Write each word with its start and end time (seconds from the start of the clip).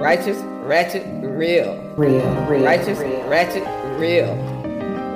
Righteous, 0.00 0.36
ratchet, 0.62 1.04
real. 1.22 1.74
Real, 1.96 2.46
real. 2.46 2.64
Righteous, 2.64 2.98
real. 2.98 3.28
ratchet, 3.28 3.64
real. 3.98 4.36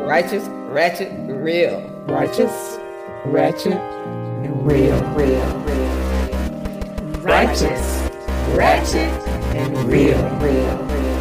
Righteous, 0.06 0.48
ratchet, 0.48 1.12
real. 1.28 1.80
Righteous, 2.08 2.78
ratchet, 3.26 3.74
and 3.74 4.66
real. 4.66 4.98
Real, 5.12 5.58
real. 5.58 7.20
Righteous, 7.20 8.10
ratchet, 8.56 9.12
and 9.54 9.76
real. 9.84 10.18
Real, 10.38 10.76
real. 10.86 11.20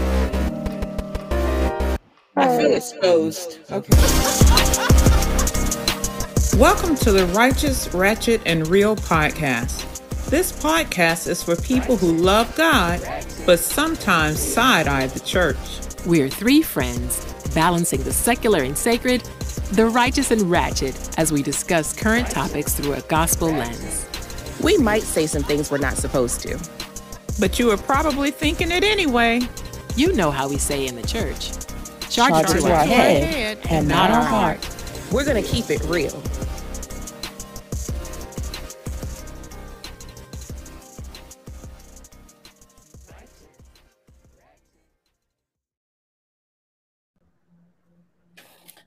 I 2.37 2.57
feel 2.57 2.73
exposed. 2.73 3.59
Okay. 3.71 3.93
Welcome 6.57 6.95
to 6.95 7.11
the 7.11 7.25
Righteous, 7.35 7.93
Ratchet, 7.93 8.41
and 8.45 8.67
Real 8.67 8.95
podcast. 8.95 9.88
This 10.29 10.51
podcast 10.51 11.27
is 11.27 11.41
for 11.41 11.55
people 11.55 11.97
who 11.97 12.15
love 12.15 12.55
God, 12.55 13.01
but 13.47 13.57
sometimes 13.57 14.39
side 14.39 14.87
eye 14.87 15.07
the 15.07 15.19
church. 15.21 15.57
We're 16.05 16.29
three 16.29 16.61
friends 16.61 17.25
balancing 17.55 18.03
the 18.03 18.13
secular 18.13 18.61
and 18.61 18.77
sacred, 18.77 19.21
the 19.71 19.87
righteous 19.87 20.29
and 20.29 20.43
ratchet 20.43 21.17
as 21.17 21.31
we 21.31 21.41
discuss 21.41 21.99
current 21.99 22.29
topics 22.29 22.75
through 22.75 22.93
a 22.93 23.01
gospel 23.01 23.47
lens. 23.47 24.07
We 24.61 24.77
might 24.77 25.01
say 25.01 25.25
some 25.25 25.41
things 25.41 25.71
we're 25.71 25.79
not 25.79 25.97
supposed 25.97 26.41
to. 26.41 26.59
But 27.39 27.57
you 27.57 27.71
are 27.71 27.77
probably 27.77 28.29
thinking 28.29 28.69
it 28.69 28.83
anyway. 28.83 29.41
You 29.95 30.13
know 30.13 30.29
how 30.29 30.47
we 30.47 30.59
say 30.59 30.85
in 30.85 30.95
the 30.95 31.07
church 31.07 31.53
charge, 32.11 32.45
Charge 32.45 32.61
to 32.61 32.71
our 32.71 32.85
head 32.85 33.59
and 33.67 33.87
not 33.87 34.11
our 34.11 34.23
heart. 34.23 34.59
We're 35.11 35.25
going 35.25 35.43
to 35.43 35.49
keep 35.49 35.71
it 35.71 35.83
real. 35.85 36.21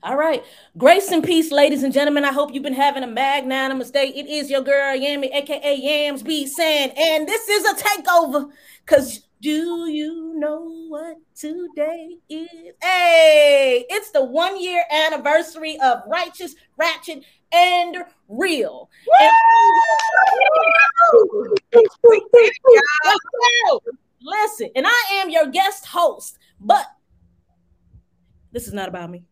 All 0.03 0.17
right. 0.17 0.43
Grace 0.77 1.09
and 1.11 1.23
peace, 1.23 1.49
ladies 1.49 1.81
and 1.81 1.93
gentlemen. 1.93 2.25
I 2.25 2.33
hope 2.33 2.53
you've 2.53 2.61
been 2.61 2.73
having 2.73 3.03
a 3.03 3.07
magnanimous 3.07 3.89
day. 3.89 4.07
It 4.07 4.27
is 4.27 4.49
your 4.49 4.59
girl, 4.59 4.97
Yamie, 4.97 5.33
aka 5.33 5.75
Yams 5.75 6.21
B 6.21 6.45
Sand, 6.45 6.91
and 6.97 7.25
this 7.25 7.47
is 7.47 7.63
a 7.63 7.73
takeover. 7.75 8.49
Cause 8.85 9.21
do 9.41 9.89
you 9.89 10.33
know 10.35 10.87
what 10.89 11.15
today 11.33 12.17
is? 12.27 12.73
Hey, 12.81 13.85
it's 13.89 14.11
the 14.11 14.25
one 14.25 14.61
year 14.61 14.83
anniversary 14.91 15.79
of 15.79 16.01
Righteous, 16.05 16.53
Ratchet, 16.75 17.23
and 17.53 17.95
Real. 18.27 18.89
Listen, 24.21 24.69
and 24.75 24.85
I 24.85 25.03
am 25.13 25.29
your 25.29 25.47
guest 25.47 25.85
host, 25.85 26.37
but 26.59 26.87
this 28.51 28.67
is 28.67 28.73
not 28.73 28.89
about 28.89 29.09
me. 29.09 29.23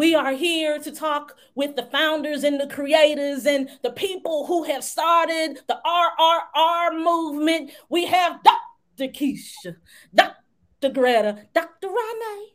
We 0.00 0.14
are 0.14 0.32
here 0.32 0.78
to 0.78 0.92
talk 0.92 1.36
with 1.54 1.76
the 1.76 1.82
founders 1.82 2.42
and 2.42 2.58
the 2.58 2.66
creators 2.66 3.44
and 3.44 3.68
the 3.82 3.90
people 3.90 4.46
who 4.46 4.62
have 4.62 4.82
started 4.82 5.60
the 5.68 5.78
RRR 5.84 7.04
movement. 7.04 7.72
We 7.90 8.06
have 8.06 8.40
Dr. 8.42 9.12
Keisha, 9.12 9.76
Dr. 10.14 10.88
Greta, 10.94 11.46
Dr. 11.52 11.88
Renee 11.88 12.46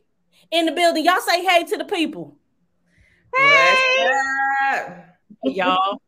in 0.53 0.65
the 0.65 0.71
building. 0.71 1.05
Y'all 1.05 1.19
say 1.19 1.45
hey 1.45 1.63
to 1.65 1.77
the 1.77 1.85
people. 1.85 2.35
Hey. 3.37 4.09
Y'all, 5.43 6.01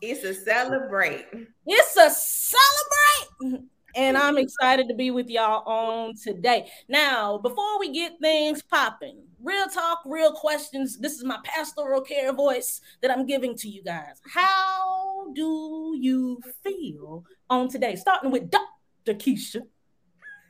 It's 0.00 0.22
a 0.22 0.32
celebrate. 0.32 1.26
It's 1.66 1.96
a 1.96 2.08
celebrate. 2.08 3.64
And 3.94 4.16
I'm 4.16 4.38
excited 4.38 4.88
to 4.88 4.94
be 4.94 5.10
with 5.10 5.28
y'all 5.28 5.62
on 5.66 6.14
today. 6.14 6.70
Now, 6.88 7.38
before 7.38 7.78
we 7.80 7.90
get 7.90 8.18
things 8.20 8.62
popping, 8.62 9.22
real 9.42 9.66
talk, 9.66 10.00
real 10.04 10.32
questions. 10.32 10.98
This 10.98 11.12
is 11.12 11.24
my 11.24 11.38
pastoral 11.44 12.00
care 12.00 12.32
voice 12.32 12.80
that 13.02 13.10
I'm 13.10 13.26
giving 13.26 13.56
to 13.56 13.68
you 13.68 13.82
guys. 13.82 14.20
How 14.32 15.32
do 15.34 15.96
you 15.98 16.40
feel 16.62 17.24
on 17.48 17.68
today? 17.68 17.96
Starting 17.96 18.30
with 18.30 18.50
Dr. 18.50 19.14
Keisha. 19.14 19.62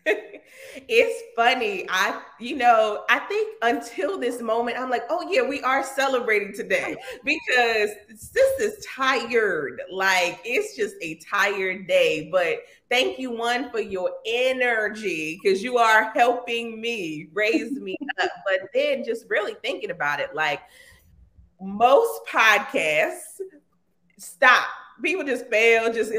it's 0.89 1.23
funny. 1.35 1.87
I, 1.89 2.21
you 2.39 2.57
know, 2.57 3.05
I 3.09 3.19
think 3.21 3.57
until 3.63 4.19
this 4.19 4.41
moment, 4.41 4.79
I'm 4.79 4.91
like, 4.91 5.05
oh 5.11 5.29
yeah, 5.31 5.43
we 5.43 5.63
are 5.63 5.83
celebrating 5.83 6.53
today 6.53 6.97
because 7.25 7.91
sis 8.17 8.61
is 8.61 8.85
tired. 8.85 9.81
Like 9.91 10.41
it's 10.45 10.77
just 10.77 10.95
a 11.03 11.17
tired 11.17 11.87
day. 11.87 12.29
But 12.31 12.59
thank 12.91 13.19
you, 13.19 13.31
one, 13.31 13.71
for 13.71 13.81
your 13.81 14.11
energy 14.27 15.39
because 15.43 15.63
you 15.63 15.79
are 15.79 16.13
helping 16.15 16.81
me 16.81 17.29
raise 17.33 17.73
me 17.73 17.97
up. 18.23 18.31
But 18.47 18.69
then 18.75 19.05
just 19.05 19.27
really 19.29 19.55
thinking 19.63 19.91
about 19.91 20.21
it, 20.21 20.35
like 20.35 20.61
most 21.61 22.21
podcasts 22.31 23.41
stop. 24.17 24.67
People 25.03 25.25
just 25.25 25.47
fail, 25.49 25.93
just 25.93 26.13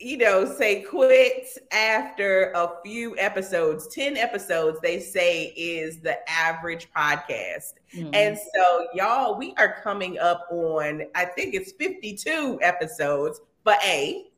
you 0.00 0.16
know, 0.18 0.44
say 0.44 0.82
quit 0.82 1.48
after 1.72 2.52
a 2.52 2.72
few 2.84 3.16
episodes. 3.18 3.86
10 3.88 4.16
episodes, 4.16 4.78
they 4.82 4.98
say, 4.98 5.46
is 5.56 6.00
the 6.00 6.18
average 6.28 6.88
podcast. 6.94 7.74
Mm-hmm. 7.94 8.10
And 8.12 8.36
so, 8.36 8.86
y'all, 8.92 9.38
we 9.38 9.54
are 9.56 9.80
coming 9.82 10.18
up 10.18 10.46
on, 10.50 11.02
I 11.14 11.24
think 11.24 11.54
it's 11.54 11.72
52 11.72 12.58
episodes, 12.62 13.40
but 13.62 13.78
A. 13.84 14.30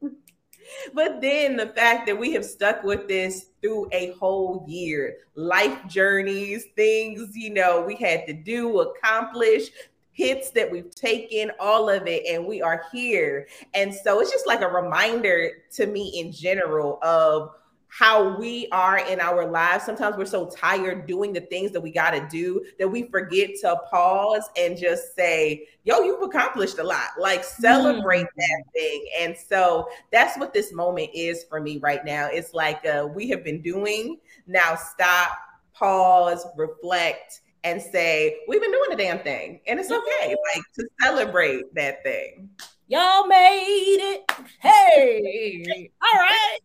But 0.95 1.21
then 1.21 1.57
the 1.57 1.69
fact 1.69 2.07
that 2.07 2.19
we 2.19 2.33
have 2.33 2.45
stuck 2.45 2.83
with 2.83 3.07
this 3.07 3.51
through 3.63 3.89
a 3.93 4.11
whole 4.19 4.65
year, 4.69 5.19
life 5.37 5.79
journeys, 5.87 6.67
things, 6.75 7.37
you 7.37 7.51
know, 7.51 7.81
we 7.81 7.95
had 7.95 8.27
to 8.27 8.33
do, 8.33 8.81
accomplish, 8.81 9.71
hits 10.17 10.51
that 10.51 10.71
we've 10.71 10.95
taken, 10.95 11.53
all 11.61 11.91
of 11.91 12.07
it, 12.07 12.25
and 12.27 12.47
we 12.47 12.63
are 12.63 12.85
here. 12.91 13.47
And 13.75 13.95
so 13.95 14.21
it's 14.21 14.31
just 14.31 14.47
like 14.47 14.63
a 14.63 14.69
reminder 14.69 15.51
to 15.75 15.87
me 15.87 16.19
in 16.19 16.33
general 16.33 16.99
of 17.03 17.51
how 17.89 18.39
we 18.39 18.67
are 18.73 18.99
in 18.99 19.21
our 19.21 19.47
lives. 19.47 19.85
Sometimes 19.85 20.17
we're 20.17 20.25
so 20.25 20.47
tired 20.49 21.07
doing 21.07 21.35
the 21.35 21.43
things 21.43 21.71
that 21.73 21.81
we 21.81 21.91
got 21.91 22.11
to 22.13 22.27
do 22.31 22.65
that 22.79 22.89
we 22.89 23.05
forget 23.05 23.51
to 23.61 23.77
pause 23.91 24.49
and 24.57 24.77
just 24.77 25.15
say, 25.15 25.67
Yo, 25.85 26.01
you've 26.01 26.23
accomplished 26.23 26.79
a 26.79 26.83
lot. 26.83 27.09
Like 27.19 27.45
celebrate 27.45 28.27
that 28.37 28.63
thing. 28.75 29.07
And 29.21 29.37
so 29.37 29.89
that's 30.13 30.39
what 30.39 30.53
this 30.53 30.73
moment 30.73 31.11
is 31.15 31.45
for 31.45 31.61
me 31.61 31.77
right 31.79 32.05
now. 32.05 32.29
It's 32.31 32.55
like 32.55 32.85
uh, 32.87 33.07
we 33.07 33.29
have 33.31 33.45
been 33.45 33.61
doing, 33.61 34.19
now 34.47 34.77
stop, 34.77 35.39
pause, 35.75 36.47
reflect 36.57 37.41
and 37.67 37.83
say, 37.83 38.39
we've 38.47 38.61
been 38.61 38.71
doing 38.71 38.91
the 38.91 38.97
damn 38.97 39.19
thing. 39.19 39.61
And 39.67 39.81
it's 39.81 39.91
okay, 39.91 40.29
like 40.55 40.63
to 40.77 40.87
celebrate 41.03 41.75
that 41.75 42.01
thing. 42.05 42.49
Y'all 42.87 43.27
made 43.27 43.99
it. 43.99 44.31
Hey. 44.61 45.91
All 46.03 46.21
right. 46.21 46.59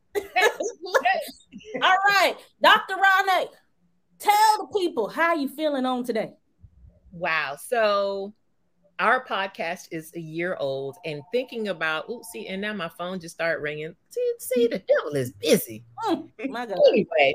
All 1.82 1.96
right. 2.08 2.36
Dr. 2.62 2.94
Renee, 2.94 3.48
tell 4.20 4.58
the 4.60 4.80
people 4.80 5.10
how 5.10 5.34
you 5.34 5.50
feeling 5.50 5.88
on 5.88 6.04
today. 6.04 6.34
wow. 7.12 7.58
So 7.60 8.36
our 9.00 9.26
podcast 9.26 9.88
is 9.90 10.12
a 10.16 10.20
year 10.20 10.56
old 10.60 10.98
and 11.04 11.24
thinking 11.34 11.70
about, 11.70 12.08
oopsie 12.10 12.46
and 12.48 12.62
now 12.62 12.74
my 12.74 12.90
phone 12.90 13.20
just 13.20 13.34
started 13.34 13.64
ringing. 13.64 13.96
See, 14.12 14.34
see, 14.38 14.68
the 14.68 14.78
devil 14.78 15.16
is 15.16 15.32
busy. 15.32 15.84
Mm, 16.06 16.30
my 16.50 16.68
God. 16.68 16.78
anyway, 16.90 17.34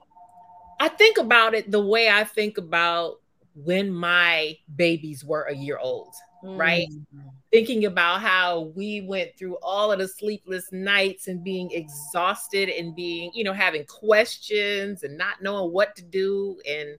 I 0.78 0.86
think 0.86 1.18
about 1.18 1.54
it 1.54 1.72
the 1.72 1.84
way 1.84 2.08
I 2.08 2.22
think 2.22 2.58
about 2.58 3.16
when 3.56 3.90
my 3.90 4.56
babies 4.76 5.24
were 5.24 5.44
a 5.44 5.54
year 5.54 5.78
old, 5.78 6.14
right? 6.44 6.88
Mm. 6.90 7.22
Thinking 7.50 7.86
about 7.86 8.20
how 8.20 8.72
we 8.76 9.00
went 9.00 9.36
through 9.38 9.56
all 9.62 9.90
of 9.90 9.98
the 9.98 10.06
sleepless 10.06 10.70
nights 10.72 11.26
and 11.26 11.42
being 11.42 11.70
exhausted 11.72 12.68
and 12.68 12.94
being, 12.94 13.30
you 13.34 13.44
know, 13.44 13.54
having 13.54 13.84
questions 13.86 15.02
and 15.04 15.16
not 15.16 15.40
knowing 15.40 15.72
what 15.72 15.96
to 15.96 16.02
do. 16.02 16.60
And, 16.68 16.98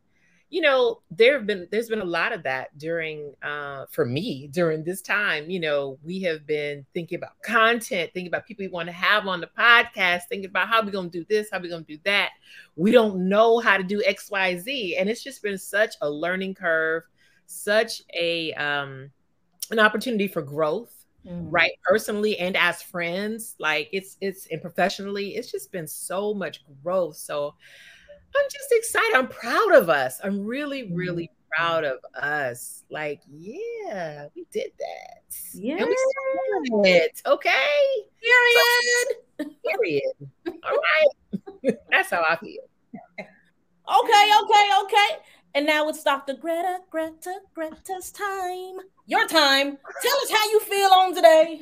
you 0.49 0.61
know, 0.61 1.01
there 1.11 1.33
have 1.38 1.45
been 1.45 1.67
there's 1.71 1.89
been 1.89 1.99
a 2.01 2.05
lot 2.05 2.31
of 2.31 2.44
that 2.44 2.77
during 2.77 3.33
uh 3.44 3.85
for 3.91 4.05
me 4.05 4.47
during 4.51 4.83
this 4.83 5.01
time. 5.01 5.49
You 5.49 5.59
know, 5.59 5.97
we 6.03 6.21
have 6.21 6.47
been 6.47 6.85
thinking 6.94 7.17
about 7.17 7.41
content, 7.44 8.11
thinking 8.13 8.27
about 8.27 8.45
people 8.45 8.63
we 8.63 8.69
want 8.69 8.88
to 8.88 8.94
have 8.94 9.27
on 9.27 9.41
the 9.41 9.49
podcast, 9.57 10.21
thinking 10.29 10.49
about 10.49 10.69
how 10.69 10.81
we're 10.83 10.91
gonna 10.91 11.09
do 11.09 11.25
this, 11.27 11.49
how 11.51 11.59
we're 11.59 11.69
gonna 11.69 11.83
do 11.83 11.97
that 12.05 12.29
we 12.75 12.91
don't 12.91 13.27
know 13.27 13.59
how 13.59 13.75
to 13.75 13.83
do 13.83 14.01
xyz 14.07 14.95
and 14.99 15.09
it's 15.09 15.23
just 15.23 15.41
been 15.41 15.57
such 15.57 15.95
a 16.01 16.09
learning 16.09 16.53
curve 16.53 17.03
such 17.47 18.01
a 18.13 18.53
um 18.53 19.09
an 19.71 19.79
opportunity 19.79 20.27
for 20.27 20.41
growth 20.41 20.94
Mm. 21.25 21.47
right 21.49 21.71
personally 21.83 22.38
and 22.38 22.55
as 22.55 22.81
friends 22.81 23.55
like 23.59 23.89
it's 23.91 24.15
it's 24.21 24.47
and 24.49 24.61
professionally 24.61 25.35
it's 25.35 25.51
just 25.51 25.73
been 25.73 25.88
so 25.88 26.33
much 26.33 26.63
growth 26.81 27.17
so 27.17 27.53
i'm 28.37 28.49
just 28.51 28.71
excited 28.71 29.15
i'm 29.15 29.27
proud 29.27 29.73
of 29.73 29.89
us 29.89 30.19
i'm 30.23 30.45
really 30.45 30.91
really 30.93 31.25
mm-hmm. 31.25 31.63
proud 31.63 31.83
of 31.83 31.97
us 32.21 32.83
like 32.89 33.21
yeah 33.29 34.27
we 34.35 34.45
did 34.51 34.71
that 34.79 35.35
Yeah. 35.53 35.77
and 35.77 35.87
we 35.87 35.97
still 35.97 36.83
it 36.85 37.21
okay 37.25 37.51
Period. 38.21 39.55
period 39.65 40.03
all 40.63 40.77
right 40.77 41.77
that's 41.91 42.09
how 42.09 42.23
i 42.29 42.35
feel 42.37 42.63
Okay, 43.89 44.29
okay, 44.41 44.69
okay. 44.83 45.23
And 45.55 45.65
now 45.65 45.87
it's 45.87 46.03
Dr. 46.03 46.33
Greta, 46.33 46.79
Greta, 46.89 47.39
Greta's 47.53 48.11
time. 48.11 48.75
Your 49.05 49.25
time. 49.27 49.77
Tell 50.01 50.17
us 50.17 50.29
how 50.29 50.49
you 50.49 50.59
feel 50.59 50.89
on 50.89 51.15
today. 51.15 51.61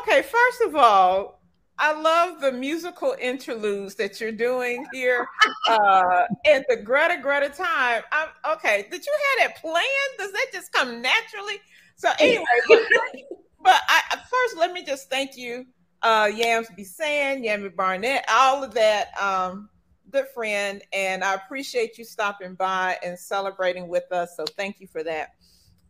Okay, 0.00 0.20
first 0.20 0.60
of 0.66 0.76
all, 0.76 1.40
I 1.78 2.00
love 2.00 2.40
the 2.40 2.52
musical 2.52 3.16
interludes 3.20 3.96
that 3.96 4.20
you're 4.20 4.32
doing 4.32 4.86
here 4.92 5.26
uh, 5.68 6.22
at 6.46 6.64
the 6.68 6.76
Greta 6.76 7.18
Greta 7.20 7.48
time. 7.48 8.02
I'm, 8.12 8.28
okay, 8.54 8.86
did 8.90 9.04
you 9.04 9.12
have 9.12 9.48
that 9.48 9.60
planned? 9.60 9.84
Does 10.18 10.32
that 10.32 10.46
just 10.52 10.72
come 10.72 11.02
naturally? 11.02 11.60
So 11.96 12.10
anyway, 12.18 12.44
but, 12.68 12.78
but 13.62 13.80
I, 13.88 14.18
first 14.30 14.56
let 14.56 14.72
me 14.72 14.84
just 14.84 15.10
thank 15.10 15.36
you, 15.36 15.66
uh, 16.02 16.30
Yams 16.34 16.68
Bisan, 16.76 17.42
Yamie 17.42 17.74
Barnett, 17.74 18.24
all 18.30 18.62
of 18.62 18.72
that. 18.74 19.08
Um, 19.20 19.68
good 20.10 20.26
friend, 20.32 20.80
and 20.92 21.24
I 21.24 21.34
appreciate 21.34 21.98
you 21.98 22.04
stopping 22.04 22.54
by 22.54 22.96
and 23.04 23.18
celebrating 23.18 23.88
with 23.88 24.10
us. 24.12 24.36
So 24.36 24.44
thank 24.56 24.78
you 24.78 24.86
for 24.86 25.02
that. 25.02 25.30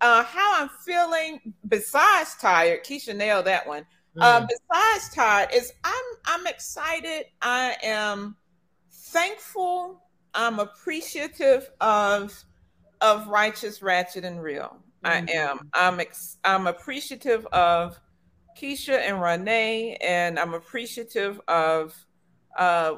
Uh, 0.00 0.24
how 0.24 0.62
I'm 0.62 0.70
feeling, 0.84 1.52
besides 1.68 2.36
tired, 2.40 2.84
Keisha 2.84 3.14
nailed 3.14 3.44
that 3.46 3.66
one. 3.66 3.86
Uh, 4.20 4.40
mm. 4.40 4.42
Uh, 4.42 4.46
besides 4.46 5.14
Todd, 5.14 5.48
is 5.52 5.72
I'm 5.82 6.04
I'm 6.26 6.46
excited. 6.46 7.26
I 7.42 7.76
am 7.82 8.36
thankful. 8.90 10.02
I'm 10.34 10.58
appreciative 10.58 11.70
of 11.80 12.44
of 13.00 13.28
righteous, 13.28 13.82
ratchet, 13.82 14.24
and 14.24 14.42
real. 14.42 14.76
Mm. 15.04 15.08
I 15.08 15.32
am. 15.32 15.70
I'm 15.72 16.00
ex- 16.00 16.38
I'm 16.44 16.66
appreciative 16.66 17.46
of 17.46 17.98
Keisha 18.56 18.98
and 18.98 19.20
Renee, 19.20 19.96
and 19.96 20.38
I'm 20.38 20.54
appreciative 20.54 21.40
of 21.48 21.94
uh, 22.56 22.96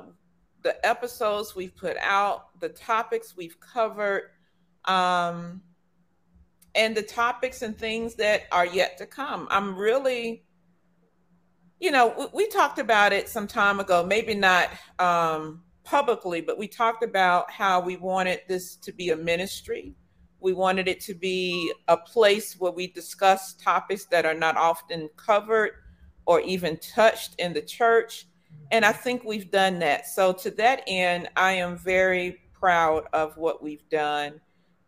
the 0.62 0.86
episodes 0.86 1.54
we've 1.54 1.74
put 1.74 1.96
out, 1.98 2.58
the 2.60 2.68
topics 2.68 3.36
we've 3.36 3.58
covered, 3.60 4.30
um, 4.84 5.62
and 6.74 6.96
the 6.96 7.02
topics 7.02 7.62
and 7.62 7.76
things 7.76 8.16
that 8.16 8.42
are 8.52 8.66
yet 8.66 8.98
to 8.98 9.06
come. 9.06 9.48
I'm 9.50 9.76
really, 9.76 10.44
you 11.80 11.90
know, 11.90 12.30
we, 12.32 12.48
talked 12.48 12.78
about 12.78 13.12
it 13.12 13.28
some 13.28 13.46
time 13.46 13.80
ago, 13.80 14.04
maybe 14.04 14.34
not 14.34 14.70
um, 14.98 15.62
publicly, 15.84 16.40
but 16.40 16.58
we 16.58 16.66
talked 16.66 17.02
about 17.04 17.50
how 17.50 17.80
we 17.80 17.96
wanted 17.96 18.40
this 18.48 18.76
to 18.76 18.92
be 18.92 19.10
a 19.10 19.16
ministry. 19.16 19.94
We 20.40 20.52
wanted 20.52 20.88
it 20.88 21.00
to 21.02 21.14
be 21.14 21.72
a 21.88 21.96
place 21.96 22.54
where 22.58 22.72
we 22.72 22.86
discuss 22.86 23.54
topics 23.54 24.06
that 24.06 24.24
are 24.24 24.34
not 24.34 24.56
often 24.56 25.10
covered 25.16 25.72
or 26.24 26.40
even 26.40 26.78
touched 26.78 27.34
in 27.38 27.52
the 27.52 27.62
church 27.62 28.26
and 28.70 28.84
I 28.84 28.92
think 28.92 29.24
we've 29.24 29.50
done 29.50 29.78
that. 29.80 30.06
So, 30.06 30.32
to 30.32 30.50
that 30.52 30.82
end, 30.86 31.28
I 31.36 31.52
am 31.52 31.78
very 31.78 32.40
proud 32.52 33.04
of 33.12 33.36
what 33.36 33.62
we've 33.62 33.88
done. 33.88 34.40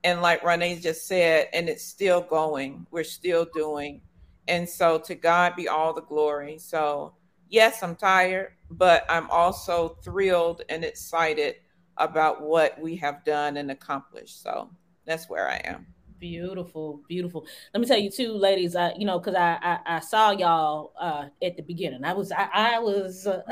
And 0.05 0.23
like 0.23 0.45
Renee 0.45 0.79
just 0.81 1.07
said, 1.07 1.49
and 1.53 1.69
it's 1.69 1.85
still 1.85 2.21
going, 2.21 2.87
we're 2.91 3.05
still 3.05 3.47
doing. 3.53 4.01
And 4.49 4.69
so, 4.69 4.99
to 5.01 5.15
God 5.15 5.55
be 5.57 5.69
all 5.69 5.93
the 5.93 6.03
glory. 6.03 6.59
So, 6.59 7.15
yes, 7.49 7.83
I'm 7.83 7.97
tired, 7.97 8.53
but 8.71 9.05
I'm 9.09 9.31
also 9.31 9.99
thrilled 10.03 10.63
and 10.69 10.85
excited 10.85 11.57
about 11.97 12.43
what 12.43 12.81
we 12.81 12.97
have 12.97 13.25
done 13.25 13.57
and 13.57 13.71
accomplished. 13.71 14.43
So, 14.43 14.71
that's 15.05 15.29
where 15.29 15.49
I 15.49 15.61
am. 15.65 15.87
Beautiful, 16.19 17.01
beautiful. 17.07 17.47
Let 17.73 17.81
me 17.81 17.87
tell 17.87 17.99
you 17.99 18.11
too, 18.11 18.33
ladies. 18.33 18.75
I, 18.75 18.93
you 18.99 19.07
know, 19.07 19.21
because 19.21 19.37
I, 19.37 19.59
I, 19.63 19.97
I 19.97 20.01
saw 20.01 20.33
y'all 20.33 20.93
uh 21.01 21.27
at 21.43 21.57
the 21.57 21.63
beginning. 21.63 22.05
I 22.05 22.13
was 22.13 22.33
I, 22.33 22.49
I 22.53 22.79
was 22.81 23.27
uh, 23.27 23.43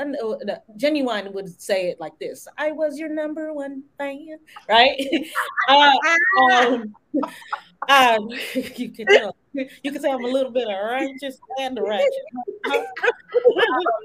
genuine 0.75 1.31
would 1.31 1.61
say 1.61 1.87
it 1.89 1.99
like 2.01 2.19
this. 2.19 2.45
I 2.57 2.73
was 2.73 2.99
your 2.99 3.07
number 3.07 3.53
one 3.53 3.83
fan, 3.97 4.39
right? 4.67 4.99
uh, 5.69 5.91
um, 6.41 6.95
um, 7.89 8.29
you 8.53 8.89
can 8.89 9.05
tell 9.07 9.35
you 9.53 9.91
can 9.91 10.01
say 10.01 10.09
I'm 10.09 10.23
a 10.23 10.27
little 10.27 10.51
bit 10.51 10.67
of 10.67 10.91
righteous 10.91 11.39
and 11.59 11.79
ratchet. 11.81 12.11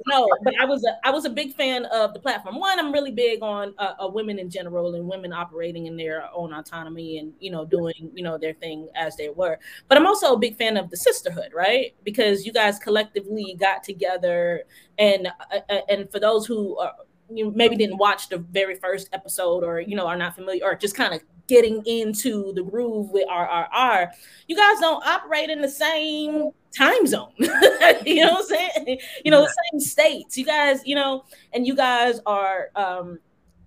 no, 0.06 0.29
but 0.43 0.55
I 0.61 0.64
was 0.64 0.84
a 0.84 1.06
I 1.06 1.11
was 1.11 1.25
a 1.25 1.31
big 1.31 1.55
fan 1.55 1.84
of 1.87 2.14
the 2.14 2.20
platform. 2.20 2.58
One, 2.58 2.79
I'm 2.79 2.93
really 2.93 3.11
big 3.11 3.43
on 3.43 3.75
uh, 3.79 3.94
uh, 4.00 4.08
women 4.08 4.38
in 4.38 4.49
general 4.49 4.94
and 4.94 5.06
women 5.06 5.32
operating 5.32 5.87
in 5.87 5.96
their 5.96 6.29
own 6.34 6.52
autonomy 6.52 7.19
and 7.19 7.32
you 7.40 7.50
know 7.50 7.64
doing 7.64 8.11
you 8.14 8.23
know 8.23 8.38
their 8.38 8.55
thing 8.55 8.88
as 8.94 9.17
they 9.17 9.29
were. 9.29 9.58
But 9.88 9.99
I'm 9.99 10.06
also 10.06 10.35
a 10.35 10.38
big 10.38 10.56
fan 10.56 10.76
of 10.76 10.90
the 10.90 10.96
sisterhood, 10.96 11.52
right? 11.55 11.94
Because 12.02 12.46
you 12.46 12.52
guys 12.52 12.78
collectively 12.78 13.56
got 13.58 13.82
together 13.82 14.62
and 14.99 15.26
uh, 15.26 15.61
uh 15.69 15.81
and 15.88 16.11
for 16.11 16.20
those 16.20 16.46
who 16.46 16.78
are 16.78 16.94
you 17.31 17.50
maybe 17.55 17.76
didn't 17.76 17.96
watch 17.96 18.28
the 18.28 18.38
very 18.38 18.75
first 18.75 19.08
episode 19.12 19.64
or 19.64 19.81
you 19.81 19.96
know 19.96 20.06
are 20.06 20.17
not 20.17 20.35
familiar 20.35 20.64
or 20.64 20.75
just 20.75 20.94
kind 20.94 21.14
of 21.14 21.23
getting 21.52 21.84
into 21.84 22.50
the 22.54 22.62
groove 22.62 23.10
with 23.10 23.28
RRR, 23.28 24.08
you 24.49 24.56
guys 24.56 24.81
don't 24.81 25.04
operate 25.06 25.50
in 25.50 25.60
the 25.60 25.69
same 25.69 26.50
time 26.75 27.06
zone. 27.06 27.28
you 27.38 28.25
know 28.25 28.32
what 28.32 28.52
I'm 28.52 28.72
saying? 28.75 28.99
You 29.22 29.31
know, 29.31 29.43
the 29.43 29.54
same 29.70 29.81
states. 29.81 30.38
You 30.38 30.46
guys, 30.46 30.81
you 30.87 30.94
know, 30.94 31.26
and 31.52 31.66
you 31.66 31.76
guys 31.76 32.20
are 32.25 32.70
um, 32.75 33.19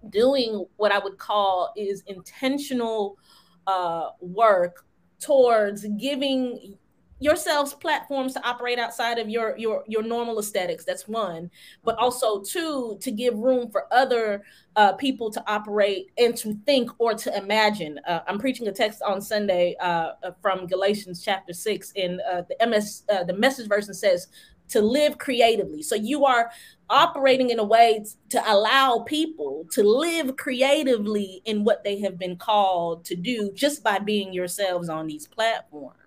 doing 0.10 0.66
what 0.78 0.92
I 0.92 0.98
would 0.98 1.20
call 1.20 1.74
is 1.78 2.04
intentional 2.08 3.20
uh, 3.68 4.10
work 4.20 4.84
towards 5.20 5.86
giving 6.00 6.80
yourselves 7.26 7.74
platforms 7.74 8.34
to 8.34 8.48
operate 8.48 8.78
outside 8.78 9.18
of 9.18 9.28
your 9.28 9.58
your 9.58 9.84
your 9.88 10.04
normal 10.04 10.38
aesthetics 10.40 10.86
that's 10.86 11.08
one. 11.08 11.50
But 11.84 11.98
also 11.98 12.42
two 12.42 12.98
to 13.02 13.12
give 13.12 13.36
room 13.38 13.72
for 13.72 13.88
other 13.92 14.44
uh, 14.76 14.94
people 14.94 15.32
to 15.32 15.44
operate 15.48 16.12
and 16.18 16.38
to 16.38 16.54
think 16.66 16.92
or 17.00 17.14
to 17.16 17.30
imagine. 17.36 18.00
Uh, 18.08 18.20
i'm 18.28 18.40
preaching 18.40 18.68
a 18.68 18.72
text 18.72 19.02
on 19.02 19.22
sunday 19.22 19.76
uh, 19.80 20.12
uh 20.24 20.32
from 20.42 20.68
galatians 20.68 21.24
chapter 21.24 21.54
6 21.54 21.92
in 21.96 22.20
uh, 22.32 22.44
the 22.50 22.68
ms 22.68 23.04
uh, 23.12 23.24
the 23.24 23.34
message 23.46 23.68
version 23.68 23.94
says 23.94 24.28
to 24.68 24.82
live 24.82 25.18
creatively. 25.18 25.84
So 25.84 25.96
you 25.96 26.26
are 26.26 26.52
operating 26.90 27.50
in 27.50 27.60
a 27.60 27.64
way 27.64 28.04
to 28.30 28.52
allow 28.52 29.00
people 29.00 29.66
to 29.72 29.84
live 29.84 30.38
creatively 30.38 31.42
in 31.46 31.64
what 31.64 31.84
they 31.84 32.00
have 32.00 32.18
been 32.18 32.36
called 32.36 33.06
to 33.06 33.16
do 33.16 33.52
just 33.54 33.84
by 33.84 34.00
being 34.00 34.34
yourselves 34.34 34.90
on 34.90 35.08
these 35.08 35.28
platforms 35.28 36.05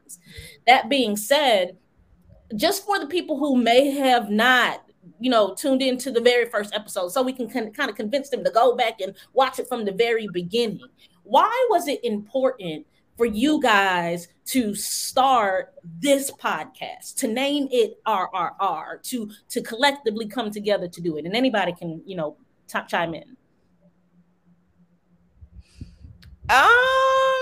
that 0.66 0.88
being 0.88 1.16
said, 1.16 1.76
just 2.56 2.84
for 2.86 2.98
the 2.98 3.06
people 3.06 3.38
who 3.38 3.56
may 3.56 3.90
have 3.90 4.30
not 4.30 4.82
you 5.20 5.30
know 5.30 5.54
tuned 5.54 5.82
into 5.82 6.10
the 6.10 6.20
very 6.20 6.44
first 6.50 6.74
episode 6.74 7.08
so 7.08 7.22
we 7.22 7.32
can 7.32 7.48
kind 7.48 7.90
of 7.90 7.96
convince 7.96 8.28
them 8.28 8.44
to 8.44 8.50
go 8.50 8.76
back 8.76 9.00
and 9.00 9.14
watch 9.32 9.58
it 9.58 9.66
from 9.66 9.84
the 9.84 9.92
very 9.92 10.28
beginning 10.34 10.86
why 11.22 11.66
was 11.70 11.88
it 11.88 12.02
important 12.04 12.86
for 13.18 13.26
you 13.26 13.60
guys 13.60 14.28
to 14.46 14.74
start 14.74 15.74
this 16.00 16.30
podcast 16.30 17.16
to 17.16 17.26
name 17.26 17.68
it 17.70 18.02
rrr 18.06 19.02
to 19.02 19.28
to 19.48 19.60
collectively 19.60 20.26
come 20.26 20.50
together 20.50 20.88
to 20.88 21.00
do 21.02 21.16
it? 21.18 21.26
And 21.26 21.34
anybody 21.34 21.72
can 21.72 22.00
you 22.06 22.16
know 22.16 22.36
t- 22.68 22.78
chime 22.86 23.14
in. 23.14 23.36
Um 26.48 27.37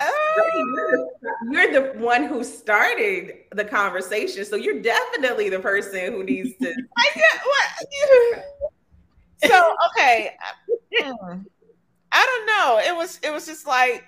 Oh, 0.00 1.08
you're 1.50 1.72
the 1.72 1.98
one 1.98 2.24
who 2.24 2.42
started 2.44 3.34
the 3.52 3.64
conversation, 3.64 4.44
so 4.44 4.56
you're 4.56 4.80
definitely 4.80 5.48
the 5.48 5.60
person 5.60 6.12
who 6.12 6.24
needs 6.24 6.56
to. 6.60 6.68
I 6.98 7.10
get 7.14 7.40
what. 7.44 8.44
So 9.44 9.76
okay, 9.90 10.36
hmm. 10.94 11.38
I 12.12 12.26
don't 12.26 12.46
know. 12.46 12.80
It 12.84 12.96
was 12.96 13.20
it 13.22 13.32
was 13.32 13.46
just 13.46 13.66
like 13.66 14.04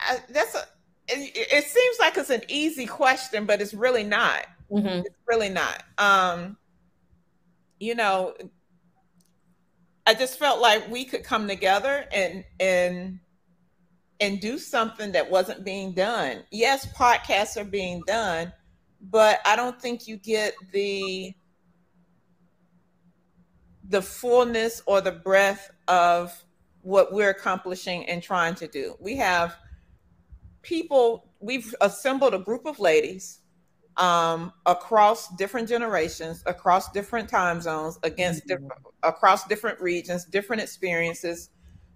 I, 0.00 0.18
that's 0.30 0.54
a. 0.54 0.64
It, 1.06 1.48
it, 1.52 1.64
seems 1.64 1.96
like 2.00 2.16
it's 2.16 2.30
an 2.30 2.42
easy 2.48 2.86
question, 2.86 3.44
but 3.44 3.60
it's 3.60 3.74
really 3.74 4.04
not. 4.04 4.46
Mm-hmm. 4.70 5.00
It's 5.04 5.16
really 5.26 5.50
not. 5.50 5.82
Um, 5.98 6.56
you 7.78 7.94
know, 7.94 8.34
I 10.06 10.14
just 10.14 10.38
felt 10.38 10.60
like 10.60 10.90
we 10.90 11.04
could 11.04 11.24
come 11.24 11.46
together 11.46 12.06
and 12.12 12.44
and 12.58 13.20
and 14.20 14.40
do 14.40 14.58
something 14.58 15.12
that 15.12 15.30
wasn't 15.30 15.64
being 15.64 15.92
done. 15.92 16.44
Yes, 16.50 16.86
podcasts 16.92 17.56
are 17.60 17.64
being 17.64 18.02
done, 18.06 18.52
but 19.10 19.40
I 19.44 19.56
don't 19.56 19.80
think 19.80 20.06
you 20.06 20.16
get 20.16 20.54
the 20.72 21.34
the 23.88 24.00
fullness 24.00 24.82
or 24.86 25.00
the 25.00 25.12
breadth 25.12 25.70
of 25.88 26.32
what 26.80 27.12
we're 27.12 27.30
accomplishing 27.30 28.04
and 28.06 28.22
trying 28.22 28.54
to 28.54 28.66
do. 28.68 28.96
We 29.00 29.16
have 29.16 29.56
people, 30.62 31.30
we've 31.40 31.74
assembled 31.80 32.34
a 32.34 32.38
group 32.38 32.66
of 32.66 32.78
ladies 32.78 33.40
um, 33.96 34.52
across 34.66 35.34
different 35.36 35.68
generations, 35.68 36.42
across 36.46 36.90
different 36.92 37.28
time 37.28 37.60
zones, 37.60 37.98
against 38.02 38.40
mm-hmm. 38.40 38.48
different, 38.48 38.72
across 39.02 39.46
different 39.46 39.80
regions, 39.80 40.24
different 40.24 40.62
experiences, 40.62 41.50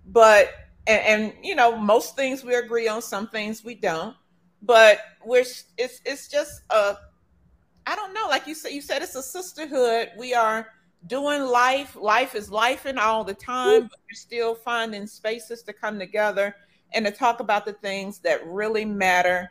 but 0.06 0.50
and, 0.88 1.22
and 1.22 1.32
you 1.44 1.54
know 1.54 1.76
most 1.76 2.16
things 2.16 2.42
we 2.42 2.54
agree 2.54 2.88
on 2.88 3.00
some 3.02 3.28
things 3.28 3.62
we 3.62 3.74
don't 3.74 4.16
but 4.62 4.98
we're 5.24 5.40
it's 5.76 6.00
it's 6.04 6.28
just 6.28 6.62
a 6.70 6.96
i 7.86 7.94
don't 7.94 8.12
know 8.12 8.26
like 8.28 8.46
you 8.46 8.54
said 8.54 8.72
you 8.72 8.80
said 8.80 9.02
it's 9.02 9.14
a 9.14 9.22
sisterhood 9.22 10.10
we 10.18 10.34
are 10.34 10.66
doing 11.06 11.42
life. 11.42 11.96
Life 11.96 12.34
is 12.34 12.50
life 12.50 12.84
and 12.84 12.98
all 12.98 13.24
the 13.24 13.34
time, 13.34 13.82
but 13.82 13.98
you're 14.10 14.16
still 14.16 14.54
finding 14.54 15.06
spaces 15.06 15.62
to 15.62 15.72
come 15.72 15.98
together 15.98 16.54
and 16.92 17.04
to 17.06 17.12
talk 17.12 17.40
about 17.40 17.64
the 17.64 17.74
things 17.74 18.18
that 18.20 18.44
really 18.46 18.84
matter 18.84 19.50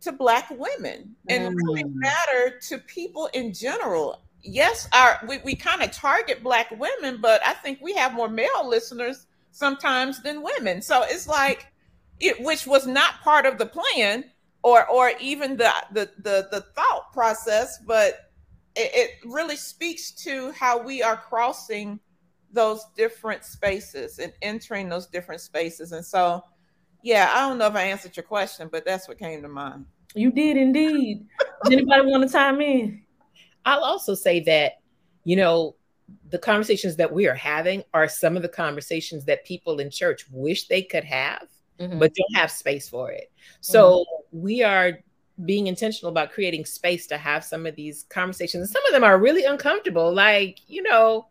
to 0.00 0.12
black 0.12 0.50
women 0.50 1.14
and 1.28 1.54
really 1.54 1.84
Mm. 1.84 1.94
matter 1.94 2.58
to 2.58 2.78
people 2.78 3.28
in 3.34 3.52
general. 3.54 4.22
Yes, 4.42 4.88
our 4.92 5.20
we, 5.26 5.38
we 5.38 5.54
kind 5.54 5.82
of 5.82 5.90
target 5.92 6.42
black 6.42 6.70
women, 6.72 7.20
but 7.20 7.40
I 7.46 7.54
think 7.54 7.78
we 7.80 7.94
have 7.94 8.12
more 8.12 8.28
male 8.28 8.68
listeners 8.68 9.26
sometimes 9.54 10.20
than 10.20 10.42
women. 10.42 10.82
So 10.82 11.04
it's 11.04 11.28
like 11.28 11.68
it 12.20 12.42
which 12.42 12.66
was 12.66 12.86
not 12.86 13.20
part 13.22 13.46
of 13.46 13.56
the 13.56 13.66
plan 13.66 14.24
or 14.62 14.86
or 14.88 15.12
even 15.20 15.56
the 15.56 15.72
the 15.92 16.10
the, 16.18 16.48
the 16.50 16.60
thought 16.74 17.12
process, 17.12 17.78
but 17.86 18.32
it, 18.74 18.90
it 18.94 19.10
really 19.24 19.56
speaks 19.56 20.10
to 20.24 20.50
how 20.52 20.82
we 20.82 21.02
are 21.02 21.16
crossing 21.16 22.00
those 22.50 22.84
different 22.96 23.44
spaces 23.44 24.18
and 24.18 24.32
entering 24.42 24.88
those 24.88 25.06
different 25.06 25.40
spaces. 25.40 25.92
And 25.92 26.04
so 26.04 26.42
yeah, 27.02 27.30
I 27.32 27.48
don't 27.48 27.58
know 27.58 27.68
if 27.68 27.76
I 27.76 27.84
answered 27.84 28.16
your 28.16 28.24
question, 28.24 28.68
but 28.72 28.84
that's 28.84 29.06
what 29.06 29.18
came 29.18 29.40
to 29.42 29.48
mind. 29.48 29.86
You 30.16 30.32
did 30.32 30.56
indeed. 30.56 31.26
Does 31.62 31.72
anybody 31.72 32.06
want 32.06 32.24
to 32.24 32.32
chime 32.32 32.60
in? 32.60 33.02
I'll 33.64 33.84
also 33.84 34.14
say 34.14 34.40
that, 34.40 34.74
you 35.24 35.36
know, 35.36 35.76
the 36.30 36.38
conversations 36.38 36.96
that 36.96 37.12
we 37.12 37.26
are 37.26 37.34
having 37.34 37.82
are 37.94 38.08
some 38.08 38.36
of 38.36 38.42
the 38.42 38.48
conversations 38.48 39.24
that 39.24 39.44
people 39.44 39.80
in 39.80 39.90
church 39.90 40.26
wish 40.30 40.68
they 40.68 40.82
could 40.82 41.04
have, 41.04 41.48
Mhm. 41.78 41.98
but 41.98 42.14
don't 42.14 42.34
have 42.34 42.50
space 42.50 42.88
for 42.88 43.10
it. 43.10 43.32
So 43.60 44.04
we 44.32 44.62
are 44.62 44.98
being 45.44 45.66
intentional 45.66 46.10
about 46.10 46.30
creating 46.30 46.64
space 46.64 47.06
to 47.08 47.16
have 47.16 47.44
some 47.44 47.66
of 47.66 47.74
these 47.74 48.04
conversations. 48.08 48.60
And 48.62 48.70
some 48.70 48.84
of 48.86 48.92
them 48.92 49.02
are 49.02 49.18
really 49.18 49.44
uncomfortable. 49.44 50.12
Like, 50.12 50.58
you 50.68 50.82
know, 50.82 51.26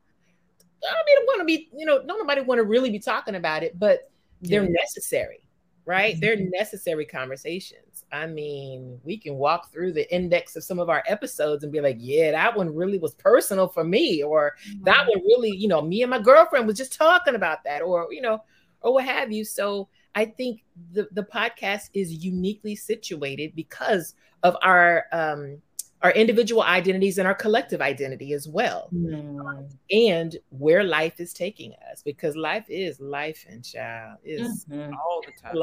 I 0.86 0.94
don't 0.94 1.06
mean 1.06 1.25
want 1.27 1.39
to 1.39 1.46
be, 1.46 1.70
you 1.77 1.86
know, 1.86 2.00
don't 2.06 2.20
nobody 2.20 2.42
want 2.42 2.60
to 2.60 2.63
really 2.63 2.89
be 2.89 3.00
talking 3.00 3.36
about 3.36 3.63
it, 3.63 3.80
but 3.80 4.12
they're 4.42 4.63
Yeah. 4.63 4.70
necessary, 4.72 5.39
right? 5.86 6.20
They're 6.20 6.36
necessary 6.36 7.06
conversations. 7.06 7.93
I 8.13 8.27
mean, 8.27 9.00
we 9.03 9.17
can 9.17 9.36
walk 9.36 9.72
through 9.72 9.93
the 9.93 10.13
index 10.13 10.55
of 10.55 10.63
some 10.63 10.77
of 10.79 10.88
our 10.89 11.03
episodes 11.08 11.63
and 11.63 11.74
be 11.74 11.82
like, 11.82 11.98
yeah, 12.00 12.32
that 12.32 12.55
one 12.55 12.74
really 12.74 13.00
was 13.00 13.15
personal 13.15 13.67
for 13.67 13.84
me, 13.84 14.22
or 14.22 14.53
that 14.84 15.08
one 15.08 15.24
really, 15.25 15.50
you 15.50 15.67
know, 15.67 15.82
me 15.82 16.03
and 16.03 16.12
my 16.12 16.20
girlfriend 16.20 16.67
was 16.67 16.77
just 16.77 16.93
talking 16.93 17.34
about 17.34 17.63
that, 17.63 17.82
or 17.82 18.08
you 18.12 18.22
know, 18.22 18.43
or 18.82 18.93
what 18.93 19.05
have 19.05 19.32
you. 19.32 19.43
So 19.43 19.89
I 20.13 20.25
think 20.25 20.63
the 20.91 21.08
the 21.12 21.24
podcast 21.24 21.89
is 21.96 22.24
uniquely 22.24 22.75
situated 22.75 23.55
because 23.55 24.13
of 24.43 24.55
our 24.62 25.05
um 25.12 25.58
our 26.03 26.12
individual 26.12 26.62
identities 26.62 27.17
and 27.17 27.27
our 27.27 27.34
collective 27.34 27.82
identity 27.82 28.34
as 28.34 28.48
well 28.48 28.89
Mm. 28.93 29.72
and 29.89 30.38
where 30.50 30.84
life 30.84 31.20
is 31.22 31.34
taking 31.34 31.74
us 31.89 32.03
because 32.03 32.36
life 32.36 32.65
is 32.67 33.00
life 33.00 33.46
and 33.50 33.63
child 33.63 34.17
is 34.24 34.65
Mhm. 34.70 34.91
All 34.93 35.24
the 35.25 35.32
time. 35.32 35.55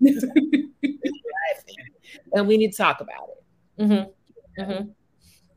blood 1.66 1.88
It's 2.14 2.18
and 2.34 2.46
we 2.46 2.56
need 2.56 2.72
to 2.72 2.76
talk 2.76 3.00
about 3.00 3.28
it. 3.28 3.82
Mhm. 3.82 4.12
Mhm. 4.58 4.94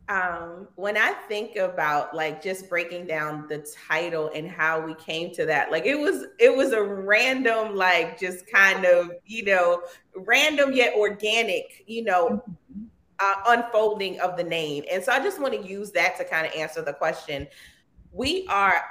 um 0.09 0.67
when 0.75 0.97
i 0.97 1.13
think 1.29 1.55
about 1.55 2.13
like 2.13 2.43
just 2.43 2.69
breaking 2.69 3.07
down 3.07 3.47
the 3.47 3.65
title 3.87 4.29
and 4.35 4.49
how 4.49 4.79
we 4.85 4.93
came 4.95 5.33
to 5.33 5.45
that 5.45 5.71
like 5.71 5.85
it 5.85 5.97
was 5.97 6.25
it 6.39 6.55
was 6.55 6.73
a 6.73 6.83
random 6.83 7.73
like 7.75 8.19
just 8.19 8.45
kind 8.51 8.85
of 8.85 9.11
you 9.25 9.45
know 9.45 9.81
random 10.15 10.73
yet 10.73 10.93
organic 10.95 11.83
you 11.87 12.03
know 12.03 12.43
uh, 13.19 13.35
unfolding 13.47 14.19
of 14.19 14.35
the 14.35 14.43
name. 14.43 14.83
And 14.91 15.03
so 15.03 15.11
i 15.11 15.19
just 15.19 15.39
want 15.39 15.53
to 15.53 15.67
use 15.67 15.91
that 15.91 16.17
to 16.17 16.25
kind 16.25 16.45
of 16.45 16.53
answer 16.53 16.81
the 16.81 16.93
question. 16.93 17.47
We 18.11 18.45
are 18.47 18.81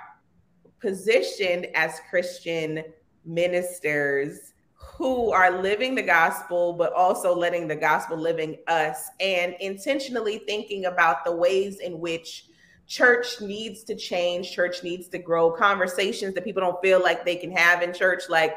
positioned 0.81 1.67
as 1.75 2.01
christian 2.11 2.83
ministers 3.25 4.52
who 4.97 5.33
are 5.33 5.63
living 5.63 5.95
the 5.95 6.03
gospel, 6.03 6.75
but 6.75 6.93
also 6.93 7.35
letting 7.35 7.67
the 7.67 7.77
gospel 7.77 8.17
living 8.17 8.59
us 8.69 9.09
and 9.21 9.55
intentionally 9.61 10.39
thinking 10.39 10.85
about 10.85 11.25
the 11.25 11.35
ways 11.35 11.81
in 11.81 11.99
which 11.99 12.47
church 12.87 13.41
needs 13.41 13.85
to 13.85 13.97
change, 13.97 14.53
church 14.53 14.83
needs 14.83 15.09
to 15.09 15.19
grow, 15.19 15.51
conversations 15.51 16.35
that 16.35 16.45
people 16.45 16.61
don't 16.61 16.81
feel 16.83 17.03
like 17.03 17.25
they 17.25 17.37
can 17.37 17.51
have 17.51 17.83
in 17.83 17.93
church. 17.95 18.25
Like 18.29 18.57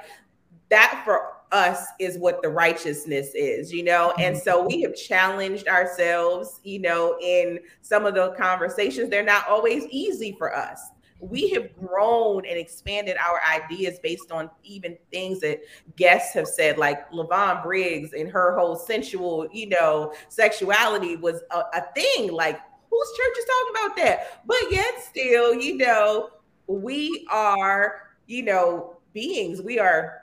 that 0.70 1.02
for 1.06 1.36
us 1.52 1.86
is 2.00 2.18
what 2.18 2.42
the 2.42 2.50
righteousness 2.50 3.32
is, 3.34 3.72
you 3.72 3.84
know? 3.84 4.14
And 4.20 4.36
mm-hmm. 4.36 4.44
so 4.44 4.66
we 4.66 4.82
have 4.82 4.96
challenged 4.96 5.70
ourselves, 5.70 6.60
you 6.64 6.80
know, 6.80 7.18
in 7.22 7.60
some 7.82 8.06
of 8.06 8.14
the 8.14 8.32
conversations. 8.38 9.10
They're 9.10 9.24
not 9.24 9.48
always 9.48 9.86
easy 9.90 10.36
for 10.38 10.54
us 10.54 10.82
we 11.20 11.50
have 11.50 11.76
grown 11.78 12.46
and 12.46 12.58
expanded 12.58 13.18
our 13.18 13.42
ideas 13.50 14.00
based 14.00 14.32
on 14.32 14.50
even 14.64 14.98
things 15.12 15.40
that 15.40 15.62
guests 15.96 16.34
have 16.34 16.48
said, 16.48 16.78
like 16.78 17.12
Lyvonne 17.12 17.64
Briggs 17.64 18.14
and 18.14 18.30
her 18.30 18.58
whole 18.58 18.76
sensual, 18.76 19.48
you 19.52 19.70
know, 19.70 20.14
sexuality 20.30 21.16
was 21.16 21.42
a, 21.52 21.60
a 21.74 21.84
thing. 21.94 22.32
Like, 22.32 22.60
whose 22.90 23.18
church 23.18 23.38
is 23.38 23.46
talking 23.46 23.86
about 23.86 23.98
that? 23.98 24.42
But 24.46 24.72
yet, 24.72 25.04
still, 25.04 25.54
you 25.54 25.78
know, 25.78 26.30
we 26.68 27.26
are, 27.32 28.10
you 28.28 28.44
know, 28.44 28.98
beings. 29.14 29.62
We 29.62 29.80
are 29.80 30.22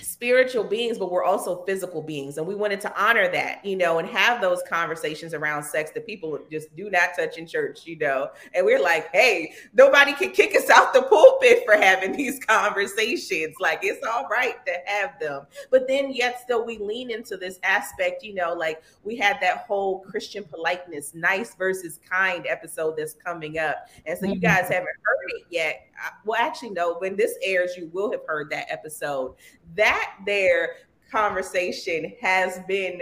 spiritual 0.00 0.64
beings, 0.64 0.98
but 0.98 1.10
we're 1.10 1.24
also 1.24 1.64
physical 1.64 2.02
beings. 2.02 2.38
And 2.38 2.46
we 2.46 2.54
wanted 2.54 2.80
to 2.82 3.02
honor 3.02 3.30
that, 3.32 3.64
you 3.64 3.76
know, 3.76 3.98
and 3.98 4.08
have 4.08 4.40
those 4.40 4.62
conversations 4.68 5.34
around 5.34 5.64
sex 5.64 5.90
that 5.92 6.06
people 6.06 6.38
just 6.50 6.74
do 6.76 6.90
not 6.90 7.10
touch 7.16 7.36
in 7.36 7.46
church, 7.46 7.86
you 7.86 7.98
know. 7.98 8.30
And 8.54 8.64
we're 8.64 8.82
like, 8.82 9.08
hey, 9.12 9.54
nobody 9.72 10.12
can 10.12 10.30
kick 10.30 10.54
us 10.56 10.70
out 10.74 10.92
the 10.92 11.02
pulpit 11.02 11.62
for 11.64 11.74
having 11.74 12.12
these 12.12 12.38
conversations. 12.46 13.56
Like 13.60 13.80
it's 13.82 14.04
all 14.06 14.28
right 14.28 14.54
to 14.66 14.72
have 14.86 15.18
them. 15.18 15.46
But 15.70 15.88
then 15.88 16.12
yet 16.12 16.40
still 16.40 16.64
we 16.64 16.78
lean 16.78 17.10
into 17.10 17.36
this 17.36 17.58
aspect, 17.62 18.22
you 18.22 18.34
know, 18.34 18.54
like 18.54 18.82
we 19.02 19.16
had 19.16 19.38
that 19.40 19.58
whole 19.58 20.00
Christian 20.00 20.44
politeness, 20.44 21.14
nice 21.14 21.54
versus 21.54 21.98
kind 22.08 22.46
episode 22.46 22.96
that's 22.96 23.14
coming 23.14 23.58
up. 23.58 23.88
And 24.06 24.18
so 24.18 24.26
you 24.26 24.34
mm-hmm. 24.34 24.42
guys 24.42 24.68
haven't 24.68 24.86
heard 25.02 25.30
it 25.36 25.46
yet. 25.50 25.87
Well, 26.24 26.40
actually, 26.40 26.70
no, 26.70 26.96
when 26.98 27.16
this 27.16 27.34
airs, 27.42 27.76
you 27.76 27.90
will 27.92 28.10
have 28.12 28.20
heard 28.26 28.50
that 28.50 28.70
episode 28.70 29.34
that 29.74 30.14
there 30.26 30.76
conversation 31.10 32.12
has 32.20 32.60
been 32.68 33.00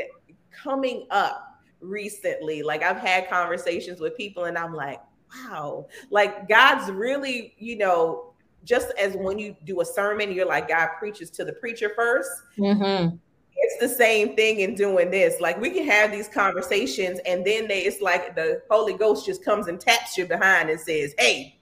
coming 0.50 1.07
up 1.11 1.61
recently. 1.81 2.62
Like 2.62 2.83
I've 2.83 2.99
had 2.99 3.29
conversations 3.29 4.00
with 4.00 4.17
people 4.17 4.45
and 4.45 4.57
I'm 4.57 4.75
like, 4.75 5.00
wow, 5.35 5.87
like 6.11 6.49
God's 6.49 6.91
really, 6.91 7.55
you 7.59 7.76
know, 7.76 8.33
just 8.65 8.93
as 8.99 9.17
when 9.17 9.38
you 9.38 9.57
do 9.65 9.81
a 9.81 9.85
sermon, 9.85 10.33
you're 10.33 10.47
like, 10.47 10.69
God 10.69 10.88
preaches 10.99 11.31
to 11.31 11.45
the 11.45 11.53
preacher 11.53 11.93
first. 11.95 12.31
Mhm. 12.59 13.19
It's 13.59 13.81
the 13.81 13.88
same 13.88 14.37
thing 14.37 14.61
in 14.61 14.75
doing 14.75 15.11
this. 15.11 15.41
Like 15.41 15.61
we 15.61 15.71
can 15.71 15.87
have 15.87 16.11
these 16.12 16.29
conversations, 16.29 17.21
and 17.26 17.45
then 17.45 17.67
they 17.69 17.81
it's 17.81 18.00
like 18.00 18.35
the 18.35 18.62
Holy 18.71 18.93
Ghost 18.93 19.25
just 19.25 19.45
comes 19.45 19.67
and 19.67 19.81
taps 19.81 20.19
you 20.19 20.26
behind 20.26 20.69
and 20.69 20.79
says, 20.79 21.15
Hey, 21.19 21.55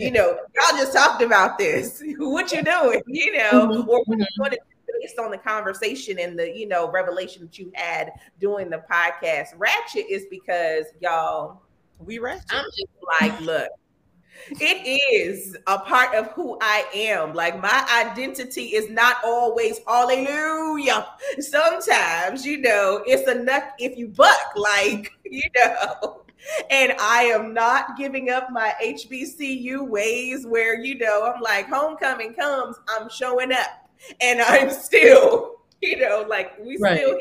you 0.00 0.10
know, 0.12 0.28
y'all 0.54 0.78
just 0.78 0.92
talked 0.94 1.22
about 1.22 1.58
this. 1.58 2.02
what 2.18 2.52
you 2.52 2.62
doing? 2.62 3.02
You 3.06 3.36
know, 3.36 3.68
Mhm, 3.68 3.88
or 3.88 4.04
what 4.04 4.18
mhm. 4.18 4.52
is 4.52 4.58
based 5.00 5.18
on 5.18 5.30
the 5.30 5.38
conversation 5.38 6.18
and 6.18 6.38
the 6.38 6.50
you 6.56 6.66
know 6.68 6.90
revelation 6.90 7.42
that 7.42 7.58
you 7.58 7.70
had 7.74 8.12
doing 8.40 8.70
the 8.70 8.82
podcast. 8.90 9.48
Ratchet 9.56 10.06
is 10.10 10.26
because 10.30 10.86
y'all, 11.00 11.62
We 11.98 12.18
ratchet. 12.18 12.44
I'm 12.50 12.64
just 12.64 12.92
like, 13.20 13.40
look, 13.40 13.68
it 14.60 14.86
is 15.12 15.56
a 15.66 15.78
part 15.78 16.14
of 16.14 16.28
who 16.32 16.58
I 16.60 16.84
am. 16.94 17.34
Like 17.34 17.60
my 17.60 17.86
identity 18.06 18.74
is 18.74 18.90
not 18.90 19.16
always 19.24 19.80
hallelujah. 19.86 21.06
Sometimes, 21.40 22.44
you 22.44 22.58
know, 22.58 23.02
it's 23.06 23.28
a 23.28 23.34
nut 23.34 23.72
if 23.78 23.96
you 23.98 24.08
buck, 24.08 24.38
like, 24.56 25.10
you 25.24 25.42
know. 25.56 26.22
And 26.70 26.94
I 27.00 27.24
am 27.24 27.52
not 27.52 27.96
giving 27.96 28.30
up 28.30 28.48
my 28.50 28.74
HBCU 28.82 29.86
ways 29.86 30.46
where, 30.46 30.80
you 30.80 30.98
know, 30.98 31.32
I'm 31.32 31.40
like, 31.40 31.68
homecoming 31.68 32.34
comes, 32.34 32.76
I'm 32.88 33.08
showing 33.08 33.52
up. 33.52 33.90
And 34.20 34.40
I'm 34.46 34.70
still, 34.70 35.56
you 35.82 35.98
know, 35.98 36.24
like 36.28 36.58
we 36.58 36.78
Right. 36.78 36.98
still 36.98 37.18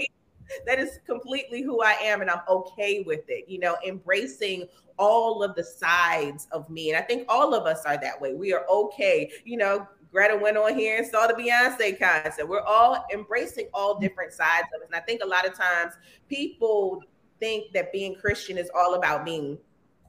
that 0.66 0.80
is 0.80 1.00
completely 1.06 1.62
who 1.62 1.82
I 1.82 1.94
am, 1.94 2.22
and 2.22 2.30
I'm 2.30 2.42
okay 2.48 3.04
with 3.06 3.24
it. 3.28 3.48
You 3.48 3.60
know, 3.60 3.78
embracing 3.86 4.68
all 4.98 5.44
of 5.44 5.56
the 5.56 5.64
sides 5.64 6.48
of 6.52 6.70
me, 6.70 6.90
and 6.90 6.98
I 6.98 7.02
think 7.02 7.26
all 7.30 7.54
of 7.54 7.66
us 7.66 7.84
are 7.86 7.98
that 7.98 8.20
way. 8.20 8.34
We 8.34 8.54
are 8.54 8.66
okay. 8.70 9.32
You 9.46 9.58
know, 9.58 9.88
Greta 10.12 10.36
went 10.36 10.58
on 10.58 10.76
here 10.76 10.98
and 10.98 11.06
saw 11.06 11.28
the 11.28 11.34
Beyonce 11.34 12.00
concert. 12.00 12.48
We're 12.48 12.62
all 12.62 13.06
embracing 13.14 13.68
all 13.74 14.00
different 14.00 14.34
sides 14.34 14.68
of 14.76 14.82
us, 14.82 14.88
and 14.88 14.96
I 14.96 15.02
think 15.02 15.22
a 15.24 15.28
lot 15.28 15.48
of 15.48 15.54
times 15.54 15.94
people 16.28 17.04
think 17.40 17.72
that 17.74 17.92
being 17.92 18.16
Christian 18.16 18.58
is 18.58 18.70
all 18.76 18.96
about 18.96 19.26
being 19.26 19.58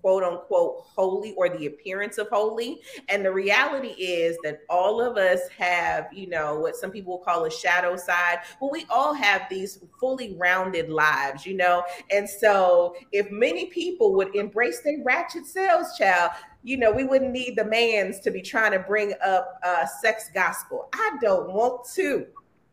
quote 0.00 0.22
unquote 0.22 0.84
holy 0.94 1.34
or 1.36 1.48
the 1.50 1.66
appearance 1.66 2.18
of 2.18 2.28
holy. 2.28 2.80
And 3.08 3.24
the 3.24 3.32
reality 3.32 3.88
is 3.88 4.36
that 4.44 4.60
all 4.68 5.00
of 5.00 5.16
us 5.16 5.40
have, 5.58 6.08
you 6.12 6.26
know, 6.28 6.58
what 6.58 6.76
some 6.76 6.90
people 6.90 7.18
call 7.18 7.44
a 7.44 7.50
shadow 7.50 7.96
side. 7.96 8.38
Well, 8.60 8.70
we 8.70 8.86
all 8.88 9.12
have 9.12 9.42
these 9.50 9.78
fully 9.98 10.36
rounded 10.38 10.88
lives, 10.88 11.44
you 11.44 11.54
know. 11.54 11.84
And 12.10 12.28
so 12.28 12.94
if 13.12 13.30
many 13.30 13.66
people 13.66 14.14
would 14.14 14.34
embrace 14.34 14.80
their 14.80 15.02
ratchet 15.04 15.46
selves, 15.46 15.96
child, 15.98 16.30
you 16.62 16.76
know, 16.76 16.90
we 16.90 17.04
wouldn't 17.04 17.32
need 17.32 17.56
the 17.56 17.64
mans 17.64 18.20
to 18.20 18.30
be 18.30 18.42
trying 18.42 18.72
to 18.72 18.78
bring 18.80 19.14
up 19.24 19.58
uh, 19.62 19.86
sex 19.86 20.30
gospel. 20.34 20.88
I 20.94 21.16
don't 21.20 21.52
want 21.52 21.86
to 21.94 22.26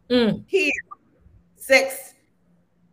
Mm. 0.10 0.46
hear 0.48 0.72
sex 1.58 2.14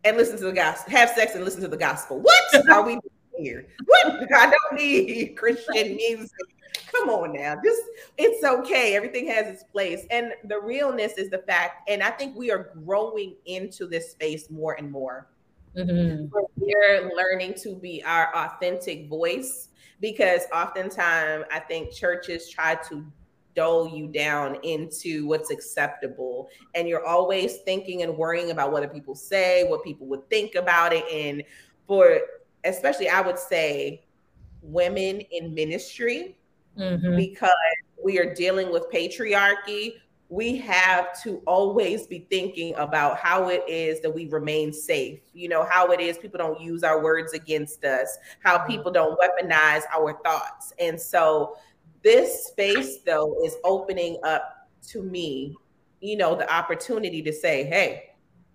and 0.05 0.15
listen 0.15 0.37
to 0.37 0.45
the 0.45 0.53
gospel, 0.53 0.91
have 0.91 1.09
sex 1.09 1.35
and 1.35 1.43
listen 1.43 1.61
to 1.61 1.67
the 1.67 1.75
gospel. 1.75 2.21
What 2.21 2.69
are 2.69 2.83
we 2.85 2.93
doing 2.93 3.01
here? 3.37 3.67
What? 3.85 4.31
I 4.33 4.51
don't 4.51 4.79
need 4.79 5.35
Christian 5.35 5.95
music. 5.95 6.31
Come 6.93 7.09
on 7.09 7.33
now. 7.33 7.55
Just 7.63 7.81
it's 8.17 8.43
okay. 8.43 8.95
Everything 8.95 9.27
has 9.27 9.47
its 9.47 9.63
place. 9.63 10.05
And 10.11 10.33
the 10.45 10.59
realness 10.61 11.13
is 11.17 11.29
the 11.29 11.39
fact, 11.39 11.89
and 11.89 12.03
I 12.03 12.11
think 12.11 12.37
we 12.37 12.51
are 12.51 12.71
growing 12.85 13.35
into 13.45 13.87
this 13.87 14.11
space 14.11 14.49
more 14.49 14.73
and 14.73 14.89
more. 14.91 15.27
Mhm. 15.75 16.31
we're 16.55 17.11
learning 17.17 17.53
to 17.55 17.75
be 17.75 18.01
our 18.05 18.33
authentic 18.33 19.09
voice 19.09 19.67
because 19.99 20.43
oftentimes 20.53 21.43
I 21.51 21.59
think 21.59 21.91
churches 21.91 22.49
try 22.49 22.75
to 22.87 23.05
dole 23.55 23.87
you 23.87 24.07
down 24.07 24.55
into 24.63 25.25
what's 25.27 25.51
acceptable 25.51 26.49
and 26.73 26.87
you're 26.87 27.05
always 27.05 27.57
thinking 27.59 28.03
and 28.03 28.17
worrying 28.17 28.51
about 28.51 28.71
what 28.71 28.91
people 28.93 29.15
say 29.15 29.63
what 29.69 29.83
people 29.83 30.07
would 30.07 30.27
think 30.29 30.55
about 30.55 30.93
it 30.93 31.03
and 31.11 31.43
for 31.87 32.19
especially 32.65 33.09
I 33.09 33.21
would 33.21 33.39
say 33.39 34.03
women 34.61 35.21
in 35.31 35.53
ministry 35.53 36.37
Mhm. 36.77 37.15
because 37.15 37.51
we 38.03 38.19
are 38.19 38.33
dealing 38.33 38.71
with 38.71 38.89
patriarchy, 38.91 39.93
we 40.29 40.57
have 40.57 41.21
to 41.23 41.41
always 41.45 42.07
be 42.07 42.27
thinking 42.29 42.73
about 42.75 43.17
how 43.17 43.47
it 43.49 43.63
is 43.67 44.01
that 44.01 44.09
we 44.09 44.27
remain 44.27 44.73
safe. 44.73 45.19
You 45.33 45.49
know, 45.49 45.63
how 45.63 45.91
it 45.91 45.99
is 45.99 46.17
people 46.17 46.39
don't 46.39 46.59
use 46.59 46.83
our 46.83 47.01
words 47.01 47.33
against 47.33 47.85
us, 47.85 48.17
how 48.43 48.57
people 48.59 48.91
don't 48.91 49.17
weaponize 49.19 49.83
our 49.93 50.19
thoughts. 50.23 50.73
And 50.79 50.99
so 50.99 51.57
this 52.05 52.45
space, 52.45 52.99
though, 52.99 53.35
is 53.43 53.57
opening 53.63 54.19
up 54.23 54.69
to 54.89 55.01
me, 55.01 55.57
you 56.01 56.15
know, 56.15 56.35
the 56.35 56.49
opportunity 56.53 57.21
to 57.23 57.33
say, 57.33 57.63
hey, 57.65 58.11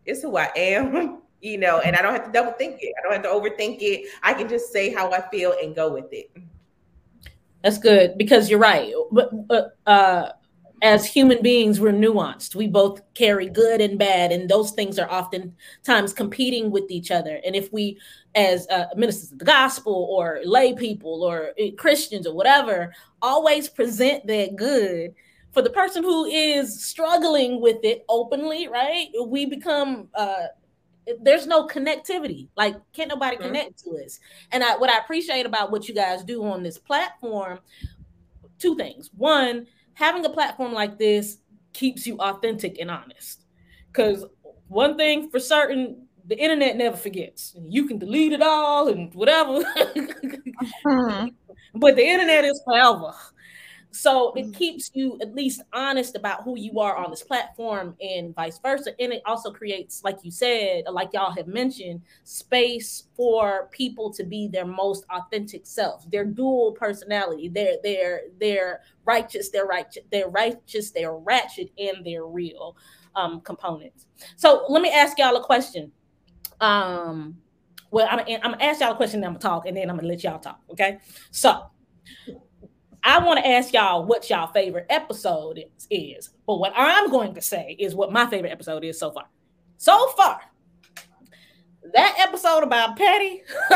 it's 0.06 0.22
who 0.22 0.38
I 0.38 0.50
am. 0.56 1.18
You 1.42 1.56
know, 1.56 1.78
and 1.80 1.96
I 1.96 2.02
don't 2.02 2.12
have 2.12 2.26
to 2.26 2.32
double 2.32 2.52
think 2.52 2.82
it. 2.82 2.92
I 2.98 3.02
don't 3.02 3.12
have 3.14 3.22
to 3.22 3.30
overthink 3.30 3.78
it. 3.80 4.10
I 4.22 4.34
can 4.34 4.46
just 4.46 4.70
say 4.70 4.92
how 4.92 5.10
I 5.10 5.22
feel 5.30 5.54
and 5.58 5.74
go 5.74 5.90
with 5.90 6.12
it. 6.12 6.30
That's 7.64 7.78
good 7.78 8.18
because 8.18 8.50
you're 8.50 8.58
right. 8.58 8.92
But, 9.10 9.48
but 9.48 9.78
uh, 9.86 10.32
as 10.82 11.04
human 11.06 11.42
beings, 11.42 11.78
we're 11.78 11.92
nuanced. 11.92 12.54
We 12.54 12.66
both 12.66 13.02
carry 13.14 13.48
good 13.48 13.80
and 13.80 13.98
bad, 13.98 14.32
and 14.32 14.48
those 14.48 14.70
things 14.70 14.98
are 14.98 15.10
oftentimes 15.10 16.12
competing 16.12 16.70
with 16.70 16.90
each 16.90 17.10
other. 17.10 17.40
And 17.44 17.54
if 17.54 17.72
we, 17.72 17.98
as 18.34 18.66
uh, 18.68 18.86
ministers 18.96 19.32
of 19.32 19.38
the 19.38 19.44
gospel 19.44 20.08
or 20.10 20.40
lay 20.44 20.74
people 20.74 21.22
or 21.22 21.50
uh, 21.60 21.70
Christians 21.76 22.26
or 22.26 22.34
whatever, 22.34 22.92
always 23.20 23.68
present 23.68 24.26
that 24.26 24.56
good 24.56 25.14
for 25.52 25.62
the 25.62 25.70
person 25.70 26.02
who 26.02 26.24
is 26.26 26.84
struggling 26.84 27.60
with 27.60 27.78
it 27.82 28.04
openly, 28.08 28.68
right? 28.68 29.08
We 29.26 29.46
become 29.46 30.08
uh, 30.14 30.46
there's 31.22 31.46
no 31.46 31.66
connectivity. 31.66 32.48
Like, 32.56 32.76
can't 32.92 33.08
nobody 33.08 33.36
Mhm. 33.36 33.42
connect 33.42 33.82
to 33.84 33.98
us. 34.04 34.20
And 34.52 34.62
I, 34.62 34.76
what 34.76 34.90
I 34.90 34.98
appreciate 34.98 35.46
about 35.46 35.70
what 35.72 35.88
you 35.88 35.94
guys 35.94 36.22
do 36.24 36.44
on 36.44 36.62
this 36.62 36.78
platform, 36.78 37.58
two 38.58 38.76
things. 38.76 39.10
One, 39.16 39.66
having 40.00 40.24
a 40.24 40.30
platform 40.30 40.72
like 40.72 40.98
this 40.98 41.36
keeps 41.74 42.06
you 42.06 42.16
authentic 42.18 42.78
and 42.80 42.90
honest. 42.90 43.44
Because 43.86 44.24
one 44.68 44.96
thing 44.96 45.30
for 45.30 45.38
certain, 45.38 46.06
the 46.26 46.38
internet 46.38 46.76
never 46.76 46.96
forgets. 46.96 47.54
You 47.68 47.86
can 47.86 47.98
delete 47.98 48.32
it 48.32 48.40
all 48.40 48.88
and 48.88 49.12
whatever, 49.14 49.58
mm-hmm. 50.86 51.28
but 51.74 51.96
the 51.96 52.02
internet 52.02 52.44
is 52.44 52.62
forever. 52.64 53.12
So 53.92 54.32
it 54.34 54.54
keeps 54.54 54.90
you 54.94 55.18
at 55.20 55.34
least 55.34 55.62
honest 55.72 56.14
about 56.14 56.44
who 56.44 56.56
you 56.56 56.78
are 56.78 56.96
on 56.96 57.10
this 57.10 57.22
platform 57.22 57.96
and 58.00 58.34
vice 58.34 58.58
versa. 58.58 58.92
And 59.00 59.12
it 59.12 59.22
also 59.26 59.50
creates, 59.50 60.04
like 60.04 60.18
you 60.22 60.30
said, 60.30 60.84
like 60.90 61.10
y'all 61.12 61.32
have 61.32 61.48
mentioned, 61.48 62.02
space 62.24 63.04
for 63.16 63.68
people 63.72 64.12
to 64.12 64.22
be 64.22 64.46
their 64.46 64.64
most 64.64 65.04
authentic 65.10 65.66
self, 65.66 66.08
their 66.10 66.24
dual 66.24 66.72
personality, 66.72 67.48
their 67.48 67.76
their 67.82 68.22
their 68.38 68.80
righteous, 69.04 69.50
their 69.50 69.66
righteous, 69.66 70.04
their 70.12 70.28
righteous, 70.28 70.90
their 70.92 71.14
ratchet, 71.14 71.70
and 71.78 72.06
their 72.06 72.26
real 72.26 72.76
um 73.16 73.40
components. 73.40 74.06
So 74.36 74.66
let 74.68 74.82
me 74.82 74.90
ask 74.90 75.18
y'all 75.18 75.36
a 75.36 75.42
question. 75.44 75.90
Um 76.60 77.36
well, 77.90 78.06
I'm, 78.08 78.20
I'm 78.20 78.52
gonna 78.52 78.62
ask 78.62 78.80
y'all 78.80 78.92
a 78.92 78.96
question, 78.96 79.20
then 79.20 79.28
I'm 79.28 79.34
gonna 79.34 79.42
talk, 79.42 79.66
and 79.66 79.76
then 79.76 79.90
I'm 79.90 79.96
gonna 79.96 80.06
let 80.06 80.22
y'all 80.22 80.38
talk. 80.38 80.60
Okay. 80.70 80.98
So 81.32 81.64
I 83.02 83.24
want 83.24 83.38
to 83.38 83.46
ask 83.46 83.72
y'all 83.72 84.04
what 84.04 84.28
y'all 84.28 84.48
favorite 84.48 84.84
episode 84.90 85.58
is, 85.58 85.86
is. 85.90 86.28
But 86.46 86.56
what 86.56 86.74
I'm 86.76 87.10
going 87.10 87.32
to 87.34 87.40
say 87.40 87.74
is 87.78 87.94
what 87.94 88.12
my 88.12 88.26
favorite 88.26 88.50
episode 88.50 88.84
is 88.84 88.98
so 88.98 89.10
far. 89.10 89.24
So 89.78 90.08
far, 90.08 90.42
that 91.94 92.16
episode 92.18 92.62
about 92.62 92.96
Patty, 92.96 93.42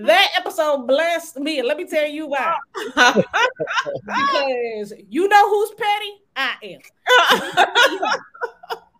that 0.00 0.28
episode 0.36 0.86
blessed 0.86 1.40
me. 1.40 1.62
Let 1.62 1.76
me 1.76 1.86
tell 1.86 2.06
you 2.06 2.28
why. 2.28 2.54
because 2.84 4.92
you 5.08 5.26
know 5.28 5.48
who's 5.48 5.72
Patty? 5.72 6.12
I 6.36 6.54
am. 6.62 6.78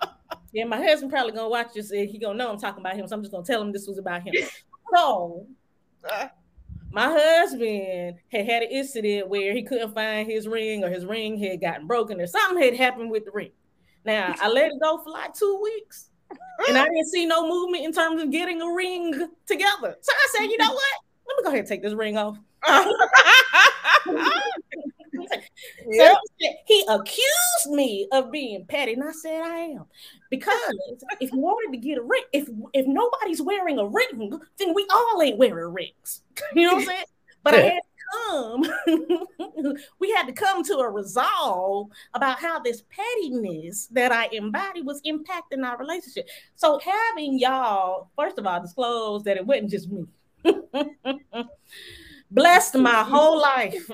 yeah, 0.53 0.65
my 0.65 0.83
husband 0.83 1.13
probably 1.13 1.31
gonna 1.33 1.49
watch 1.49 1.75
this 1.75 1.93
and 1.93 2.09
he 2.09 2.19
gonna 2.19 2.37
know 2.37 2.51
I'm 2.51 2.59
talking 2.59 2.81
about 2.81 2.97
him. 2.97 3.07
So 3.07 3.15
I'm 3.15 3.23
just 3.23 3.31
gonna 3.33 3.45
tell 3.45 3.63
him 3.63 3.71
this 3.71 3.87
was 3.87 3.99
about 3.99 4.23
him. 4.23 4.35
So 4.93 5.47
uh, 6.11 6.27
my 6.93 7.07
husband 7.07 8.17
had 8.33 8.47
had 8.47 8.63
an 8.63 8.71
incident 8.71 9.29
where 9.29 9.55
he 9.55 9.63
couldn't 9.63 9.95
find 9.95 10.31
his 10.31 10.49
ring 10.49 10.85
or 10.85 10.91
his 10.91 11.05
ring 11.05 11.39
had 11.39 11.61
gotten 11.61 11.87
broken 11.87 12.21
or 12.21 12.27
something 12.27 12.63
had 12.63 12.75
happened 12.75 13.11
with 13.11 13.25
the 13.25 13.31
ring. 13.31 13.53
Now 14.05 14.35
I 14.41 14.49
let 14.49 14.73
it 14.73 14.81
go 14.83 14.99
for 15.03 15.11
like 15.11 15.35
two 15.35 15.61
weeks 15.63 16.11
and 16.69 16.77
I 16.77 16.85
didn't 16.85 17.09
see 17.09 17.27
no 17.27 17.47
movement 17.47 17.85
in 17.85 17.93
terms 17.93 18.23
of 18.23 18.31
getting 18.31 18.61
a 18.63 18.73
ring 18.73 19.13
together. 19.47 19.97
So 20.01 20.13
I 20.13 20.29
said, 20.33 20.47
you 20.47 20.59
know 20.59 20.73
what? 20.73 20.95
Let 21.29 21.37
me 21.37 21.43
go 21.45 21.49
ahead 21.49 21.61
and 21.61 21.69
take 21.69 21.83
this 21.83 21.95
ring 21.95 22.17
off. 22.17 22.39
So 25.93 26.15
he 26.67 26.85
accused 26.89 27.67
me 27.69 28.07
of 28.13 28.31
being 28.31 28.65
petty, 28.67 28.93
and 28.93 29.05
I 29.05 29.13
said 29.13 29.43
I 29.43 29.59
am. 29.59 29.85
Because 30.31 30.79
if 31.21 31.33
you 31.33 31.39
wanted 31.39 31.77
to 31.77 31.79
get 31.79 31.99
a 31.99 32.03
ring, 32.03 32.23
if 32.33 32.49
if 32.73 32.87
nobody's 32.87 33.43
wearing 33.43 33.79
a 33.79 33.87
ring, 33.87 34.39
then 34.59 34.75
we 34.75 34.87
all 34.91 35.23
ain't 35.23 35.39
wearing 35.39 35.73
rings. 35.73 36.23
You 36.55 36.67
know 36.67 36.75
what 36.75 36.81
I'm 36.83 36.87
saying? 36.87 37.05
But 37.43 37.55
I 37.55 37.59
had 37.59 37.81
to 37.81 37.91
come, 38.29 39.77
we 39.99 40.11
had 40.13 40.27
to 40.27 40.33
come 40.33 40.63
to 40.65 40.79
a 40.79 40.91
resolve 40.91 41.89
about 42.15 42.39
how 42.39 42.59
this 42.59 42.83
pettiness 42.91 43.87
that 43.89 44.13
I 44.13 44.29
embody 44.33 44.83
was 44.83 45.01
impacting 45.03 45.65
our 45.65 45.79
relationship. 45.79 46.29
So 46.55 46.79
having 46.79 47.39
y'all, 47.39 48.11
first 48.17 48.39
of 48.39 48.47
all, 48.47 48.61
disclose 48.61 49.25
that 49.25 49.37
it 49.37 49.47
wasn't 49.47 49.71
just 49.71 49.91
me. 49.91 50.07
Blessed 52.31 52.77
my 52.77 53.03
whole 53.03 53.41
life. 53.41 53.91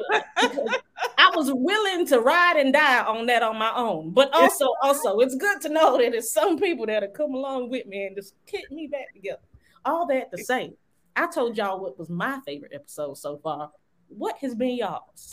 I 1.37 1.39
was 1.39 1.53
willing 1.53 2.07
to 2.07 2.21
ride 2.21 2.57
and 2.57 2.73
die 2.73 3.05
on 3.05 3.27
that 3.27 3.43
on 3.43 3.59
my 3.59 3.71
own. 3.77 4.11
But 4.11 4.33
also, 4.33 4.69
also, 4.83 5.19
it's 5.19 5.35
good 5.35 5.61
to 5.63 5.69
know 5.69 5.99
that 5.99 6.13
there's 6.13 6.33
some 6.33 6.59
people 6.59 6.87
that 6.87 7.03
have 7.03 7.13
come 7.13 7.35
along 7.35 7.69
with 7.69 7.85
me 7.85 8.07
and 8.07 8.17
just 8.17 8.35
kick 8.47 8.71
me 8.71 8.87
back 8.87 9.13
together. 9.13 9.43
All 9.85 10.07
that 10.07 10.31
to 10.35 10.43
say, 10.43 10.73
I 11.15 11.27
told 11.27 11.59
y'all 11.59 11.79
what 11.79 11.99
was 11.99 12.09
my 12.09 12.41
favorite 12.47 12.73
episode 12.75 13.19
so 13.19 13.37
far. 13.37 13.71
What 14.09 14.39
has 14.39 14.55
been 14.55 14.77
y'all's? 14.77 15.31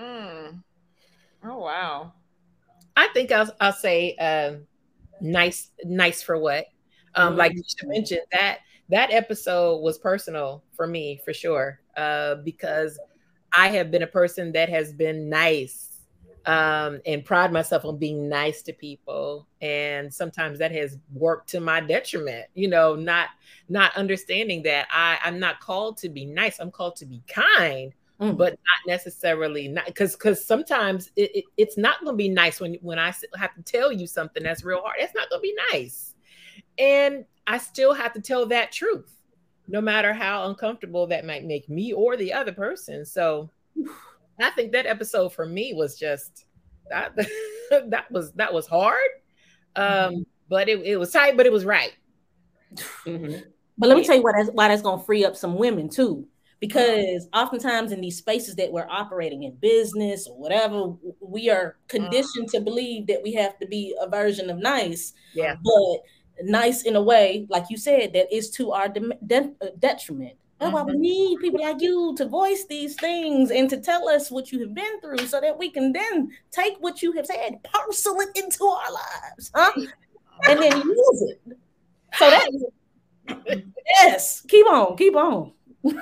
Mm. 0.00 0.60
Oh 1.44 1.58
wow. 1.58 2.12
I 2.96 3.06
think 3.14 3.30
I'll, 3.30 3.54
I'll 3.60 3.72
say 3.72 4.16
um, 4.16 4.66
nice, 5.20 5.70
nice 5.84 6.24
for 6.24 6.38
what? 6.38 6.66
Um, 7.14 7.36
like 7.36 7.54
you 7.54 7.62
mentioned 7.84 8.22
that 8.32 8.58
that 8.88 9.12
episode 9.12 9.78
was 9.78 9.96
personal 9.98 10.64
for 10.74 10.88
me 10.88 11.20
for 11.24 11.32
sure 11.32 11.78
uh, 11.96 12.34
because 12.36 12.98
I 13.56 13.68
have 13.68 13.90
been 13.90 14.02
a 14.02 14.06
person 14.06 14.52
that 14.52 14.68
has 14.68 14.92
been 14.92 15.28
nice 15.28 15.90
um, 16.46 17.00
and 17.06 17.24
pride 17.24 17.52
myself 17.52 17.84
on 17.84 17.96
being 17.98 18.28
nice 18.28 18.62
to 18.62 18.72
people, 18.72 19.46
and 19.62 20.12
sometimes 20.12 20.58
that 20.58 20.72
has 20.72 20.98
worked 21.12 21.48
to 21.50 21.60
my 21.60 21.80
detriment. 21.80 22.46
You 22.54 22.68
know, 22.68 22.94
not 22.94 23.28
not 23.68 23.96
understanding 23.96 24.62
that 24.64 24.86
I 24.90 25.18
I'm 25.24 25.38
not 25.40 25.60
called 25.60 25.96
to 25.98 26.08
be 26.08 26.26
nice. 26.26 26.58
I'm 26.60 26.70
called 26.70 26.96
to 26.96 27.06
be 27.06 27.22
kind 27.28 27.92
Mm. 28.20 28.36
but 28.36 28.52
not 28.52 28.92
necessarily 28.92 29.66
not 29.66 29.86
because 29.86 30.12
because 30.12 30.44
sometimes 30.46 31.10
it, 31.16 31.34
it, 31.34 31.44
it's 31.56 31.76
not 31.76 31.98
going 32.00 32.12
to 32.12 32.16
be 32.16 32.28
nice 32.28 32.60
when 32.60 32.74
when 32.80 32.96
I 32.96 33.06
have 33.36 33.54
to 33.56 33.62
tell 33.64 33.90
you 33.90 34.06
something 34.06 34.42
that's 34.44 34.62
real 34.62 34.80
hard. 34.80 34.96
It's 35.00 35.14
not 35.16 35.28
going 35.30 35.40
to 35.40 35.42
be 35.42 35.56
nice. 35.72 36.14
and 36.78 37.24
I 37.46 37.58
still 37.58 37.94
have 37.94 38.12
to 38.14 38.20
tell 38.22 38.46
that 38.46 38.72
truth, 38.72 39.13
no 39.68 39.80
matter 39.80 40.12
how 40.12 40.48
uncomfortable 40.48 41.06
that 41.06 41.24
might 41.24 41.44
make 41.44 41.68
me 41.68 41.92
or 41.92 42.16
the 42.16 42.32
other 42.32 42.52
person. 42.52 43.04
So 43.04 43.50
I 44.40 44.50
think 44.50 44.72
that 44.72 44.86
episode 44.86 45.30
for 45.32 45.46
me 45.46 45.72
was 45.74 45.98
just 45.98 46.46
that 46.90 47.14
that 47.70 48.10
was 48.10 48.32
that 48.32 48.52
was 48.52 48.66
hard. 48.66 49.00
Um, 49.76 50.26
but 50.48 50.68
it, 50.68 50.80
it 50.82 50.96
was 50.96 51.10
tight, 51.10 51.36
but 51.36 51.46
it 51.46 51.52
was 51.52 51.64
right. 51.64 51.92
Mhm. 53.06 53.44
But 53.76 53.88
let 53.88 53.98
me 53.98 54.04
tell 54.04 54.16
you 54.16 54.22
why 54.22 54.32
that's 54.36 54.50
why 54.50 54.68
that's 54.68 54.82
gonna 54.82 55.02
free 55.02 55.24
up 55.24 55.36
some 55.36 55.56
women 55.56 55.88
too. 55.88 56.26
Because 56.60 57.28
oftentimes 57.34 57.92
in 57.92 58.00
these 58.00 58.16
spaces 58.16 58.54
that 58.56 58.72
we're 58.72 58.86
operating 58.88 59.42
in 59.42 59.54
business 59.56 60.26
or 60.26 60.38
whatever, 60.38 60.94
we 61.20 61.50
are 61.50 61.76
conditioned 61.88 62.48
to 62.50 62.60
believe 62.60 63.06
that 63.08 63.22
we 63.22 63.34
have 63.34 63.58
to 63.58 63.66
be 63.66 63.94
a 64.00 64.08
version 64.08 64.48
of 64.48 64.58
nice. 64.58 65.12
Yeah. 65.34 65.56
But 65.62 65.98
nice 66.42 66.82
in 66.82 66.96
a 66.96 67.02
way, 67.02 67.46
like 67.48 67.64
you 67.70 67.76
said, 67.76 68.12
that 68.14 68.32
is 68.34 68.50
to 68.52 68.72
our 68.72 68.88
dem- 68.88 69.12
de- 69.26 69.52
uh, 69.60 69.66
detriment. 69.78 70.34
That's 70.60 70.72
why 70.72 70.82
we 70.82 70.96
need 70.96 71.40
people 71.40 71.60
like 71.60 71.80
you 71.82 72.14
to 72.16 72.26
voice 72.26 72.64
these 72.66 72.94
things 72.96 73.50
and 73.50 73.68
to 73.70 73.80
tell 73.80 74.08
us 74.08 74.30
what 74.30 74.50
you 74.52 74.60
have 74.60 74.74
been 74.74 75.00
through 75.00 75.26
so 75.26 75.40
that 75.40 75.58
we 75.58 75.70
can 75.70 75.92
then 75.92 76.30
take 76.52 76.76
what 76.78 77.02
you 77.02 77.12
have 77.12 77.26
said, 77.26 77.62
parcel 77.64 78.20
it 78.20 78.30
into 78.34 78.64
our 78.64 78.92
lives, 78.92 79.50
huh? 79.54 79.72
And 80.48 80.62
then 80.62 80.80
use 80.80 81.22
it. 81.28 81.58
So 82.14 82.30
that 82.30 82.48
yes, 84.00 84.40
keep 84.42 84.66
on, 84.66 84.96
keep 84.96 85.16
on. 85.16 85.52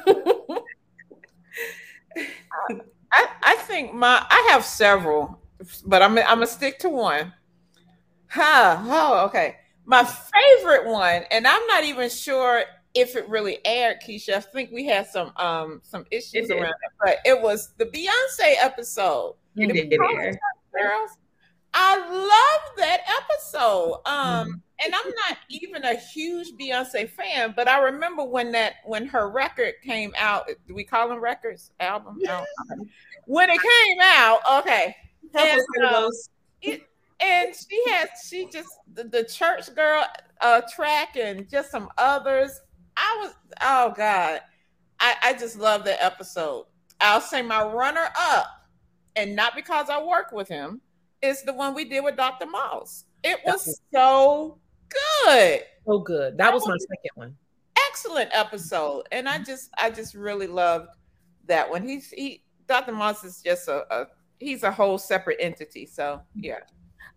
I, 3.12 3.28
I 3.42 3.56
think 3.66 3.94
my 3.94 4.24
I 4.28 4.48
have 4.52 4.64
several, 4.64 5.40
but 5.84 6.02
I'm 6.02 6.16
I'm 6.18 6.24
gonna 6.24 6.46
stick 6.46 6.78
to 6.80 6.88
one. 6.88 7.32
Huh. 8.28 8.78
Oh, 8.84 9.24
okay. 9.26 9.56
My 9.84 10.04
favorite 10.04 10.86
one, 10.86 11.24
and 11.30 11.46
I'm 11.46 11.66
not 11.66 11.84
even 11.84 12.08
sure 12.08 12.64
if 12.94 13.16
it 13.16 13.28
really 13.28 13.58
aired, 13.64 13.98
Keisha. 14.06 14.34
I 14.34 14.40
think 14.40 14.70
we 14.70 14.84
had 14.86 15.06
some 15.06 15.32
um 15.36 15.80
some 15.82 16.04
issues 16.10 16.50
It 16.50 16.56
around 16.56 16.70
it, 16.70 16.92
but 17.02 17.16
it 17.24 17.40
was 17.40 17.72
the 17.78 17.86
Beyonce 17.86 18.54
episode. 18.60 19.34
You 19.54 19.66
The 19.68 19.84
did 19.84 19.92
air. 20.00 20.38
girls. 20.72 21.10
I 21.74 21.96
love 21.98 22.76
that 22.76 23.00
episode. 23.22 24.00
Um, 24.04 24.62
and 24.84 24.94
I'm 24.94 25.10
not 25.28 25.38
even 25.48 25.84
a 25.84 25.94
huge 25.94 26.52
Beyonce 26.60 27.08
fan, 27.08 27.54
but 27.56 27.66
I 27.66 27.80
remember 27.82 28.24
when 28.24 28.52
that 28.52 28.74
when 28.84 29.06
her 29.06 29.30
record 29.30 29.74
came 29.82 30.12
out. 30.18 30.48
Do 30.68 30.74
we 30.74 30.84
call 30.84 31.08
them 31.08 31.18
records? 31.18 31.70
Album? 31.80 32.18
When 33.26 33.48
it 33.48 33.60
came 33.60 33.98
out, 34.02 34.40
okay. 34.60 34.94
And, 35.34 35.60
um, 35.86 36.10
it, 36.60 36.82
and 37.22 37.54
she 37.54 37.82
has 37.90 38.08
she 38.28 38.48
just 38.50 38.68
the, 38.94 39.04
the 39.04 39.24
church 39.24 39.74
girl 39.74 40.04
uh 40.40 40.61
track 40.74 41.16
and 41.16 41.48
just 41.48 41.70
some 41.70 41.88
others. 41.98 42.61
I 42.96 43.18
was 43.22 43.35
oh 43.62 43.92
god, 43.96 44.40
I 45.00 45.14
I 45.22 45.32
just 45.35 45.58
love 45.58 45.85
that 45.85 46.02
episode. 46.02 46.66
I'll 47.00 47.20
say 47.20 47.42
my 47.42 47.62
runner 47.64 48.08
up, 48.18 48.46
and 49.16 49.35
not 49.37 49.54
because 49.56 49.90
I 49.90 50.02
work 50.02 50.32
with 50.32 50.48
him, 50.48 50.80
is 51.22 51.42
the 51.42 51.52
one 51.52 51.74
we 51.74 51.85
did 51.85 52.02
with 52.04 52.16
Dr. 52.16 52.46
Moss. 52.46 53.04
It 53.24 53.38
was 53.44 53.80
so 53.94 54.58
good, 55.24 55.61
So 55.87 55.98
good. 56.00 56.37
That 56.38 56.52
was 56.52 56.66
my 56.66 56.76
second 56.78 57.11
one. 57.14 57.37
excellent 57.88 58.30
episode, 58.32 59.04
and 59.12 59.28
I 59.28 59.38
just 59.38 59.70
I 59.78 59.90
just 59.90 60.14
really 60.14 60.46
loved 60.46 60.88
that 61.46 61.68
one. 61.70 61.87
He's 61.87 62.11
he 62.11 62.44
Dr. 62.68 62.92
Moss 62.92 63.24
is 63.24 63.42
just 63.42 63.68
a, 63.68 63.85
a 63.94 64.06
he's 64.40 64.62
a 64.62 64.70
whole 64.72 64.98
separate 64.98 65.38
entity. 65.40 65.87
So 65.87 66.20
yeah. 66.35 66.61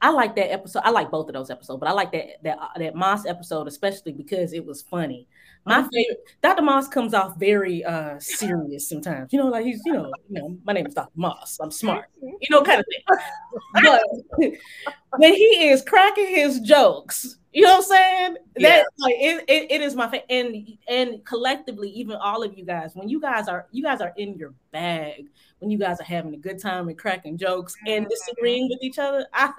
I 0.06 0.10
like 0.12 0.36
that 0.36 0.52
episode. 0.52 0.84
I 0.86 0.91
like 0.91 1.10
both 1.10 1.30
of 1.30 1.34
those 1.34 1.50
episodes, 1.50 1.80
but 1.80 1.89
I 1.89 1.91
like 1.91 2.12
that 2.12 2.44
that 2.44 2.60
uh, 2.60 2.68
that 2.78 2.94
Moss 2.94 3.26
episode 3.26 3.68
especially 3.68 4.12
because 4.12 4.54
it 4.54 4.63
was 4.63 4.84
funny. 4.84 5.28
My 5.65 5.82
favorite, 5.82 6.20
Dr. 6.44 6.62
Moss 6.62 6.88
comes 6.88 7.15
off 7.15 7.38
very 7.38 7.84
uh 7.84 8.20
serious 8.20 8.88
sometimes. 8.88 9.34
You 9.34 9.39
know, 9.39 9.48
like 9.48 9.65
he's 9.65 9.82
you 9.84 9.94
know, 9.94 10.12
you 10.30 10.39
know, 10.39 10.58
my 10.63 10.74
name 10.74 10.86
is 10.86 10.94
Dr. 10.94 11.10
Moss. 11.15 11.58
I'm 11.60 11.72
smart. 11.72 12.06
You 12.22 12.38
know, 12.52 12.62
kind 12.62 12.82
of 12.82 12.86
thing. 12.86 13.18
But 13.82 14.04
when 15.18 15.34
he 15.34 15.70
is 15.70 15.82
cracking 15.82 16.28
his 16.28 16.60
jokes, 16.60 17.38
you 17.52 17.63
know 17.63 17.78
what 17.78 17.78
I'm 17.78 17.84
saying? 17.84 18.38
Yeah. 18.58 18.70
That 18.70 18.86
like 19.00 19.15
it, 19.18 19.46
it, 19.48 19.72
it 19.72 19.82
is 19.82 19.96
my 19.96 20.08
fa- 20.08 20.30
and 20.32 20.78
and 20.88 21.26
collectively, 21.26 21.89
even 21.89 22.18
all 22.18 22.44
of 22.44 22.56
you 22.56 22.63
guys, 22.63 22.91
when 22.94 23.10
you 23.10 23.20
guys 23.20 23.48
are 23.48 23.65
you 23.72 23.82
guys 23.82 24.02
are 24.02 24.13
in 24.18 24.36
your 24.36 24.54
bag, 24.72 25.30
when 25.60 25.72
you 25.72 25.80
guys 25.80 26.00
are 26.00 26.04
having 26.04 26.36
a 26.36 26.38
good 26.38 26.62
time 26.62 26.89
and 26.89 26.98
cracking 26.98 27.38
jokes 27.39 27.76
and 27.88 28.08
disagreeing 28.08 28.70
with 28.70 28.84
each 28.84 29.00
other, 29.00 29.26
I 29.34 29.52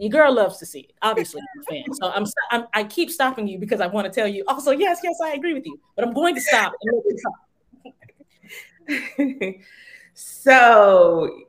your 0.00 0.10
girl 0.10 0.34
loves 0.34 0.58
to 0.58 0.66
see 0.66 0.80
it. 0.80 0.92
Obviously, 1.02 1.40
I'm 1.40 1.60
a 1.60 1.64
fan. 1.64 1.84
So 1.94 2.10
I'm, 2.10 2.26
I'm 2.50 2.66
I 2.72 2.84
keep 2.84 3.10
stopping 3.10 3.46
you 3.46 3.58
because 3.58 3.80
I 3.80 3.86
want 3.86 4.06
to 4.06 4.12
tell 4.12 4.28
you. 4.28 4.44
Also, 4.48 4.70
yes, 4.70 5.00
yes, 5.02 5.18
I 5.22 5.32
agree 5.32 5.54
with 5.54 5.66
you, 5.66 5.78
but 5.94 6.06
I'm 6.06 6.14
going 6.14 6.34
to 6.34 6.40
stop. 6.40 6.72
and 6.82 6.96
let 6.96 7.04
you 7.04 7.18
talk. 9.44 9.54
so 10.14 11.44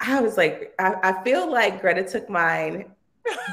I 0.00 0.20
was 0.20 0.36
like, 0.36 0.74
I, 0.78 0.94
I 1.02 1.24
feel 1.24 1.50
like 1.50 1.80
Greta 1.80 2.02
took 2.02 2.28
mine 2.28 2.86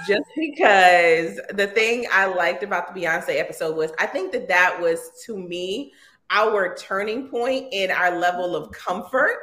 just 0.07 0.29
because 0.35 1.39
the 1.53 1.67
thing 1.67 2.07
I 2.11 2.25
liked 2.25 2.63
about 2.63 2.93
the 2.93 3.01
Beyonce 3.01 3.39
episode 3.39 3.75
was 3.75 3.91
I 3.99 4.05
think 4.05 4.31
that 4.31 4.47
that 4.47 4.79
was 4.79 5.11
to 5.25 5.37
me 5.37 5.93
our 6.31 6.75
turning 6.75 7.27
point 7.27 7.67
in 7.71 7.91
our 7.91 8.17
level 8.17 8.55
of 8.55 8.71
comfort 8.71 9.37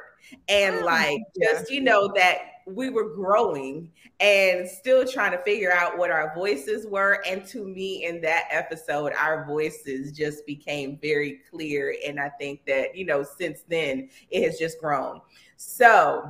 and 0.48 0.80
ah. 0.80 0.84
like 0.84 1.20
just 1.40 1.70
you 1.70 1.80
know 1.80 2.10
that 2.14 2.38
we 2.66 2.90
were 2.90 3.14
growing 3.14 3.90
and 4.18 4.68
still 4.68 5.06
trying 5.06 5.30
to 5.30 5.38
figure 5.38 5.72
out 5.72 5.96
what 5.96 6.10
our 6.10 6.34
voices 6.34 6.86
were. 6.86 7.22
And 7.26 7.46
to 7.46 7.64
me 7.64 8.04
in 8.04 8.20
that 8.22 8.48
episode 8.50 9.12
our 9.16 9.46
voices 9.46 10.12
just 10.12 10.44
became 10.46 10.98
very 11.00 11.40
clear. 11.50 11.94
And 12.06 12.18
i 12.18 12.28
think 12.28 12.64
that 12.66 12.96
you 12.96 13.06
know 13.06 13.22
since 13.22 13.62
then 13.68 14.10
it 14.30 14.44
has 14.44 14.58
just 14.58 14.80
grown. 14.80 15.20
So 15.56 16.28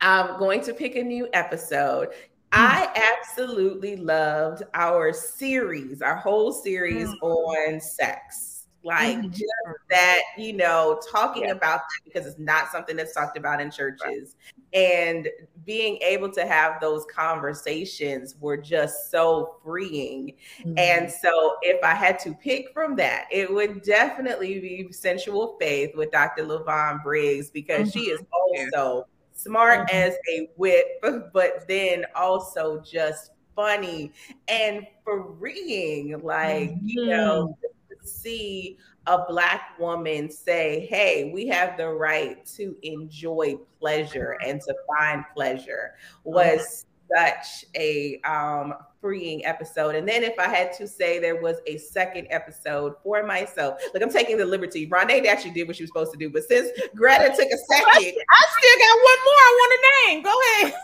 i'm 0.00 0.38
going 0.38 0.60
to 0.62 0.72
pick 0.72 0.96
a 0.96 1.02
new 1.02 1.28
episode. 1.32 2.08
Hmm. 2.52 2.60
I 2.60 3.12
absolutely 3.18 3.96
loved 3.96 4.62
our 4.74 5.12
series, 5.12 6.02
our 6.02 6.16
whole 6.16 6.52
series 6.52 7.08
hmm. 7.08 7.26
on 7.26 7.80
sex. 7.80 8.61
Like 8.84 9.30
just 9.30 9.44
that, 9.90 10.20
you 10.36 10.52
know, 10.52 11.00
talking 11.10 11.50
about 11.50 11.80
that 11.80 12.00
because 12.04 12.26
it's 12.26 12.38
not 12.38 12.70
something 12.70 12.96
that's 12.96 13.14
talked 13.14 13.36
about 13.36 13.60
in 13.60 13.70
churches. 13.70 14.36
And 14.72 15.28
being 15.64 15.98
able 15.98 16.30
to 16.32 16.46
have 16.46 16.80
those 16.80 17.04
conversations 17.14 18.34
were 18.40 18.56
just 18.56 19.10
so 19.10 19.56
freeing. 19.62 20.34
And 20.64 20.76
mm-hmm. 20.76 21.10
so 21.22 21.56
if 21.62 21.82
I 21.84 21.94
had 21.94 22.18
to 22.20 22.34
pick 22.34 22.72
from 22.72 22.96
that, 22.96 23.26
it 23.30 23.52
would 23.52 23.82
definitely 23.82 24.60
be 24.60 24.92
Sensual 24.92 25.56
Faith 25.60 25.94
with 25.94 26.10
Dr. 26.10 26.44
Lyvonne 26.44 27.00
Briggs 27.04 27.50
because 27.50 27.92
she 27.92 28.10
is 28.10 28.20
mm-hmm. 28.20 28.74
also 28.74 29.06
smart 29.32 29.90
as 29.90 30.14
a 30.30 30.48
whip, 30.56 30.86
but 31.32 31.66
then 31.68 32.04
also 32.14 32.80
just 32.80 33.32
funny 33.54 34.12
and 34.48 34.86
freeing. 35.04 36.20
Like, 36.22 36.74
you 36.82 37.06
know, 37.06 37.56
to 37.60 37.68
see 38.02 38.78
a 39.06 39.24
black 39.26 39.78
woman 39.78 40.30
say, 40.30 40.86
Hey, 40.88 41.30
we 41.32 41.46
have 41.48 41.76
the 41.76 41.88
right 41.88 42.44
to 42.56 42.76
enjoy 42.82 43.56
pleasure 43.80 44.36
and 44.44 44.60
to 44.62 44.74
find 44.88 45.24
pleasure 45.34 45.94
was 46.24 46.86
such 47.14 47.64
a 47.76 48.20
um 48.22 48.74
freeing 49.00 49.44
episode. 49.44 49.96
And 49.96 50.08
then 50.08 50.22
if 50.22 50.38
I 50.38 50.48
had 50.48 50.72
to 50.74 50.86
say 50.86 51.18
there 51.18 51.42
was 51.42 51.56
a 51.66 51.76
second 51.76 52.28
episode 52.30 52.94
for 53.02 53.22
myself, 53.26 53.80
like 53.92 54.02
I'm 54.02 54.10
taking 54.10 54.38
the 54.38 54.46
liberty. 54.46 54.88
Rondé 54.88 55.26
actually 55.26 55.50
did 55.50 55.66
what 55.66 55.76
she 55.76 55.82
was 55.82 55.90
supposed 55.90 56.12
to 56.12 56.18
do, 56.18 56.30
but 56.30 56.44
since 56.44 56.70
Greta 56.94 57.26
took 57.26 57.48
a 57.50 57.58
second, 57.74 58.14
I 58.30 58.42
still 58.58 58.78
got 58.78 58.96
one 59.02 59.20
more 59.24 59.42
I 59.42 59.56
want 59.58 59.72
to 59.72 59.80
name. 60.06 60.22
Go 60.22 60.34
ahead. 60.62 60.74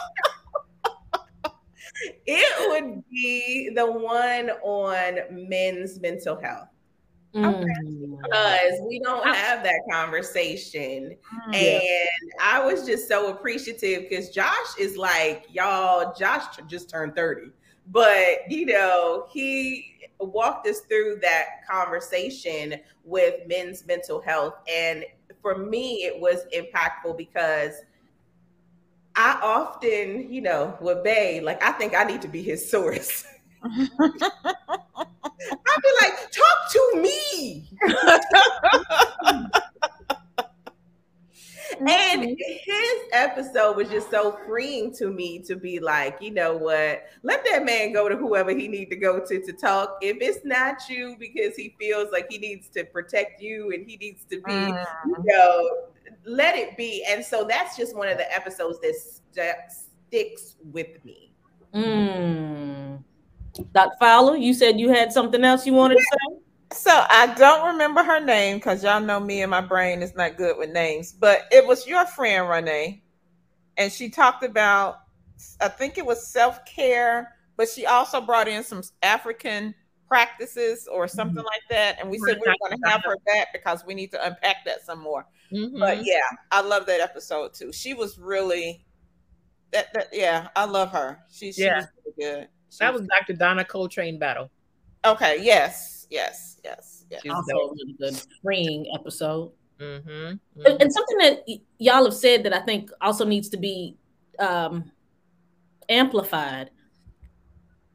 it 2.26 2.70
would 2.70 3.02
be 3.10 3.70
the 3.74 3.90
one 3.90 4.50
on 4.62 5.48
men's 5.48 6.00
mental 6.00 6.40
health. 6.40 6.68
Mm. 7.34 7.64
Because 8.22 8.80
we 8.88 9.00
don't 9.00 9.26
have 9.26 9.64
that 9.64 9.80
conversation. 9.90 11.16
Yeah. 11.50 11.80
And 11.80 12.32
I 12.40 12.64
was 12.64 12.86
just 12.86 13.08
so 13.08 13.30
appreciative 13.30 14.08
because 14.08 14.30
Josh 14.30 14.78
is 14.78 14.96
like, 14.96 15.46
y'all, 15.50 16.14
Josh 16.14 16.44
just 16.68 16.88
turned 16.88 17.16
30. 17.16 17.50
But, 17.88 18.48
you 18.48 18.66
know, 18.66 19.26
he 19.32 19.96
walked 20.20 20.68
us 20.68 20.80
through 20.82 21.18
that 21.22 21.66
conversation 21.68 22.76
with 23.02 23.46
men's 23.48 23.84
mental 23.84 24.20
health. 24.20 24.54
And 24.72 25.04
for 25.42 25.58
me, 25.58 26.04
it 26.04 26.18
was 26.18 26.46
impactful 26.56 27.18
because 27.18 27.82
I 29.16 29.38
often, 29.42 30.32
you 30.32 30.40
know, 30.40 30.76
with 30.80 31.04
Bay, 31.04 31.40
like, 31.40 31.62
I 31.62 31.72
think 31.72 31.94
I 31.94 32.04
need 32.04 32.22
to 32.22 32.28
be 32.28 32.42
his 32.42 32.68
source. 32.70 33.24
I'd 33.64 33.88
be 35.82 35.90
like, 36.00 36.14
talk 36.32 36.72
to 36.72 37.00
me. 37.00 37.68
and 41.88 42.24
his 42.38 43.00
episode 43.12 43.76
was 43.76 43.88
just 43.88 44.10
so 44.10 44.38
freeing 44.46 44.92
to 44.94 45.10
me 45.10 45.38
to 45.40 45.56
be 45.56 45.80
like, 45.80 46.18
you 46.20 46.30
know 46.30 46.56
what? 46.56 47.04
Let 47.22 47.44
that 47.50 47.64
man 47.64 47.92
go 47.92 48.08
to 48.08 48.16
whoever 48.16 48.50
he 48.50 48.68
need 48.68 48.90
to 48.90 48.96
go 48.96 49.20
to 49.24 49.40
to 49.40 49.52
talk. 49.52 49.98
If 50.02 50.18
it's 50.20 50.44
not 50.44 50.88
you 50.88 51.16
because 51.18 51.56
he 51.56 51.74
feels 51.80 52.08
like 52.12 52.26
he 52.30 52.38
needs 52.38 52.68
to 52.70 52.84
protect 52.84 53.40
you 53.40 53.72
and 53.72 53.88
he 53.88 53.96
needs 53.96 54.24
to 54.30 54.40
be, 54.42 54.52
Mm. 54.52 54.86
you 55.06 55.16
know, 55.24 55.70
let 56.24 56.56
it 56.56 56.76
be. 56.76 57.04
And 57.08 57.24
so 57.24 57.44
that's 57.48 57.76
just 57.76 57.96
one 57.96 58.08
of 58.08 58.18
the 58.18 58.32
episodes 58.34 58.80
that 58.80 58.94
st- 58.94 59.56
sticks 60.06 60.56
with 60.72 61.04
me. 61.04 61.32
Mm. 61.74 63.02
Dr. 63.72 63.96
Fowler, 64.00 64.36
you 64.36 64.54
said 64.54 64.78
you 64.78 64.90
had 64.90 65.12
something 65.12 65.44
else 65.44 65.66
you 65.66 65.72
wanted 65.72 65.96
to 65.96 66.02
say? 66.02 66.38
So 66.72 66.90
I 67.08 67.32
don't 67.34 67.66
remember 67.66 68.02
her 68.02 68.20
name 68.20 68.56
because 68.56 68.82
y'all 68.82 69.00
know 69.00 69.20
me 69.20 69.42
and 69.42 69.50
my 69.50 69.60
brain 69.60 70.02
is 70.02 70.14
not 70.14 70.36
good 70.36 70.58
with 70.58 70.70
names, 70.70 71.12
but 71.12 71.42
it 71.52 71.64
was 71.64 71.86
your 71.86 72.04
friend 72.04 72.48
Renee, 72.48 73.02
and 73.76 73.92
she 73.92 74.08
talked 74.08 74.42
about 74.42 74.98
I 75.60 75.68
think 75.68 75.98
it 75.98 76.06
was 76.06 76.26
self 76.26 76.64
care, 76.64 77.36
but 77.56 77.68
she 77.68 77.86
also 77.86 78.20
brought 78.20 78.48
in 78.48 78.64
some 78.64 78.82
African 79.02 79.74
practices 80.08 80.88
or 80.90 81.06
something 81.06 81.42
like 81.44 81.62
that, 81.70 81.98
and 82.00 82.10
we 82.10 82.18
said 82.18 82.38
we're 82.38 82.54
going 82.60 82.80
to 82.80 82.88
have 82.88 83.02
her 83.04 83.16
back 83.26 83.48
because 83.52 83.84
we 83.86 83.94
need 83.94 84.10
to 84.12 84.26
unpack 84.26 84.64
that 84.64 84.84
some 84.84 85.00
more. 85.00 85.26
Mhm. 85.52 85.78
But 85.78 86.04
yeah, 86.04 86.20
I 86.50 86.60
love 86.60 86.86
that 86.86 87.00
episode 87.00 87.54
too. 87.54 87.72
She 87.72 87.94
was 87.94 88.18
really 88.18 88.84
that. 89.72 89.92
that 89.94 90.08
yeah, 90.12 90.48
I 90.56 90.64
love 90.64 90.90
her. 90.92 91.20
She 91.30 91.52
she 91.52 91.62
Yeah. 91.64 91.76
was 91.76 91.86
really 92.04 92.16
good. 92.40 92.48
She 92.70 92.78
that 92.80 92.92
was 92.92 93.02
Dr. 93.06 93.34
Donna 93.34 93.64
Coltrane 93.64 94.18
battle. 94.18 94.50
okay. 95.04 95.38
Yes, 95.42 96.06
yes, 96.10 96.58
yes, 96.64 97.04
yes. 97.10 97.22
She 97.22 97.28
was 97.28 97.36
Also, 97.50 97.56
a 97.56 97.72
really 97.72 97.92
good 97.98 98.22
freeing 98.42 98.86
episode. 98.94 99.52
Mm-hmm. 99.78 100.36
And- 100.66 100.82
and 100.82 100.92
something 100.92 101.18
that 101.18 101.42
y- 101.46 101.60
y'all 101.78 102.04
have 102.04 102.14
said 102.14 102.42
that 102.44 102.52
I 102.54 102.60
think 102.60 102.90
also 103.00 103.24
needs 103.24 103.48
to 103.50 103.56
be 103.56 103.96
um, 104.38 104.90
amplified. 105.88 106.70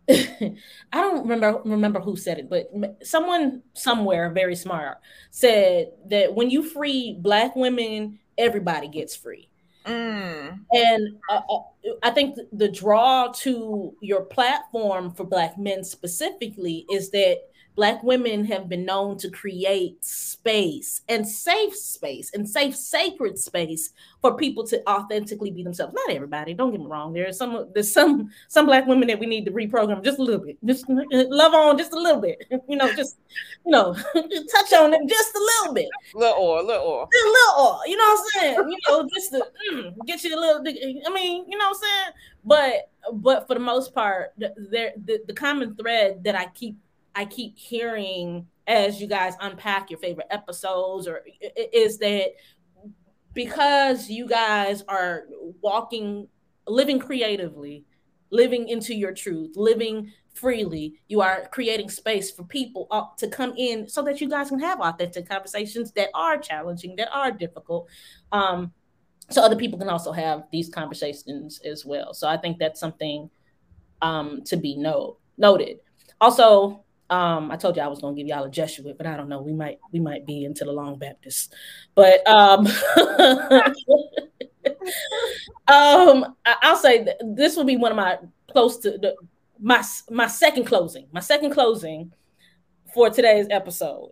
I 0.92 1.02
don't 1.02 1.28
remember 1.28 1.62
remember 1.66 2.00
who 2.00 2.16
said 2.16 2.40
it, 2.40 2.50
but 2.50 2.72
someone 3.04 3.62
somewhere 3.74 4.32
very 4.32 4.56
smart 4.56 4.98
said 5.30 5.92
that 6.08 6.34
when 6.34 6.50
you 6.50 6.64
free 6.64 7.18
black 7.20 7.56
women, 7.56 8.20
everybody 8.38 8.88
gets 8.88 9.16
free. 9.16 9.50
Mm. 9.86 10.60
And 10.72 11.18
uh, 11.30 11.42
uh, 11.50 11.60
I 12.04 12.12
think 12.12 12.38
the 12.52 12.70
draw 12.70 13.32
to 13.38 13.96
your 14.02 14.22
platform 14.22 15.12
for 15.12 15.24
Black 15.24 15.58
men 15.58 15.84
specifically 15.84 16.86
is 16.92 17.10
that 17.12 17.38
Black 17.80 18.04
women 18.04 18.44
have 18.44 18.68
been 18.68 18.84
known 18.84 19.18
to 19.20 19.30
create 19.30 20.04
space 20.04 21.00
and 21.08 21.26
safe 21.26 21.74
space 21.74 22.30
and 22.34 22.46
safe, 22.46 22.76
sacred 22.76 23.40
space 23.40 23.94
for 24.22 24.36
people 24.36 24.68
to 24.68 24.86
authentically 24.86 25.50
be 25.50 25.64
themselves. 25.64 25.94
Not 25.94 26.14
everybody, 26.14 26.54
don't 26.54 26.72
get 26.72 26.82
me 26.82 26.88
wrong. 26.88 27.14
There's 27.14 27.38
some 27.38 27.70
there's 27.74 27.94
some 27.94 28.32
some 28.50 28.66
Black 28.66 28.86
women 28.86 29.08
that 29.08 29.18
we 29.18 29.28
need 29.28 29.46
to 29.46 29.52
reprogram 29.52 30.04
just 30.04 30.20
a 30.20 30.22
little 30.22 30.46
bit, 30.46 30.58
just 30.66 30.84
love 30.90 31.54
on 31.54 31.78
just 31.78 31.94
a 31.94 31.96
little 31.98 32.20
bit, 32.20 32.44
you 32.68 32.76
know, 32.76 32.94
just 32.94 33.16
you 33.66 33.72
know, 33.72 33.94
touch 34.14 34.74
on 34.74 34.92
them 34.92 35.08
just 35.08 35.34
a 35.34 35.40
little 35.40 35.74
bit 35.74 35.88
Little 36.14 36.36
oil, 36.38 36.66
little 36.66 36.86
oil. 36.86 37.04
a 37.04 37.28
little 37.30 37.66
oil, 37.66 37.82
you 37.88 37.96
know 37.96 38.04
what 38.04 38.20
I'm 38.20 38.42
saying? 38.42 38.70
You 38.72 38.78
know, 38.90 39.08
just 39.16 39.32
to 39.32 39.46
mm, 39.72 39.96
get 40.06 40.22
you 40.26 40.38
a 40.38 40.38
little. 40.38 40.62
I 40.68 41.14
mean, 41.14 41.46
you 41.48 41.58
know 41.58 41.70
what 41.70 41.78
I'm 41.78 41.82
saying? 41.82 42.14
But 42.44 42.74
but 43.14 43.48
for 43.48 43.54
the 43.54 43.62
most 43.62 43.96
part, 43.96 44.34
there 44.38 44.92
the, 45.06 45.22
the 45.26 45.34
common 45.34 45.78
thread 45.78 46.26
that 46.26 46.36
I 46.36 46.48
keep 46.48 46.76
I 47.20 47.26
keep 47.26 47.58
hearing 47.58 48.48
as 48.66 49.02
you 49.02 49.06
guys 49.06 49.34
unpack 49.42 49.90
your 49.90 50.00
favorite 50.00 50.28
episodes 50.30 51.06
or 51.06 51.22
is 51.74 51.98
that 51.98 52.30
because 53.34 54.10
you 54.10 54.26
guys 54.26 54.86
are 54.88 55.26
walking, 55.60 56.30
living 56.66 56.98
creatively, 56.98 57.84
living 58.30 58.70
into 58.70 58.96
your 58.96 59.14
truth, 59.14 59.58
living 59.58 60.14
freely, 60.34 60.94
you 61.10 61.20
are 61.20 61.50
creating 61.52 61.90
space 61.90 62.32
for 62.32 62.46
people 62.46 62.88
uh, 62.90 63.04
to 63.18 63.28
come 63.28 63.54
in 63.58 63.90
so 63.90 64.02
that 64.04 64.22
you 64.22 64.30
guys 64.30 64.48
can 64.48 64.60
have 64.60 64.80
authentic 64.80 65.28
conversations 65.28 65.92
that 65.92 66.08
are 66.14 66.38
challenging, 66.38 66.96
that 66.96 67.10
are 67.12 67.34
difficult. 67.34 67.90
Um, 68.32 68.72
so 69.30 69.42
other 69.42 69.58
people 69.58 69.78
can 69.78 69.90
also 69.90 70.14
have 70.14 70.44
these 70.54 70.70
conversations 70.70 71.60
as 71.66 71.86
well. 71.86 72.14
So 72.14 72.30
I 72.30 72.38
think 72.38 72.60
that's 72.60 72.80
something 72.80 73.30
um, 74.02 74.42
to 74.46 74.56
be 74.56 74.78
know, 74.78 75.18
noted. 75.38 75.80
Also, 76.22 76.86
um, 77.10 77.50
I 77.52 77.58
told 77.58 77.76
you 77.76 77.82
I 77.82 77.88
was 77.88 78.00
gonna 78.00 78.16
give 78.16 78.28
y'all 78.28 78.44
a 78.44 78.50
Jesuit, 78.50 78.98
but 78.98 79.08
I 79.08 79.18
don't 79.18 79.30
know. 79.30 79.42
We 79.42 79.54
might 79.54 79.80
we 79.92 80.00
might 80.00 80.26
be 80.26 80.46
into 80.46 80.64
the 80.64 80.72
long 80.72 80.98
Baptist, 80.98 81.54
but 81.96 82.26
um, 82.28 82.68
um, 85.68 86.36
I'll 86.46 86.78
say 86.78 87.08
this 87.22 87.56
will 87.56 87.64
be 87.64 87.78
one 87.78 87.92
of 87.92 87.98
my 87.98 88.18
close 88.52 88.78
to 88.80 88.92
the 88.92 89.16
my 89.60 89.84
my 90.10 90.28
second 90.28 90.66
closing. 90.66 91.08
My 91.12 91.20
second 91.20 91.52
closing 91.52 92.12
for 92.94 93.10
today's 93.10 93.48
episode 93.50 94.12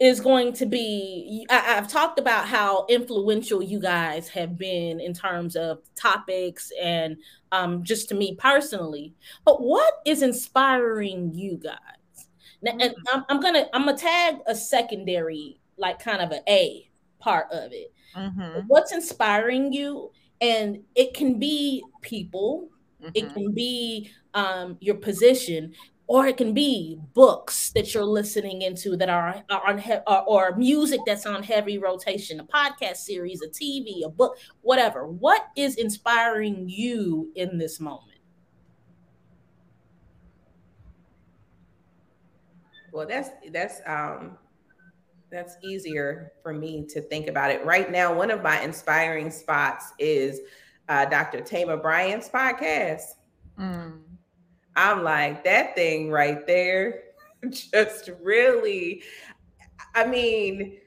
is 0.00 0.20
going 0.20 0.52
to 0.52 0.66
be 0.66 1.46
I, 1.50 1.76
I've 1.76 1.88
talked 1.88 2.18
about 2.18 2.46
how 2.46 2.86
influential 2.88 3.62
you 3.62 3.80
guys 3.80 4.28
have 4.28 4.58
been 4.58 5.00
in 5.00 5.12
terms 5.12 5.56
of 5.56 5.80
topics 5.94 6.70
and 6.80 7.16
um, 7.52 7.82
just 7.82 8.08
to 8.08 8.14
me 8.14 8.34
personally. 8.36 9.14
But 9.44 9.62
what 9.62 9.94
is 10.04 10.22
inspiring 10.22 11.32
you 11.32 11.56
guys? 11.56 11.78
And 12.66 12.94
I'm, 13.12 13.24
I'm 13.28 13.40
gonna 13.40 13.66
I'm 13.72 13.84
gonna 13.84 13.96
tag 13.96 14.36
a 14.46 14.54
secondary 14.54 15.60
like 15.76 15.98
kind 16.00 16.20
of 16.20 16.30
an 16.32 16.42
A 16.48 16.88
part 17.20 17.46
of 17.52 17.72
it 17.72 17.92
Mm-hmm. 18.16 18.60
what's 18.68 18.92
inspiring 18.92 19.70
you 19.72 20.10
and 20.40 20.82
it 20.94 21.12
can 21.14 21.38
be 21.38 21.84
people 22.00 22.68
it 23.14 23.26
Mhm. 23.26 23.32
can 23.34 23.52
be 23.52 24.10
um, 24.34 24.76
your 24.80 24.94
position 24.96 25.72
or 26.06 26.26
it 26.26 26.38
can 26.38 26.54
be 26.54 26.98
books 27.12 27.70
that 27.72 27.92
you're 27.92 28.02
listening 28.04 28.62
into 28.62 28.96
that 28.96 29.10
are, 29.10 29.44
are 29.50 29.66
on 29.68 29.78
he- 29.78 29.92
or, 30.06 30.22
or 30.26 30.56
music 30.56 31.00
that's 31.06 31.26
on 31.26 31.42
heavy 31.42 31.76
rotation 31.78 32.40
a 32.40 32.44
podcast 32.44 32.96
series 32.96 33.42
a 33.42 33.48
tv 33.48 34.04
a 34.04 34.08
book 34.08 34.38
whatever 34.62 35.06
what 35.06 35.48
is 35.54 35.76
inspiring 35.76 36.66
you 36.66 37.30
in 37.36 37.58
this 37.58 37.78
moment 37.78 38.07
Well, 42.92 43.06
that's 43.06 43.30
that's 43.52 43.80
um 43.86 44.38
that's 45.30 45.56
easier 45.62 46.32
for 46.42 46.52
me 46.52 46.86
to 46.88 47.00
think 47.02 47.26
about 47.26 47.50
it. 47.50 47.64
Right 47.64 47.90
now, 47.90 48.14
one 48.14 48.30
of 48.30 48.42
my 48.42 48.60
inspiring 48.62 49.30
spots 49.30 49.92
is 49.98 50.40
uh, 50.88 51.04
Dr. 51.04 51.44
Thema 51.44 51.76
Bryant's 51.76 52.28
podcast. 52.28 53.02
Mm. 53.58 54.00
I'm 54.76 55.02
like, 55.02 55.44
that 55.44 55.74
thing 55.74 56.10
right 56.10 56.46
there, 56.46 57.02
just 57.50 58.10
really, 58.22 59.02
I 59.94 60.06
mean, 60.06 60.78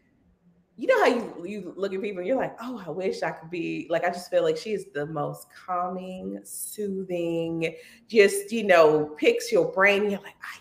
you 0.77 0.87
know 0.87 0.99
how 0.99 1.07
you, 1.07 1.45
you 1.45 1.73
look 1.75 1.93
at 1.93 2.01
people 2.01 2.19
and 2.19 2.27
you're 2.27 2.37
like, 2.37 2.55
oh, 2.61 2.81
I 2.85 2.89
wish 2.89 3.21
I 3.21 3.31
could 3.31 3.51
be 3.51 3.85
like, 3.89 4.03
I 4.03 4.07
just 4.07 4.31
feel 4.31 4.41
like 4.41 4.57
she 4.57 4.71
is 4.71 4.85
the 4.93 5.05
most 5.05 5.47
calming, 5.53 6.39
soothing, 6.43 7.75
just, 8.07 8.51
you 8.51 8.63
know, 8.63 9.13
picks 9.17 9.51
your 9.51 9.71
brain. 9.71 10.09
You're 10.09 10.21
like, 10.21 10.37
I 10.41 10.57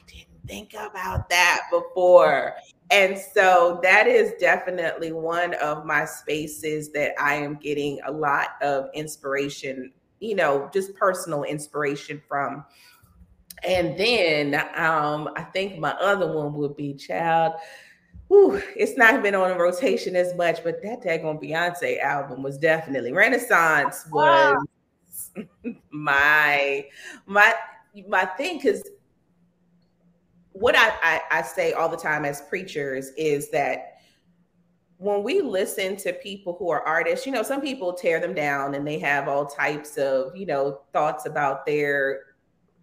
think 0.51 0.75
about 0.75 1.29
that 1.31 1.61
before. 1.71 2.57
And 2.91 3.17
so 3.17 3.79
that 3.85 4.09
is 4.09 4.33
definitely 4.41 5.13
one 5.13 5.55
of 5.55 5.87
my 5.87 6.05
spaces 6.05 6.91
that 6.93 7.13
I 7.21 7.35
am 7.37 7.55
getting 7.55 8.01
a 8.05 8.11
lot 8.11 8.61
of 8.61 8.89
inspiration, 8.93 9.93
you 10.19 10.35
know, 10.35 10.69
just 10.73 10.95
personal 10.97 11.45
inspiration 11.45 12.21
from. 12.27 12.65
And 13.63 13.97
then 13.97 14.55
um, 14.75 15.29
I 15.37 15.43
think 15.53 15.79
my 15.79 15.93
other 15.93 16.33
one 16.33 16.55
would 16.55 16.77
be 16.77 16.95
Child. 16.95 17.55
Whew, 18.27 18.61
it's 18.77 18.97
not 18.97 19.23
been 19.23 19.35
on 19.35 19.53
a 19.53 19.59
rotation 19.59 20.17
as 20.17 20.35
much, 20.35 20.65
but 20.65 20.83
that 20.83 21.03
daggone 21.03 21.43
Beyonce 21.43 22.01
album 22.01 22.43
was 22.43 22.59
definitely 22.59 23.13
Renaissance 23.13 24.07
was 24.11 24.57
my 25.91 26.87
my 27.27 27.55
my 28.09 28.25
thing 28.25 28.57
because 28.59 28.83
what 30.53 30.77
I, 30.77 30.91
I 31.03 31.21
I 31.39 31.43
say 31.43 31.73
all 31.73 31.89
the 31.89 31.97
time 31.97 32.25
as 32.25 32.43
preachers 32.43 33.11
is 33.17 33.51
that 33.51 34.01
when 35.01 35.23
we 35.23 35.41
listen 35.41 35.97
to 35.97 36.13
people 36.13 36.57
who 36.59 36.69
are 36.71 36.87
artists, 36.87 37.25
you 37.25 37.33
know, 37.33 37.43
some 37.43 37.63
people 37.63 37.95
tear 37.95 38.21
them 38.21 38.35
down 38.35 38.75
and 38.75 38.87
they 38.87 38.99
have 38.99 39.29
all 39.29 39.47
types 39.47 39.97
of, 39.97 40.37
you 40.37 40.45
know, 40.45 40.83
thoughts 40.93 41.25
about 41.25 41.65
their 41.65 42.21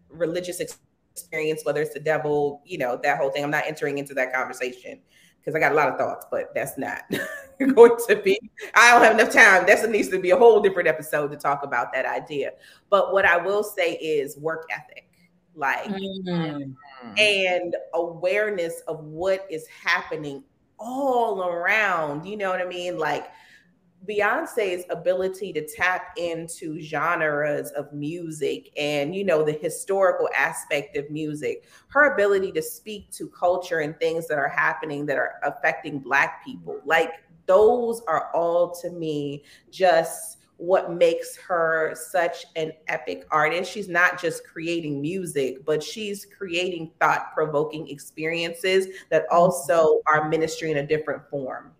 religious 0.09 0.59
experience, 0.59 1.63
whether 1.63 1.79
it's 1.79 1.93
the 1.93 1.99
devil, 1.99 2.63
you 2.65 2.79
know, 2.79 2.99
that 3.03 3.19
whole 3.19 3.29
thing. 3.29 3.43
I'm 3.43 3.51
not 3.51 3.65
entering 3.67 3.99
into 3.99 4.15
that 4.15 4.33
conversation 4.33 4.99
because 5.37 5.55
I 5.55 5.59
got 5.59 5.73
a 5.73 5.75
lot 5.75 5.89
of 5.89 5.99
thoughts, 5.99 6.25
but 6.31 6.53
that's 6.55 6.75
not 6.75 7.01
going 7.59 7.97
to 8.07 8.15
be, 8.15 8.39
I 8.73 8.91
don't 8.93 9.03
have 9.03 9.19
enough 9.19 9.31
time. 9.31 9.67
That 9.67 9.87
needs 9.89 10.09
to 10.09 10.19
be 10.19 10.31
a 10.31 10.37
whole 10.37 10.59
different 10.59 10.87
episode 10.87 11.29
to 11.29 11.37
talk 11.37 11.63
about 11.63 11.93
that 11.93 12.07
idea. 12.07 12.53
But 12.89 13.13
what 13.13 13.25
I 13.25 13.37
will 13.37 13.63
say 13.63 13.93
is 13.93 14.37
work 14.37 14.67
ethic. 14.71 15.07
Like, 15.53 15.85
mm. 15.85 16.73
Mm. 17.15 17.19
and 17.19 17.75
awareness 17.93 18.81
of 18.87 19.03
what 19.03 19.45
is 19.49 19.67
happening 19.67 20.43
all 20.79 21.43
around. 21.43 22.25
You 22.25 22.37
know 22.37 22.49
what 22.49 22.61
I 22.61 22.65
mean? 22.65 22.97
Like 22.97 23.27
Beyonce's 24.07 24.85
ability 24.89 25.51
to 25.53 25.67
tap 25.67 26.09
into 26.17 26.79
genres 26.79 27.71
of 27.71 27.91
music 27.93 28.71
and, 28.77 29.15
you 29.15 29.23
know, 29.23 29.43
the 29.43 29.53
historical 29.53 30.29
aspect 30.35 30.95
of 30.97 31.09
music, 31.09 31.65
her 31.89 32.13
ability 32.13 32.51
to 32.53 32.61
speak 32.61 33.11
to 33.11 33.27
culture 33.27 33.79
and 33.79 33.97
things 33.99 34.27
that 34.27 34.37
are 34.37 34.47
happening 34.47 35.05
that 35.07 35.17
are 35.17 35.35
affecting 35.43 35.99
Black 35.99 36.43
people, 36.45 36.79
like 36.85 37.11
those 37.47 38.01
are 38.07 38.29
all 38.33 38.71
to 38.75 38.91
me 38.91 39.43
just 39.71 40.36
what 40.57 40.91
makes 40.91 41.37
her 41.37 41.95
such 41.95 42.45
an 42.55 42.71
epic 42.87 43.25
artist. 43.31 43.71
She's 43.71 43.87
not 43.87 44.19
just 44.19 44.45
creating 44.45 44.99
music, 45.01 45.63
but 45.65 45.81
she's 45.81 46.25
creating 46.25 46.91
thought 46.99 47.33
provoking 47.33 47.87
experiences 47.89 48.87
that 49.09 49.23
mm-hmm. 49.23 49.37
also 49.37 50.01
are 50.07 50.27
ministry 50.27 50.71
in 50.71 50.77
a 50.77 50.85
different 50.85 51.27
form. 51.29 51.71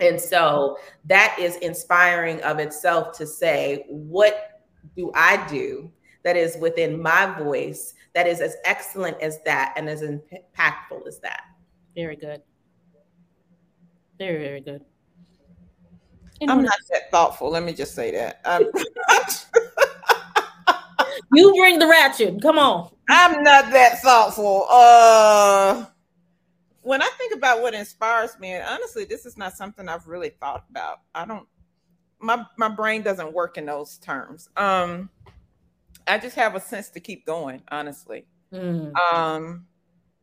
And 0.00 0.20
so 0.20 0.78
that 1.06 1.36
is 1.38 1.56
inspiring 1.56 2.42
of 2.42 2.58
itself 2.58 3.16
to 3.18 3.26
say, 3.26 3.84
what 3.88 4.62
do 4.94 5.10
I 5.14 5.46
do 5.46 5.90
that 6.22 6.36
is 6.36 6.56
within 6.60 7.00
my 7.00 7.26
voice 7.38 7.94
that 8.14 8.26
is 8.26 8.40
as 8.40 8.56
excellent 8.64 9.20
as 9.20 9.40
that 9.44 9.74
and 9.76 9.88
as 9.88 10.02
impactful 10.02 11.06
as 11.06 11.18
that? 11.20 11.42
Very 11.94 12.16
good. 12.16 12.42
Very, 14.18 14.38
very 14.38 14.60
good. 14.60 14.84
I'm 16.42 16.62
not 16.62 16.78
that 16.90 17.10
thoughtful. 17.10 17.50
Let 17.50 17.62
me 17.62 17.72
just 17.72 17.94
say 17.94 18.10
that. 18.12 18.40
Um, 18.44 18.64
you 21.32 21.54
bring 21.56 21.78
the 21.78 21.86
ratchet. 21.86 22.40
Come 22.42 22.58
on. 22.58 22.90
I'm 23.08 23.42
not 23.42 23.70
that 23.72 24.00
thoughtful. 24.00 24.66
Uh 24.70 25.86
when 26.82 27.02
I 27.02 27.10
think 27.18 27.34
about 27.34 27.62
what 27.62 27.74
inspires 27.74 28.38
me, 28.38 28.52
and 28.52 28.64
honestly, 28.64 29.04
this 29.04 29.26
is 29.26 29.36
not 29.36 29.56
something 29.56 29.88
I've 29.88 30.06
really 30.06 30.30
thought 30.40 30.64
about. 30.70 31.00
I 31.14 31.24
don't 31.24 31.46
my 32.20 32.44
my 32.56 32.68
brain 32.68 33.02
doesn't 33.02 33.32
work 33.32 33.58
in 33.58 33.66
those 33.66 33.98
terms. 33.98 34.48
Um 34.56 35.10
I 36.08 36.18
just 36.18 36.36
have 36.36 36.54
a 36.54 36.60
sense 36.60 36.90
to 36.90 37.00
keep 37.00 37.26
going, 37.26 37.62
honestly. 37.70 38.26
Mm. 38.52 38.92
Um 39.12 39.66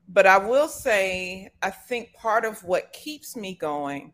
but 0.09 0.27
I 0.27 0.37
will 0.37 0.67
say 0.67 1.49
I 1.61 1.69
think 1.69 2.13
part 2.13 2.45
of 2.45 2.63
what 2.63 2.91
keeps 2.93 3.35
me 3.35 3.55
going 3.55 4.13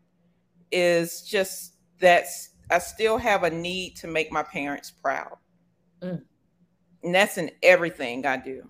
is 0.72 1.22
just 1.22 1.76
that 2.00 2.26
I 2.70 2.78
still 2.78 3.18
have 3.18 3.44
a 3.44 3.50
need 3.50 3.96
to 3.96 4.06
make 4.06 4.32
my 4.32 4.42
parents 4.42 4.90
proud. 4.90 5.36
Mm. 6.02 6.22
And 7.02 7.14
that's 7.14 7.38
in 7.38 7.50
everything 7.62 8.26
I 8.26 8.36
do. 8.36 8.62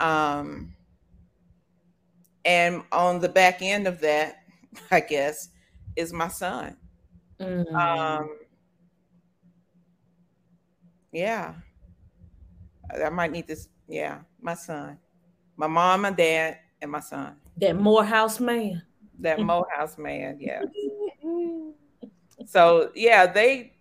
Um, 0.00 0.74
and 2.44 2.82
on 2.92 3.20
the 3.20 3.28
back 3.28 3.60
end 3.62 3.86
of 3.86 4.00
that, 4.00 4.36
I 4.90 5.00
guess, 5.00 5.50
is 5.96 6.12
my 6.12 6.28
son. 6.28 6.76
Mm. 7.38 7.72
Um, 7.74 8.38
yeah. 11.12 11.54
I 13.04 13.10
might 13.10 13.32
need 13.32 13.46
this. 13.46 13.68
Yeah, 13.88 14.20
my 14.40 14.54
son, 14.54 14.98
my 15.56 15.66
mom, 15.66 16.02
my 16.02 16.10
dad, 16.10 16.58
and 16.80 16.90
my 16.90 17.00
son. 17.00 17.36
That 17.56 17.76
Morehouse 17.76 18.40
man. 18.40 18.82
That 19.18 19.40
Morehouse 19.40 19.98
man. 19.98 20.38
Yeah. 20.40 20.62
So 22.46 22.90
yeah, 22.94 23.26
they 23.26 23.72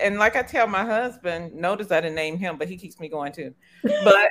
and 0.00 0.18
like 0.18 0.36
I 0.36 0.42
tell 0.42 0.66
my 0.66 0.84
husband, 0.84 1.54
notice 1.54 1.90
I 1.90 2.00
didn't 2.00 2.16
name 2.16 2.38
him, 2.38 2.56
but 2.56 2.68
he 2.68 2.76
keeps 2.76 2.98
me 2.98 3.08
going 3.08 3.32
too. 3.32 3.54
But 3.82 4.28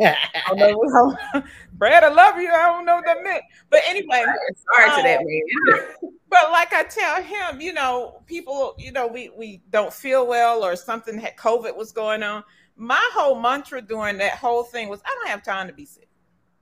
I 0.00 0.54
know, 0.54 1.16
Brad, 1.74 2.04
I 2.04 2.08
love 2.08 2.40
you. 2.40 2.50
I 2.50 2.66
don't 2.66 2.84
know 2.84 2.96
what 2.96 3.04
that 3.04 3.22
meant. 3.22 3.42
But 3.70 3.80
anyway, 3.86 4.24
sorry 4.74 4.90
um, 4.90 4.96
to 4.96 5.02
that 5.02 5.20
man. 5.22 6.12
but 6.28 6.50
like 6.50 6.72
I 6.72 6.84
tell 6.84 7.22
him, 7.22 7.60
you 7.60 7.72
know, 7.72 8.22
people, 8.26 8.74
you 8.78 8.92
know, 8.92 9.06
we 9.06 9.30
we 9.36 9.62
don't 9.70 9.92
feel 9.92 10.26
well 10.26 10.64
or 10.64 10.76
something 10.76 11.18
had 11.18 11.36
COVID 11.36 11.76
was 11.76 11.92
going 11.92 12.22
on. 12.22 12.42
My 12.76 13.08
whole 13.12 13.40
mantra 13.40 13.80
during 13.80 14.18
that 14.18 14.36
whole 14.36 14.64
thing 14.64 14.88
was 14.88 15.00
I 15.04 15.16
don't 15.20 15.28
have 15.28 15.42
time 15.42 15.68
to 15.68 15.72
be 15.72 15.84
sick. 15.84 16.08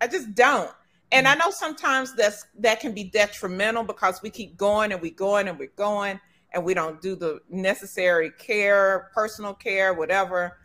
I 0.01 0.09
just 0.09 0.35
don't. 0.35 0.71
And 1.13 1.29
I 1.29 1.35
know 1.35 1.51
sometimes 1.51 2.15
that's 2.15 2.47
that 2.59 2.81
can 2.81 2.93
be 2.93 3.05
detrimental 3.05 3.85
because 3.85 4.23
we 4.23 4.31
keep 4.31 4.57
going 4.57 4.93
and 4.93 5.01
we 5.01 5.11
going 5.11 5.47
and 5.47 5.59
we're 5.59 5.73
going 5.77 6.19
and 6.53 6.65
we 6.65 6.75
don't 6.75 7.01
do 7.01 7.15
the 7.15 7.41
necessary 7.51 8.31
care, 8.39 9.11
personal 9.15 9.55
care, 9.55 9.93
whatever. 9.93 10.59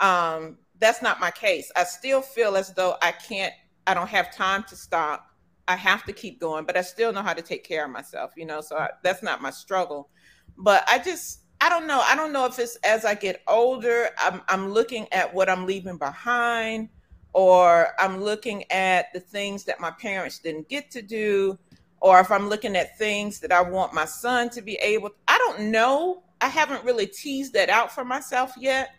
Um, 0.00 0.58
that's 0.80 1.00
not 1.00 1.20
my 1.20 1.30
case. 1.30 1.70
I 1.76 1.84
still 1.84 2.20
feel 2.20 2.56
as 2.56 2.72
though 2.74 2.96
I 3.02 3.12
can't, 3.12 3.54
I 3.86 3.94
don't 3.94 4.08
have 4.08 4.34
time 4.34 4.64
to 4.64 4.76
stop. 4.76 5.26
I 5.66 5.76
have 5.76 6.04
to 6.04 6.12
keep 6.12 6.40
going, 6.40 6.66
but 6.66 6.76
I 6.76 6.82
still 6.82 7.12
know 7.12 7.22
how 7.22 7.32
to 7.32 7.40
take 7.40 7.64
care 7.64 7.84
of 7.84 7.90
myself, 7.90 8.32
you 8.36 8.44
know, 8.44 8.60
so 8.60 8.76
I, 8.76 8.90
that's 9.02 9.22
not 9.22 9.40
my 9.40 9.50
struggle. 9.50 10.10
But 10.58 10.84
I 10.88 10.98
just, 10.98 11.40
I 11.60 11.68
don't 11.68 11.86
know. 11.86 12.02
I 12.04 12.14
don't 12.14 12.32
know 12.32 12.44
if 12.46 12.58
it's 12.58 12.76
as 12.84 13.04
I 13.04 13.14
get 13.14 13.42
older, 13.46 14.10
I'm, 14.18 14.42
I'm 14.48 14.70
looking 14.72 15.10
at 15.12 15.32
what 15.32 15.48
I'm 15.48 15.66
leaving 15.66 15.96
behind 15.96 16.90
or 17.34 17.88
I'm 17.98 18.22
looking 18.22 18.64
at 18.70 19.12
the 19.12 19.20
things 19.20 19.64
that 19.64 19.80
my 19.80 19.90
parents 19.90 20.38
didn't 20.38 20.68
get 20.68 20.90
to 20.92 21.02
do, 21.02 21.58
or 22.00 22.20
if 22.20 22.30
I'm 22.30 22.48
looking 22.48 22.76
at 22.76 22.96
things 22.96 23.40
that 23.40 23.52
I 23.52 23.60
want 23.60 23.92
my 23.92 24.04
son 24.04 24.48
to 24.50 24.62
be 24.62 24.74
able, 24.76 25.10
I 25.28 25.36
don't 25.38 25.70
know. 25.70 26.22
I 26.40 26.48
haven't 26.48 26.84
really 26.84 27.06
teased 27.06 27.52
that 27.54 27.68
out 27.68 27.92
for 27.92 28.04
myself 28.04 28.54
yet, 28.56 28.90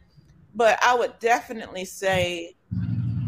but 0.53 0.77
I 0.83 0.95
would 0.95 1.17
definitely 1.19 1.85
say 1.85 2.55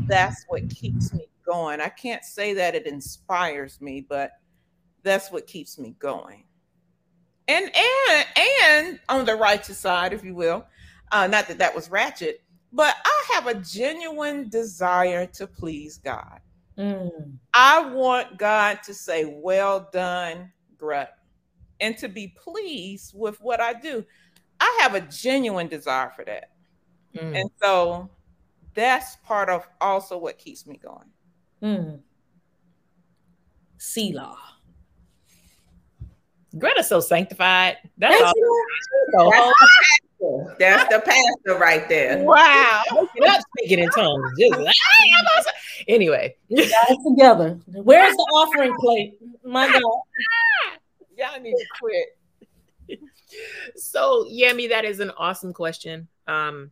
that's 0.07 0.43
what 0.49 0.69
keeps 0.69 1.13
me 1.13 1.27
going. 1.45 1.79
I 1.79 1.89
can't 1.89 2.25
say 2.25 2.53
that 2.55 2.75
it 2.75 2.85
inspires 2.85 3.79
me, 3.79 4.05
but 4.07 4.31
that's 5.03 5.31
what 5.31 5.47
keeps 5.47 5.79
me 5.79 5.95
going. 5.99 6.43
And 7.47 7.71
and 7.73 8.25
and 8.37 8.99
on 9.07 9.23
the 9.23 9.35
righteous 9.35 9.77
side, 9.77 10.11
if 10.11 10.23
you 10.25 10.35
will, 10.35 10.65
uh, 11.13 11.27
not 11.27 11.47
that 11.47 11.59
that 11.59 11.73
was 11.73 11.89
ratchet, 11.89 12.41
but 12.71 12.95
I 13.06 13.23
have 13.34 13.47
a 13.47 13.56
genuine 13.56 14.49
desire 14.49 15.25
to 15.27 15.47
please 15.47 15.97
God. 15.97 16.39
Mm. 16.77 17.38
I 17.53 17.89
want 17.89 18.38
God 18.38 18.80
to 18.84 18.93
say, 18.93 19.25
Well 19.25 19.89
done, 19.91 20.51
Greta, 20.77 21.10
and 21.80 21.97
to 21.97 22.08
be 22.08 22.27
pleased 22.27 23.13
with 23.15 23.41
what 23.41 23.60
I 23.60 23.73
do. 23.73 24.06
I 24.60 24.80
have 24.82 24.95
a 24.95 25.01
genuine 25.01 25.67
desire 25.67 26.12
for 26.15 26.25
that. 26.25 26.51
Mm. 27.15 27.41
And 27.41 27.49
so 27.62 28.10
that's 28.73 29.17
part 29.17 29.49
of 29.49 29.67
also 29.82 30.17
what 30.17 30.38
keeps 30.38 30.67
me 30.67 30.77
going. 30.77 31.10
Mm. 31.62 31.99
Selah. 33.77 34.38
Greta's 36.58 36.88
so 36.88 36.99
sanctified. 36.99 37.77
That's 37.97 38.21
all. 38.21 38.34
That's, 39.32 39.53
that's 40.60 40.93
the 40.93 40.99
pastor 40.99 41.60
right 41.60 41.88
there. 41.89 42.23
Wow. 42.23 42.84
Not 43.17 43.41
speaking 43.58 43.80
in 43.80 43.89
tongues. 43.89 44.32
Just, 44.39 45.49
anyway. 45.88 46.36
Guys 46.56 46.97
together. 47.08 47.60
Where's 47.67 48.15
the 48.15 48.23
offering 48.34 48.73
plate? 48.80 49.19
My 49.43 49.71
God. 49.71 49.82
Y'all 51.17 51.39
need 51.41 51.56
to 51.56 51.65
quit. 51.80 52.99
So, 53.75 54.25
Yamie, 54.32 54.69
that 54.69 54.86
is 54.86 55.01
an 55.01 55.12
awesome 55.12 55.51
question. 55.51 56.08
Um, 56.27 56.71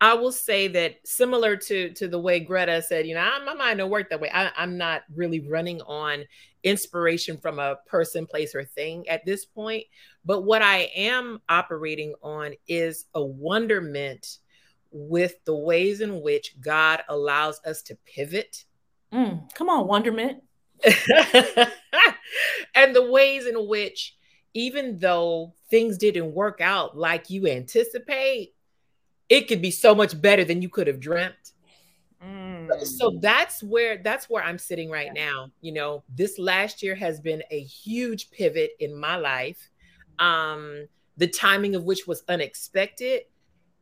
I 0.00 0.14
will 0.14 0.30
say 0.30 0.68
that 0.68 0.96
similar 1.04 1.56
to 1.56 1.92
to 1.94 2.08
the 2.08 2.20
way 2.20 2.38
Greta 2.40 2.82
said, 2.82 3.06
you 3.06 3.14
know, 3.14 3.20
I, 3.20 3.44
my 3.44 3.54
mind 3.54 3.78
don't 3.78 3.90
work 3.90 4.10
that 4.10 4.20
way. 4.20 4.30
I, 4.32 4.50
I'm 4.56 4.78
not 4.78 5.02
really 5.14 5.40
running 5.40 5.80
on 5.82 6.24
inspiration 6.62 7.36
from 7.38 7.58
a 7.58 7.76
person, 7.86 8.26
place, 8.26 8.54
or 8.54 8.64
thing 8.64 9.08
at 9.08 9.24
this 9.24 9.44
point. 9.44 9.84
But 10.24 10.42
what 10.42 10.62
I 10.62 10.90
am 10.94 11.40
operating 11.48 12.14
on 12.22 12.52
is 12.68 13.06
a 13.14 13.24
wonderment 13.24 14.38
with 14.90 15.44
the 15.44 15.56
ways 15.56 16.00
in 16.00 16.22
which 16.22 16.60
God 16.60 17.02
allows 17.08 17.60
us 17.64 17.82
to 17.82 17.98
pivot. 18.06 18.64
Mm, 19.12 19.52
come 19.54 19.68
on, 19.68 19.88
wonderment. 19.88 20.42
and 22.74 22.94
the 22.94 23.10
ways 23.10 23.46
in 23.46 23.66
which, 23.66 24.16
even 24.54 24.98
though 24.98 25.54
things 25.70 25.98
didn't 25.98 26.32
work 26.32 26.60
out 26.60 26.96
like 26.96 27.30
you 27.30 27.48
anticipate, 27.48 28.54
it 29.28 29.48
could 29.48 29.62
be 29.62 29.70
so 29.70 29.94
much 29.94 30.20
better 30.20 30.44
than 30.44 30.62
you 30.62 30.68
could 30.68 30.86
have 30.86 31.00
dreamt. 31.00 31.52
Mm. 32.24 32.84
So 32.84 33.18
that's 33.20 33.62
where 33.62 33.98
that's 33.98 34.28
where 34.28 34.42
I'm 34.42 34.58
sitting 34.58 34.90
right 34.90 35.12
now. 35.14 35.50
You 35.60 35.72
know, 35.72 36.02
this 36.08 36.38
last 36.38 36.82
year 36.82 36.94
has 36.94 37.20
been 37.20 37.42
a 37.50 37.60
huge 37.60 38.30
pivot 38.30 38.72
in 38.80 38.94
my 38.94 39.16
life. 39.16 39.68
Um, 40.18 40.88
the 41.16 41.28
timing 41.28 41.74
of 41.74 41.84
which 41.84 42.06
was 42.06 42.22
unexpected. 42.28 43.22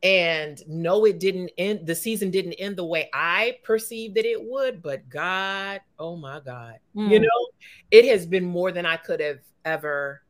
And 0.03 0.61
no, 0.67 1.05
it 1.05 1.19
didn't 1.19 1.49
end. 1.57 1.87
The 1.87 1.95
season 1.95 2.29
didn't 2.29 2.53
end 2.53 2.75
the 2.75 2.85
way 2.85 3.09
I 3.13 3.57
perceived 3.63 4.15
that 4.15 4.25
it 4.25 4.43
would, 4.43 4.83
but 4.83 5.09
God, 5.09 5.81
oh 5.97 6.15
my 6.15 6.39
God, 6.39 6.75
mm. 6.95 7.09
you 7.09 7.19
know, 7.19 7.47
it 7.89 8.05
has 8.05 8.27
been 8.27 8.45
more 8.45 8.71
than 8.71 8.85
I 8.85 8.97
could 8.97 9.19
have 9.19 9.39
ever 9.65 10.21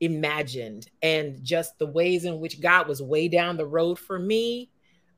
imagined 0.00 0.88
and 1.02 1.42
just 1.42 1.78
the 1.78 1.86
ways 1.86 2.24
in 2.24 2.40
which 2.40 2.60
God 2.60 2.88
was 2.88 3.00
way 3.02 3.28
down 3.28 3.56
the 3.56 3.66
road 3.66 3.98
for 3.98 4.18
me, 4.18 4.70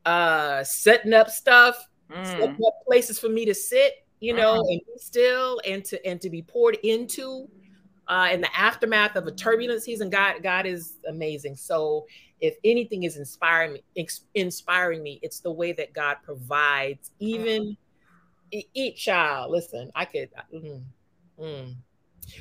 uh, 0.04 0.62
setting 0.64 1.12
up 1.12 1.30
stuff, 1.30 1.88
mm. 2.10 2.26
setting 2.26 2.64
up 2.66 2.74
places 2.86 3.18
for 3.18 3.28
me 3.28 3.44
to 3.44 3.54
sit, 3.54 4.06
you 4.20 4.32
know, 4.34 4.52
uh-huh. 4.54 4.70
and 4.70 4.80
be 4.86 4.92
still 4.98 5.60
and 5.66 5.84
to 5.84 6.06
and 6.06 6.20
to 6.20 6.30
be 6.30 6.42
poured 6.42 6.76
into. 6.82 7.48
uh, 8.08 8.28
in 8.32 8.40
the 8.40 8.56
aftermath 8.56 9.16
of 9.16 9.26
a 9.26 9.32
turbulent 9.32 9.82
season, 9.82 10.08
God, 10.08 10.36
God 10.42 10.64
is 10.64 10.98
amazing. 11.08 11.56
So 11.56 12.06
if 12.40 12.54
anything 12.62 13.02
is 13.02 13.16
inspiring 13.16 13.72
me, 13.72 13.82
ex- 13.96 14.26
inspiring 14.34 15.02
me, 15.02 15.18
it's 15.22 15.40
the 15.40 15.50
way 15.50 15.72
that 15.72 15.92
God 15.92 16.18
provides, 16.22 17.10
even 17.18 17.76
e- 18.52 18.66
each 18.74 19.04
child. 19.04 19.50
Listen, 19.50 19.90
I 19.94 20.04
could. 20.04 20.30
mm, 20.54 20.82
mm. 21.40 21.74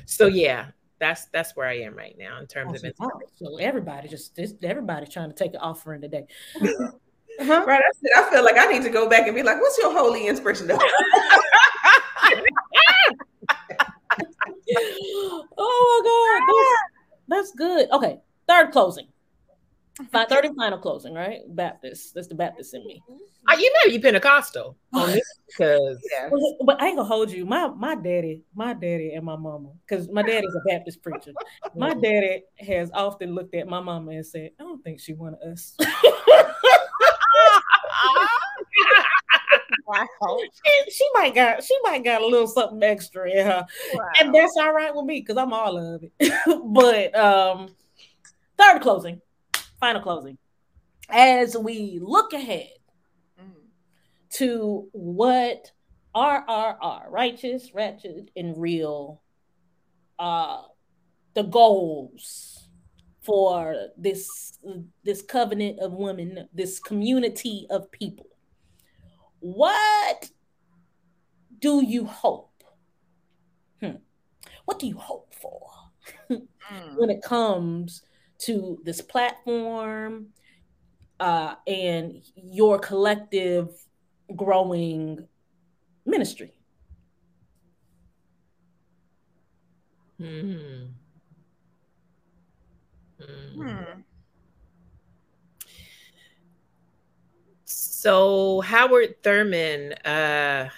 So 0.04 0.26
yeah, 0.26 0.66
that's 0.98 1.26
that's 1.26 1.54
where 1.56 1.66
I 1.66 1.78
am 1.78 1.94
right 1.94 2.16
now 2.18 2.38
in 2.38 2.46
terms 2.46 2.72
oh, 2.72 2.74
of 2.74 2.94
Awesome. 2.98 3.20
inspiration. 3.20 3.36
So 3.38 3.56
everybody 3.58 4.08
just 4.08 4.34
this, 4.34 4.54
everybody 4.62 5.06
trying 5.06 5.30
to 5.30 5.36
take 5.36 5.52
an 5.54 5.60
offering 5.60 6.00
today. 6.00 6.26
Uh-huh. 7.38 7.64
Right. 7.66 7.82
I 7.82 7.90
said, 8.00 8.10
I 8.16 8.30
feel 8.30 8.42
like 8.42 8.56
I 8.56 8.64
need 8.66 8.82
to 8.84 8.88
go 8.88 9.10
back 9.10 9.26
and 9.26 9.36
be 9.36 9.42
like, 9.42 9.60
what's 9.60 9.76
your 9.76 9.92
holy 9.92 10.26
inspiration? 10.26 10.68
though?" 10.68 10.78
oh 15.58 16.02
my 16.02 16.02
god, 16.08 16.42
that's, 17.28 17.50
that's 17.50 17.52
good. 17.56 17.90
Okay, 17.90 18.20
third 18.48 18.72
closing. 18.72 19.08
Fi- 20.12 20.26
Third 20.26 20.44
and 20.44 20.56
final 20.56 20.78
closing, 20.78 21.14
right? 21.14 21.38
Baptist. 21.48 22.14
That's 22.14 22.26
the 22.28 22.34
Baptist 22.34 22.74
in 22.74 22.84
me. 22.86 23.02
Uh, 23.48 23.56
you 23.58 23.72
know 23.72 23.92
you 23.92 24.00
Pentecostal 24.00 24.76
on 24.92 25.10
this 25.10 25.22
because 25.46 25.98
yeah. 26.12 26.28
But- 26.30 26.66
But 26.66 26.82
I 26.82 26.88
ain't 26.88 26.96
gonna 26.96 27.08
hold 27.08 27.30
you. 27.30 27.46
My 27.46 27.68
my 27.68 27.94
daddy, 27.94 28.42
my 28.54 28.74
daddy 28.74 29.12
and 29.14 29.24
my 29.24 29.36
mama, 29.36 29.70
because 29.88 30.08
my 30.10 30.22
daddy's 30.22 30.54
a 30.54 30.60
Baptist 30.68 31.02
preacher. 31.02 31.32
My 31.74 31.94
daddy 32.02 32.42
has 32.58 32.90
often 32.92 33.34
looked 33.34 33.54
at 33.54 33.68
my 33.68 33.80
mama 33.80 34.10
and 34.12 34.26
said, 34.26 34.50
I 34.60 34.64
don't 34.64 34.82
think 34.84 35.00
she 35.00 35.14
wanted 35.14 35.40
us. 35.42 35.74
she, 40.64 40.90
she 40.90 41.08
might 41.14 41.34
got 41.34 41.62
she 41.62 41.74
might 41.84 42.04
got 42.04 42.20
a 42.22 42.26
little 42.26 42.46
something 42.48 42.82
extra 42.82 43.30
in 43.30 43.46
her. 43.46 43.66
And 44.20 44.34
that's 44.34 44.56
all 44.58 44.72
right 44.72 44.94
with 44.94 45.04
me 45.06 45.20
because 45.20 45.36
I'm 45.36 45.52
all 45.52 45.76
of 45.78 46.02
it. 46.02 46.62
but 46.74 47.16
um 47.18 47.68
third 48.58 48.82
closing, 48.82 49.20
final 49.80 50.02
closing. 50.02 50.38
As 51.08 51.56
we 51.56 51.98
look 52.02 52.32
ahead 52.32 52.70
Mm. 53.40 53.52
to 54.30 54.88
what 54.92 55.70
RRR, 56.14 57.10
righteous, 57.10 57.74
ratchet, 57.74 58.30
and 58.36 58.56
real, 58.56 59.22
uh, 60.18 60.62
the 61.34 61.42
goals 61.42 62.68
for 63.20 63.88
this 63.98 64.58
this 65.04 65.20
covenant 65.22 65.78
of 65.80 65.92
women, 65.92 66.48
this 66.54 66.78
community 66.78 67.66
of 67.70 67.90
people. 67.90 68.26
What 69.40 70.30
do 71.58 71.84
you 71.84 72.04
hope? 72.06 72.64
Hmm. 73.80 73.96
What 74.64 74.78
do 74.78 74.86
you 74.86 74.96
hope 74.96 75.34
for 75.34 75.70
Mm. 76.30 76.96
when 76.96 77.10
it 77.10 77.22
comes 77.22 78.02
to 78.38 78.80
this 78.84 79.00
platform 79.00 80.28
uh, 81.20 81.54
and 81.66 82.22
your 82.34 82.78
collective 82.78 83.70
growing 84.34 85.26
ministry? 86.04 86.52
Hmm. 90.18 90.86
Hmm. 93.18 94.00
So 97.64 98.60
Howard 98.60 99.22
Thurman 99.22 99.92
uh, 100.04 100.68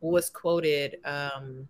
was 0.00 0.30
quoted 0.30 0.98
um, 1.04 1.68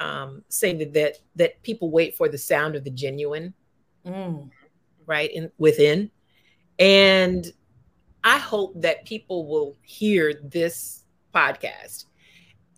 um, 0.00 0.44
saying 0.48 0.78
that, 0.78 0.92
that 0.92 1.18
that 1.36 1.62
people 1.62 1.90
wait 1.90 2.14
for 2.14 2.28
the 2.28 2.38
sound 2.38 2.76
of 2.76 2.84
the 2.84 2.90
genuine, 2.90 3.54
Mm. 4.08 4.50
right, 5.06 5.30
in 5.30 5.50
within, 5.58 6.10
and 6.78 7.52
I 8.24 8.38
hope 8.38 8.72
that 8.80 9.04
people 9.04 9.46
will 9.46 9.76
hear 9.82 10.40
this 10.42 11.04
podcast, 11.34 12.06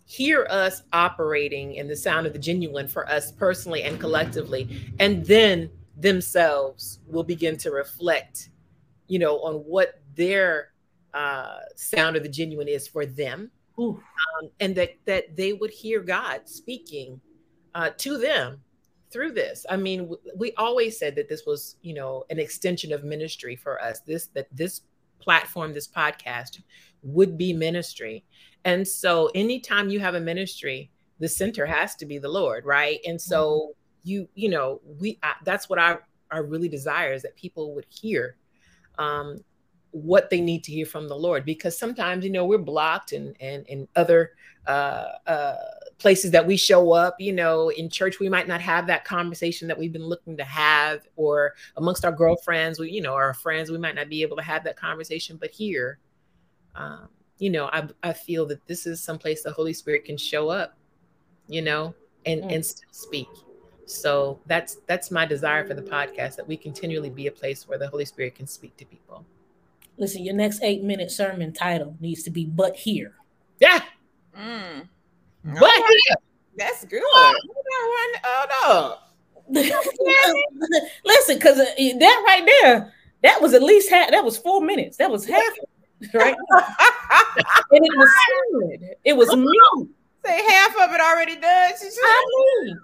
hear 0.05 0.45
us 0.49 0.83
operating 0.93 1.75
in 1.75 1.87
the 1.87 1.95
sound 1.95 2.27
of 2.27 2.33
the 2.33 2.39
genuine 2.39 2.87
for 2.87 3.09
us 3.09 3.31
personally 3.31 3.83
and 3.83 3.99
collectively, 3.99 4.93
and 4.99 5.25
then 5.25 5.69
themselves 5.97 6.99
will 7.07 7.23
begin 7.23 7.57
to 7.57 7.71
reflect, 7.71 8.49
you 9.07 9.19
know, 9.19 9.39
on 9.39 9.55
what 9.55 10.01
their 10.15 10.71
uh, 11.13 11.59
sound 11.75 12.15
of 12.15 12.23
the 12.23 12.29
genuine 12.29 12.67
is 12.67 12.87
for 12.87 13.05
them, 13.05 13.51
um, 13.77 14.49
and 14.59 14.75
that 14.75 14.95
that 15.05 15.35
they 15.35 15.53
would 15.53 15.71
hear 15.71 16.01
God 16.01 16.41
speaking 16.47 17.19
uh, 17.73 17.89
to 17.97 18.17
them 18.17 18.61
through 19.11 19.31
this. 19.31 19.65
I 19.69 19.77
mean, 19.77 20.13
we 20.35 20.53
always 20.57 20.97
said 20.97 21.15
that 21.15 21.29
this 21.29 21.45
was, 21.45 21.75
you 21.81 21.93
know, 21.93 22.25
an 22.29 22.39
extension 22.39 22.91
of 22.91 23.03
ministry 23.03 23.55
for 23.55 23.81
us. 23.81 23.99
This 24.01 24.27
that 24.27 24.47
this 24.51 24.81
platform, 25.19 25.73
this 25.73 25.87
podcast, 25.87 26.61
would 27.03 27.37
be 27.37 27.53
ministry. 27.53 28.23
And 28.65 28.87
so, 28.87 29.29
anytime 29.35 29.89
you 29.89 29.99
have 29.99 30.15
a 30.15 30.19
ministry, 30.19 30.91
the 31.19 31.27
center 31.27 31.65
has 31.65 31.95
to 31.97 32.05
be 32.05 32.17
the 32.17 32.29
Lord, 32.29 32.65
right? 32.65 32.99
And 33.05 33.19
so, 33.19 33.75
you, 34.03 34.27
you 34.33 34.49
know, 34.49 34.81
we 34.99 35.19
I, 35.23 35.33
that's 35.45 35.69
what 35.69 35.79
I 35.79 35.97
I 36.31 36.37
really 36.37 36.69
desire 36.69 37.13
is 37.13 37.21
that 37.23 37.35
people 37.35 37.75
would 37.75 37.85
hear. 37.89 38.37
Um, 38.97 39.39
what 39.91 40.29
they 40.29 40.39
need 40.39 40.63
to 40.63 40.71
hear 40.71 40.85
from 40.85 41.09
the 41.09 41.15
Lord 41.15 41.43
because 41.43 41.77
sometimes 41.77 42.23
you 42.23 42.31
know 42.31 42.45
we're 42.45 42.57
blocked 42.57 43.11
and 43.11 43.35
and 43.41 43.67
in 43.67 43.87
other 43.97 44.31
uh, 44.67 45.07
uh, 45.27 45.55
places 46.01 46.31
that 46.31 46.45
we 46.45 46.57
show 46.57 46.91
up 46.91 47.15
you 47.19 47.31
know 47.31 47.69
in 47.69 47.87
church 47.89 48.19
we 48.19 48.27
might 48.27 48.47
not 48.47 48.59
have 48.59 48.87
that 48.87 49.05
conversation 49.05 49.67
that 49.67 49.77
we've 49.77 49.93
been 49.93 50.05
looking 50.05 50.35
to 50.35 50.43
have 50.43 51.07
or 51.15 51.53
amongst 51.77 52.03
our 52.03 52.11
girlfriends 52.11 52.79
we 52.79 52.89
you 52.89 53.01
know 53.01 53.13
our 53.13 53.33
friends 53.35 53.69
we 53.69 53.77
might 53.77 53.93
not 53.95 54.09
be 54.09 54.21
able 54.23 54.35
to 54.35 54.41
have 54.43 54.63
that 54.63 54.75
conversation 54.75 55.37
but 55.39 55.51
here 55.51 55.99
um, 56.75 57.07
you 57.37 57.49
know 57.49 57.65
I, 57.67 57.87
I 58.01 58.13
feel 58.13 58.45
that 58.47 58.65
this 58.67 58.85
is 58.87 58.99
some 59.01 59.19
place 59.19 59.43
the 59.43 59.51
Holy 59.51 59.73
Spirit 59.73 60.03
can 60.05 60.17
show 60.17 60.49
up 60.49 60.75
you 61.47 61.61
know 61.61 61.93
and 62.25 62.43
Mm. 62.43 62.53
and 62.55 62.65
still 62.65 62.89
speak 62.91 63.27
so 63.85 64.39
that's 64.47 64.77
that's 64.87 65.11
my 65.11 65.25
desire 65.25 65.65
for 65.67 65.73
the 65.73 65.81
podcast 65.81 66.35
that 66.37 66.47
we 66.47 66.55
continually 66.57 67.09
be 67.09 67.27
a 67.27 67.31
place 67.31 67.67
where 67.67 67.77
the 67.77 67.87
Holy 67.89 68.05
Spirit 68.05 68.35
can 68.35 68.47
speak 68.47 68.75
to 68.77 68.85
people 68.85 69.25
Listen, 69.97 70.23
your 70.23 70.33
next 70.33 70.63
eight 70.63 70.81
minute 70.83 71.11
sermon 71.11 71.51
title 71.53 71.95
needs 71.99 72.23
to 72.23 72.31
be 72.31 72.45
"But 72.45 72.75
Here." 72.75 73.13
yeah 73.59 73.81
Mm. 74.35 74.87
But 75.43 75.71
That's 76.57 76.85
good. 76.85 77.01
On, 77.01 77.35
hold 78.23 78.97
Listen, 81.05 81.35
because 81.35 81.57
that 81.57 82.23
right 82.25 82.45
there, 82.45 82.93
that 83.23 83.41
was 83.41 83.53
at 83.53 83.61
least 83.61 83.89
half. 83.89 84.11
That 84.11 84.23
was 84.23 84.37
four 84.37 84.61
minutes. 84.61 84.97
That 84.97 85.11
was 85.11 85.25
half, 85.25 85.41
right? 86.13 86.35
and 87.71 87.85
it 87.85 87.97
was 87.97 88.09
good. 88.51 88.89
It 89.03 89.17
was 89.17 89.35
me. 89.35 89.87
Say 90.23 90.41
half 90.51 90.75
of 90.77 90.93
it 90.93 91.01
already 91.01 91.35
done. 91.35 91.73
I 91.73 91.89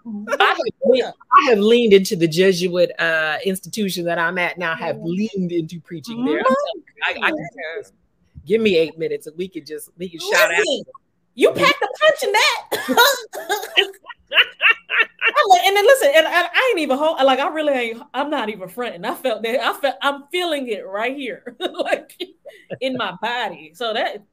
mean, 0.06 0.28
I 0.40 0.44
have, 0.44 0.58
leaned, 0.86 1.14
I 1.32 1.50
have 1.50 1.60
leaned 1.60 1.94
into 1.94 2.16
the 2.16 2.28
Jesuit 2.28 2.92
uh, 3.00 3.38
institution 3.46 4.06
that 4.06 4.18
I'm 4.18 4.40
at 4.40 4.58
now. 4.58 4.76
Have 4.76 4.98
leaned 5.00 5.52
into 5.52 5.80
preaching 5.80 6.26
there. 6.26 6.42
I, 7.04 7.12
I 7.22 7.30
can. 7.30 7.84
Give 8.46 8.60
me 8.60 8.78
eight 8.78 8.98
minutes, 8.98 9.28
and 9.28 9.38
we 9.38 9.48
could 9.48 9.66
just 9.68 9.90
we 9.98 10.10
can 10.10 10.20
shout 10.20 10.52
out. 10.52 10.64
You 11.38 11.52
packed 11.52 11.84
a 11.84 11.88
punch 11.88 12.24
in 12.24 12.32
that. 12.32 13.88
And 15.66 15.78
then 15.78 15.86
listen, 15.86 16.12
and 16.16 16.28
I, 16.28 16.44
I 16.44 16.70
ain't 16.72 16.80
even 16.80 16.98
hold, 16.98 17.22
like 17.24 17.40
I 17.40 17.48
really 17.50 17.74
ain't. 17.74 18.02
I'm 18.14 18.30
not 18.30 18.50
even 18.50 18.68
fronting. 18.68 19.06
I 19.06 19.14
felt 19.14 19.44
that. 19.44 19.60
I 19.64 19.74
felt. 19.74 19.96
I'm 20.02 20.24
feeling 20.32 20.68
it 20.68 20.86
right 20.86 21.16
here, 21.16 21.56
like 21.60 22.20
in 22.82 22.98
my 22.98 23.14
body. 23.22 23.72
So 23.74 23.94
that 23.94 24.24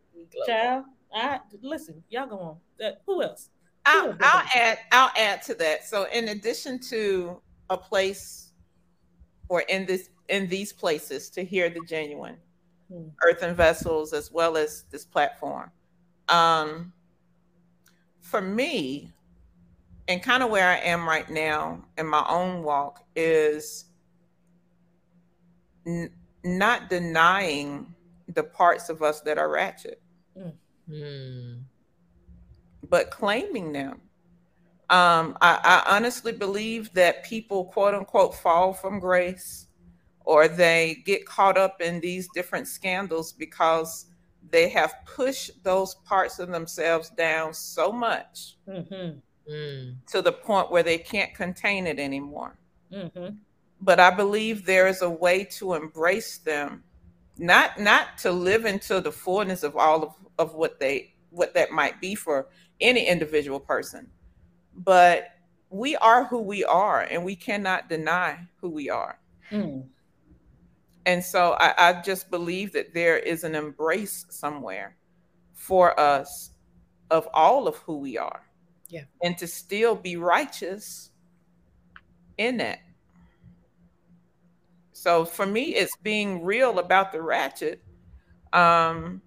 child. 0.47 0.85
I 1.13 1.41
listen. 1.61 2.03
Y'all 2.09 2.27
go 2.27 2.39
on. 2.39 2.57
Uh, 2.85 2.93
who 3.07 3.23
else? 3.23 3.51
I'll, 3.85 4.17
I'll 4.21 4.47
add 4.55 4.79
I'll 4.93 5.11
add 5.17 5.43
to 5.43 5.55
that. 5.57 5.85
So 5.85 6.07
in 6.13 6.29
addition 6.29 6.81
to 6.89 7.41
a 7.71 7.77
place 7.77 8.53
or 9.49 9.61
in 9.63 9.87
this 9.87 10.11
in 10.29 10.49
these 10.49 10.73
places 10.73 11.31
to 11.31 11.45
hear 11.45 11.69
the 11.69 11.81
genuine 11.81 12.37
Hmm. 12.93 13.09
earthen 13.23 13.55
vessels 13.55 14.13
as 14.13 14.31
well 14.31 14.57
as 14.57 14.85
this 14.91 15.05
platform. 15.05 15.71
Um 16.29 16.93
for 18.21 18.41
me 18.41 19.13
and 20.09 20.23
kind 20.23 20.43
of 20.43 20.51
where 20.51 20.69
I 20.69 20.79
am 20.79 21.07
right 21.07 21.29
now 21.31 21.85
in 21.97 22.07
my 22.07 22.25
own 22.29 22.63
walk 22.63 23.05
is 23.15 23.87
n- 25.87 26.13
not 26.43 26.91
denying 26.91 27.95
the 28.29 28.43
parts 28.43 28.89
of 28.89 29.03
us 29.03 29.21
that 29.23 29.39
are 29.39 29.51
ratchet 29.51 30.01
Hmm. 30.87 31.61
but 32.91 33.11
claiming 33.11 33.73
them. 33.73 34.01
Um, 34.91 35.39
I, 35.41 35.83
I 35.87 35.97
honestly 35.97 36.33
believe 36.33 36.93
that 36.93 37.25
people, 37.25 37.65
quote 37.65 37.95
unquote, 37.95 38.35
fall 38.35 38.75
from 38.75 39.01
grace 39.01 39.69
or 40.25 40.49
they 40.49 41.03
get 41.07 41.25
caught 41.25 41.57
up 41.57 41.81
in 41.81 42.01
these 42.01 42.29
different 42.35 42.69
scandals 42.69 43.33
because 43.33 44.07
they 44.55 44.69
have 44.69 44.95
pushed 45.05 45.51
those 45.65 45.97
parts 45.97 46.39
of 46.39 46.49
themselves 46.49 47.11
down 47.11 47.53
so 47.53 47.91
much 47.91 48.57
Mhm. 48.69 49.21
Mm. 49.51 49.97
to 50.07 50.23
the 50.23 50.33
point 50.33 50.71
where 50.71 50.85
they 50.85 50.97
can't 50.97 51.35
contain 51.35 51.89
it 51.89 51.99
anymore. 51.99 52.57
Mhm. 52.93 53.39
But 53.81 53.99
I 53.99 54.11
believe 54.11 54.65
there 54.65 54.87
is 54.87 55.03
a 55.03 55.11
way 55.11 55.43
to 55.59 55.75
embrace 55.75 56.39
them, 56.39 56.85
not 57.37 57.81
not 57.81 58.17
to 58.19 58.31
live 58.31 58.65
into 58.65 59.01
the 59.01 59.11
fullness 59.11 59.65
of 59.65 59.77
all 59.77 60.05
of, 60.05 60.15
of 60.39 60.55
what 60.55 60.79
they 60.79 61.15
what 61.31 61.53
that 61.55 61.73
might 61.73 62.01
be 62.01 62.15
for 62.15 62.49
any 62.81 63.09
individual 63.09 63.59
person. 63.59 64.09
But 64.73 65.31
we 65.69 65.97
are 65.97 66.27
who 66.27 66.39
we 66.39 66.65
are 66.65 67.01
and 67.01 67.25
we 67.25 67.35
cannot 67.35 67.89
deny 67.89 68.47
who 68.61 68.69
we 68.71 68.89
are. 68.89 69.19
Mm. 69.51 69.89
And 71.07 71.23
so 71.23 71.57
I, 71.61 71.75
I 71.91 72.03
just 72.03 72.31
believe 72.31 72.73
that 72.73 72.95
there 72.95 73.19
is 73.19 73.45
an 73.45 73.55
embrace 73.55 74.27
somewhere 74.31 74.97
for 75.53 75.99
us 75.99 76.51
of 77.11 77.29
all 77.35 77.69
of 77.69 77.77
who 77.79 77.99
we 77.99 78.17
are. 78.17 78.43
Yeah. 78.89 79.05
And 79.23 79.37
to 79.39 79.47
still 79.47 79.95
be 79.95 80.17
righteous 80.17 81.11
in 82.39 82.57
that. 82.59 82.79
So 84.93 85.25
for 85.25 85.45
me, 85.45 85.75
it's 85.75 85.97
being 86.03 86.45
real 86.45 86.79
about 86.79 87.13
the 87.13 87.21
ratchet. 87.21 87.83
Um, 88.53 89.21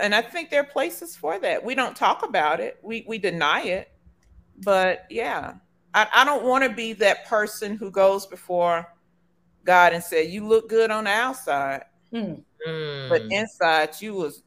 and 0.00 0.14
I 0.14 0.22
think 0.22 0.50
there 0.50 0.60
are 0.60 0.64
places 0.64 1.16
for 1.16 1.38
that. 1.40 1.62
We 1.62 1.74
don't 1.74 1.96
talk 1.96 2.24
about 2.24 2.60
it. 2.60 2.78
We 2.82 3.04
we 3.08 3.18
deny 3.18 3.62
it. 3.62 3.90
But 4.64 5.06
yeah, 5.10 5.54
I, 5.92 6.06
I 6.14 6.24
don't 6.24 6.44
want 6.44 6.64
to 6.64 6.70
be 6.70 6.92
that 6.94 7.26
person 7.26 7.76
who 7.76 7.90
goes 7.90 8.26
before 8.26 8.86
God 9.64 9.92
and 9.92 10.02
said, 10.02 10.30
"You 10.30 10.46
look 10.46 10.68
good 10.68 10.90
on 10.90 11.04
the 11.04 11.10
outside, 11.10 11.84
Mm. 12.12 12.42
but 13.08 13.22
Mm. 13.22 13.32
inside 13.32 14.00
you 14.00 14.14
was 14.14 14.42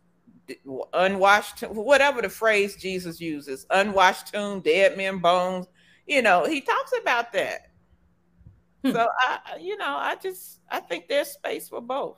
unwashed." 0.93 1.61
Whatever 1.61 2.21
the 2.21 2.29
phrase 2.29 2.75
Jesus 2.75 3.19
uses, 3.19 3.65
unwashed 3.69 4.33
tomb, 4.33 4.61
dead 4.61 4.97
men 4.97 5.19
bones. 5.19 5.67
You 6.05 6.21
know, 6.21 6.45
he 6.45 6.61
talks 6.61 6.91
about 6.99 7.33
that. 7.33 7.71
Hmm. 8.83 8.91
So 8.91 9.07
I, 9.19 9.39
I- 9.53 9.57
you 9.57 9.77
know, 9.77 9.97
I 9.97 10.15
just 10.15 10.59
I 10.69 10.79
think 10.79 11.07
there's 11.07 11.29
space 11.29 11.67
for 11.69 11.81
both. 11.81 12.17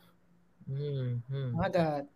Mhm. 0.70 1.54
My 1.54 1.70
God. 1.70 2.08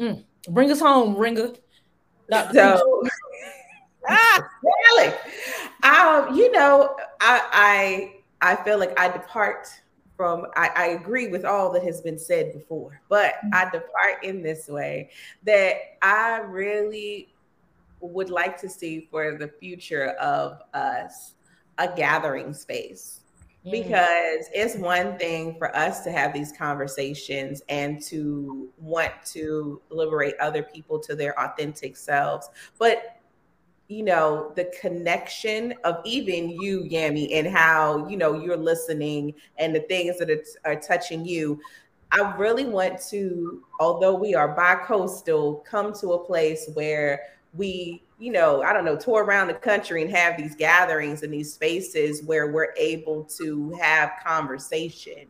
Mhm. 0.00 0.24
Bring 0.48 0.70
us 0.70 0.80
home, 0.80 1.16
Ringer. 1.16 1.52
Dr. 2.30 2.54
So, 2.54 3.02
ah, 4.08 4.48
really, 4.62 5.14
um, 5.82 6.36
you 6.36 6.52
know, 6.52 6.94
I 7.20 7.42
I 7.52 8.14
I 8.40 8.56
feel 8.56 8.78
like 8.78 8.98
I 8.98 9.08
depart 9.08 9.68
from. 10.16 10.46
I, 10.56 10.70
I 10.76 10.86
agree 10.88 11.28
with 11.28 11.44
all 11.44 11.72
that 11.72 11.82
has 11.82 12.00
been 12.00 12.18
said 12.18 12.52
before, 12.52 13.00
but 13.08 13.34
I 13.52 13.64
depart 13.64 14.24
in 14.24 14.42
this 14.42 14.68
way 14.68 15.10
that 15.44 15.76
I 16.02 16.38
really 16.38 17.34
would 18.00 18.30
like 18.30 18.60
to 18.60 18.68
see 18.68 19.08
for 19.10 19.36
the 19.36 19.48
future 19.48 20.10
of 20.20 20.60
us 20.72 21.34
a 21.78 21.88
gathering 21.88 22.52
space 22.52 23.20
Mm. 23.66 23.72
because 23.72 24.48
it's 24.54 24.76
one 24.76 25.18
thing 25.18 25.56
for 25.58 25.74
us 25.76 26.04
to 26.04 26.12
have 26.12 26.32
these 26.32 26.52
conversations 26.52 27.60
and 27.68 28.00
to 28.02 28.68
want 28.78 29.12
to 29.26 29.82
liberate 29.90 30.34
other 30.38 30.62
people 30.62 30.98
to 31.00 31.16
their 31.16 31.38
authentic 31.40 31.96
selves 31.96 32.48
but 32.78 33.17
you 33.88 34.02
know 34.02 34.52
the 34.54 34.70
connection 34.80 35.74
of 35.84 35.96
even 36.04 36.50
you 36.50 36.82
yamie 36.82 37.30
and 37.32 37.46
how 37.46 38.06
you 38.06 38.16
know 38.16 38.38
you're 38.38 38.56
listening 38.56 39.34
and 39.56 39.74
the 39.74 39.80
things 39.80 40.18
that 40.18 40.30
are, 40.30 40.42
are 40.64 40.76
touching 40.80 41.24
you. 41.24 41.58
I 42.12 42.34
really 42.36 42.64
want 42.64 43.00
to 43.10 43.62
although 43.80 44.14
we 44.14 44.34
are 44.34 44.48
bi-coastal 44.48 45.64
come 45.68 45.92
to 45.94 46.12
a 46.12 46.24
place 46.24 46.70
where 46.74 47.20
we 47.54 48.02
you 48.18 48.30
know 48.30 48.62
i 48.62 48.72
don't 48.72 48.84
know 48.84 48.96
tour 48.96 49.24
around 49.24 49.48
the 49.48 49.54
country 49.54 50.02
and 50.02 50.10
have 50.10 50.36
these 50.36 50.54
gatherings 50.54 51.22
and 51.22 51.32
these 51.32 51.52
spaces 51.52 52.22
where 52.22 52.48
we're 52.48 52.74
able 52.76 53.24
to 53.24 53.72
have 53.80 54.12
conversation 54.24 55.26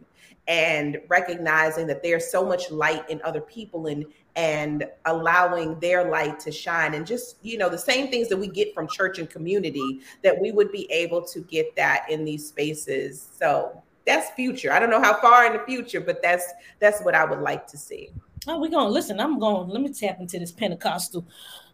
and 0.48 0.98
recognizing 1.09 1.86
that 1.86 2.02
there's 2.02 2.30
so 2.30 2.44
much 2.44 2.70
light 2.70 3.09
in 3.11 3.20
other 3.22 3.40
people 3.40 3.86
and 3.86 4.04
and 4.39 4.84
allowing 5.07 5.78
their 5.80 6.09
light 6.09 6.39
to 6.39 6.53
shine 6.53 6.95
and 6.95 7.05
just 7.05 7.36
you 7.43 7.59
know 7.59 7.68
the 7.68 7.76
same 7.76 8.09
things 8.09 8.28
that 8.28 8.36
we 8.36 8.47
get 8.47 8.72
from 8.72 8.86
church 8.86 9.18
and 9.18 9.28
community 9.28 10.01
that 10.22 10.41
we 10.41 10.53
would 10.53 10.70
be 10.70 10.91
able 10.93 11.20
to 11.20 11.41
get 11.41 11.74
that 11.74 12.07
in 12.09 12.24
these 12.24 12.47
spaces 12.47 13.28
so 13.36 13.82
that's 14.07 14.30
future 14.30 14.72
i 14.72 14.78
don't 14.78 14.91
know 14.91 15.03
how 15.03 15.20
far 15.20 15.45
in 15.45 15.53
the 15.53 15.64
future 15.64 16.01
but 16.01 16.22
that's 16.22 16.53
that's 16.78 17.03
what 17.03 17.16
i 17.16 17.24
would 17.24 17.41
like 17.41 17.66
to 17.66 17.76
see 17.76 18.11
Oh, 18.47 18.59
we're 18.59 18.70
gonna 18.70 18.89
listen. 18.89 19.20
I'm 19.20 19.39
going. 19.39 19.68
Let 19.68 19.82
me 19.82 19.93
tap 19.93 20.20
into 20.20 20.39
this 20.39 20.53
Pentecostal 20.53 21.26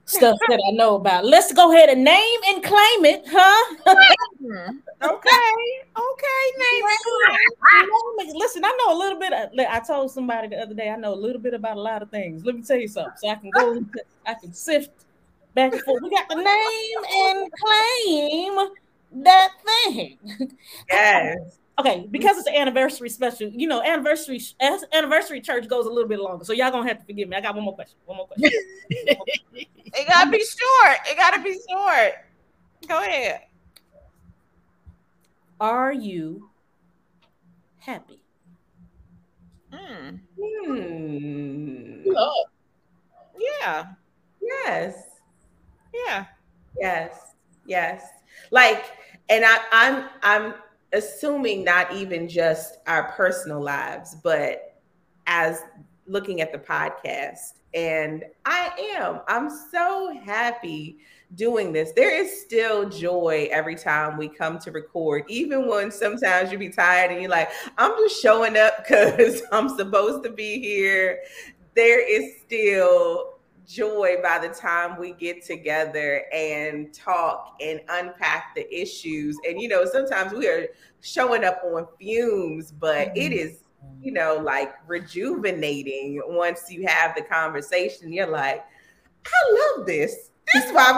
stuff 0.07 0.39
that 0.49 0.61
I 0.69 0.73
know 0.73 0.97
about. 0.97 1.25
Let's 1.25 1.53
go 1.53 1.73
ahead 1.73 1.89
and 1.89 2.05
name 2.05 2.41
and 2.49 2.63
claim 2.63 3.05
it, 3.05 3.25
huh? 3.27 3.77
Okay, 5.03 5.57
okay, 5.97 6.45
name 6.59 6.85
Listen, 8.35 8.65
I 8.65 8.75
know 8.79 8.97
a 8.97 8.99
little 8.99 9.19
bit. 9.19 9.33
Uh, 9.35 9.49
of, 9.53 9.67
I 9.69 9.81
told 9.81 10.11
somebody 10.11 10.49
the 10.49 10.57
other 10.57 10.73
day. 10.73 10.89
I 10.89 10.97
know 10.97 11.13
a 11.13 11.17
little 11.17 11.41
bit 11.41 11.53
about 11.53 11.77
a 11.77 11.81
lot 11.81 12.01
of 12.01 12.11
things. 12.11 12.45
Let 12.45 12.55
me 12.55 12.63
tell 12.63 12.79
you 12.79 12.89
something, 12.89 13.13
so 13.17 13.29
I 13.29 13.35
can 13.35 13.51
go. 13.51 13.85
I 14.25 14.35
can 14.35 14.55
sift 14.55 14.91
back 15.55 15.73
and 15.73 15.83
forth. 15.83 16.03
We 16.03 16.11
got 16.11 16.29
the 16.29 16.37
name 16.37 17.05
and 17.13 17.51
claim 17.53 19.23
that 19.25 19.51
thing. 19.67 20.19
yes 20.91 21.59
Okay, 21.79 22.07
because 22.11 22.39
it's 22.39 22.47
an 22.47 22.55
anniversary 22.55 23.09
special, 23.09 23.49
you 23.49 23.67
know, 23.67 23.83
anniversary 23.83 24.41
anniversary 24.93 25.41
church 25.41 25.67
goes 25.69 25.87
a 25.87 25.91
little 25.91 26.09
bit 26.09 26.21
longer. 26.21 26.45
So 26.45 26.53
y'all 26.53 26.71
gonna 26.71 26.87
have 26.89 27.01
to 27.01 27.05
forgive 27.05 27.29
me. 27.29 27.37
I 27.37 27.41
got 27.41 27.55
one 27.55 27.65
more 27.65 27.75
question. 27.75 27.99
One 28.07 28.19
more 28.19 28.27
question. 28.27 28.51
It 29.97 30.09
gotta 30.09 30.29
be 30.29 30.39
short. 30.39 30.99
It 31.07 31.17
gotta 31.17 31.41
be 31.41 31.57
short. 31.71 32.15
Go 32.89 32.99
ahead. 32.99 33.43
Are 35.61 35.93
you 35.93 36.51
happy? 37.79 38.21
Mm, 39.73 40.21
Hmm. 40.37 42.13
yeah, 43.39 43.87
yes 44.41 45.15
yeah. 45.95 46.25
Yes, 46.79 47.35
yes. 47.67 48.03
Like, 48.51 48.85
and 49.29 49.45
I, 49.45 49.59
I'm 49.73 50.09
I'm 50.23 50.55
assuming 50.95 51.65
not 51.65 51.93
even 51.93 52.29
just 52.29 52.79
our 52.87 53.13
personal 53.13 53.61
lives, 53.61 54.15
but 54.23 54.81
as 55.27 55.63
looking 56.07 56.41
at 56.41 56.53
the 56.53 56.59
podcast. 56.59 57.55
And 57.75 58.25
I 58.45 58.71
am. 58.97 59.21
I'm 59.27 59.51
so 59.73 60.17
happy 60.25 60.99
doing 61.35 61.73
this. 61.73 61.93
There 61.93 62.15
is 62.15 62.41
still 62.43 62.89
joy 62.89 63.49
every 63.51 63.75
time 63.75 64.17
we 64.17 64.29
come 64.29 64.59
to 64.61 64.71
record, 64.71 65.25
even 65.29 65.69
when 65.69 65.91
sometimes 65.91 66.53
you 66.53 66.59
be 66.59 66.69
tired 66.69 67.11
and 67.11 67.21
you're 67.21 67.31
like, 67.31 67.51
I'm 67.77 67.93
just 67.99 68.23
showing 68.23 68.57
up 68.57 68.79
because 68.89 69.43
I'm 69.51 69.69
supposed 69.77 70.23
to 70.25 70.31
be 70.31 70.61
here. 70.61 71.19
There 71.75 72.01
is 72.01 72.41
still 72.47 73.34
joy 73.67 74.17
by 74.23 74.39
the 74.39 74.49
time 74.49 74.99
we 74.99 75.13
get 75.13 75.45
together 75.45 76.25
and 76.33 76.93
talk 76.93 77.57
and 77.61 77.81
unpack 77.89 78.55
the 78.55 78.73
issues. 78.75 79.39
And 79.47 79.61
you 79.61 79.69
know, 79.69 79.85
sometimes 79.85 80.33
we 80.33 80.49
are 80.49 80.69
showing 81.01 81.45
up 81.45 81.61
on 81.65 81.87
fumes, 81.99 82.73
but 82.73 83.09
it 83.17 83.33
mm-hmm. 83.33 83.33
is, 83.33 83.61
you 84.01 84.13
know, 84.13 84.37
like 84.37 84.75
rejuvenating 84.87 86.23
once 86.27 86.71
you 86.71 86.87
have 86.87 87.15
the 87.15 87.23
conversation. 87.23 88.13
You're 88.13 88.27
like, 88.27 88.65
I 89.27 89.77
love 89.77 89.87
this. 89.87 90.31
This 90.53 90.65
is 90.65 90.73
why 90.73 90.83
I 90.83 90.97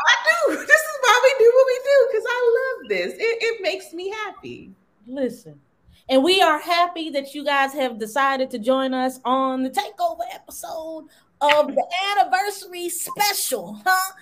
do. 0.49 0.57
This 0.57 0.81
is 0.81 0.99
why 1.01 1.21
we 1.23 1.45
do 1.45 1.53
what 1.55 1.67
we 1.67 1.81
do 1.85 2.09
because 2.11 2.25
I 2.29 2.53
love 2.59 2.89
this. 2.89 3.13
It, 3.15 3.39
it 3.43 3.63
makes 3.63 3.93
me 3.93 4.11
happy. 4.11 4.73
Listen. 5.07 5.61
And 6.09 6.23
we 6.23 6.41
are 6.41 6.61
happy 6.61 7.11
that 7.11 7.35
you 7.35 7.45
guys 7.45 7.73
have 7.73 7.99
decided 7.99 8.51
to 8.51 8.59
join 8.61 8.95
us 8.95 9.19
on 9.25 9.65
the 9.65 9.71
takeover 9.71 10.23
episode 10.33 11.07
of 11.41 11.75
the 11.75 11.85
anniversary 12.11 12.89
special, 12.89 13.81
huh? 13.85 14.13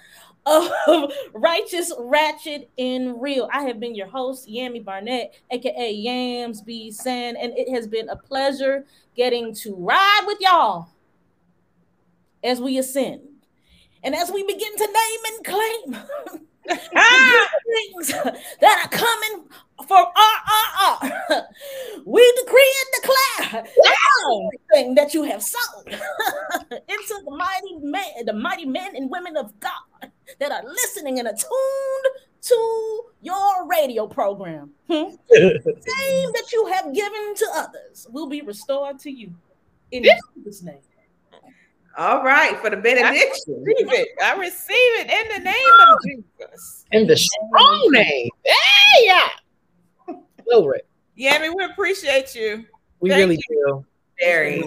Of 0.47 1.13
Righteous 1.33 1.93
Ratchet 1.99 2.71
in 2.77 3.19
Real. 3.19 3.49
I 3.53 3.63
have 3.63 3.81
been 3.81 3.95
your 3.95 4.09
host, 4.09 4.49
Yamie 4.49 4.85
Barnett, 4.85 5.35
aka 5.51 5.93
Yams 5.93 6.61
B. 6.61 6.91
San, 6.91 7.37
and 7.37 7.53
it 7.57 7.73
has 7.73 7.87
been 7.87 8.09
a 8.11 8.17
pleasure 8.17 8.85
getting 9.17 9.55
to 9.55 9.75
ride 9.75 10.25
with 10.27 10.39
y'all 10.41 10.89
as 12.43 12.61
we 12.61 12.79
ascend. 12.79 13.23
And 14.03 14.15
as 14.15 14.31
we 14.31 14.43
begin 14.43 14.77
to 14.77 14.87
name 14.87 15.35
and 15.35 15.45
claim 15.45 16.47
Ah! 16.97 17.49
things 17.67 18.09
that 18.61 18.85
are 18.85 18.89
coming 18.89 19.45
for 19.87 19.97
RRR, 19.97 21.45
we 22.05 22.33
decree 22.45 22.75
and 22.81 23.03
declare 23.03 23.65
everything 24.73 24.95
that 24.95 25.13
you 25.15 25.23
have 25.25 25.43
sown 25.43 25.85
into 25.87 27.21
the 27.25 27.31
mighty 27.31 27.77
men, 27.81 28.27
the 28.27 28.33
mighty 28.33 28.65
men 28.65 28.97
and 28.97 29.11
women 29.11 29.37
of 29.37 29.59
God 29.61 30.11
that 30.39 30.53
are 30.53 30.63
listening 30.65 31.19
and 31.19 31.29
attuned 31.29 32.07
to 32.43 33.03
your 33.21 33.69
radio 33.69 34.07
program. 34.07 34.71
Hmm? 34.89 35.11
Same 35.33 36.33
that 36.33 36.51
you 36.53 36.67
have 36.67 36.95
given 36.95 37.35
to 37.37 37.47
others 37.55 38.07
will 38.11 38.29
be 38.29 38.43
restored 38.43 38.99
to 39.01 39.11
you 39.11 39.33
in 39.91 40.05
Jesus' 40.37 40.63
name. 40.63 40.79
All 41.97 42.25
right, 42.25 42.59
for 42.59 42.71
the 42.71 42.77
benediction. 42.77 43.63
receive 43.63 43.93
it. 43.93 44.09
I 44.23 44.37
receive 44.37 44.77
it 44.77 45.11
in 45.11 45.39
the 45.39 45.45
name 45.45 45.89
of 45.89 45.99
Jesus. 46.05 46.85
In 46.91 47.07
the 47.07 47.17
strong 47.17 47.89
name. 47.93 48.29
Hey, 48.45 49.07
yeah. 49.07 50.17
Glory. 50.45 50.81
Yeah, 51.15 51.35
I 51.35 51.39
mean, 51.39 51.55
we 51.57 51.65
appreciate 51.65 52.35
you. 52.35 52.65
We 53.01 53.11
Thank 53.11 53.21
really 53.21 53.39
do. 53.49 53.85
Very. 54.21 54.63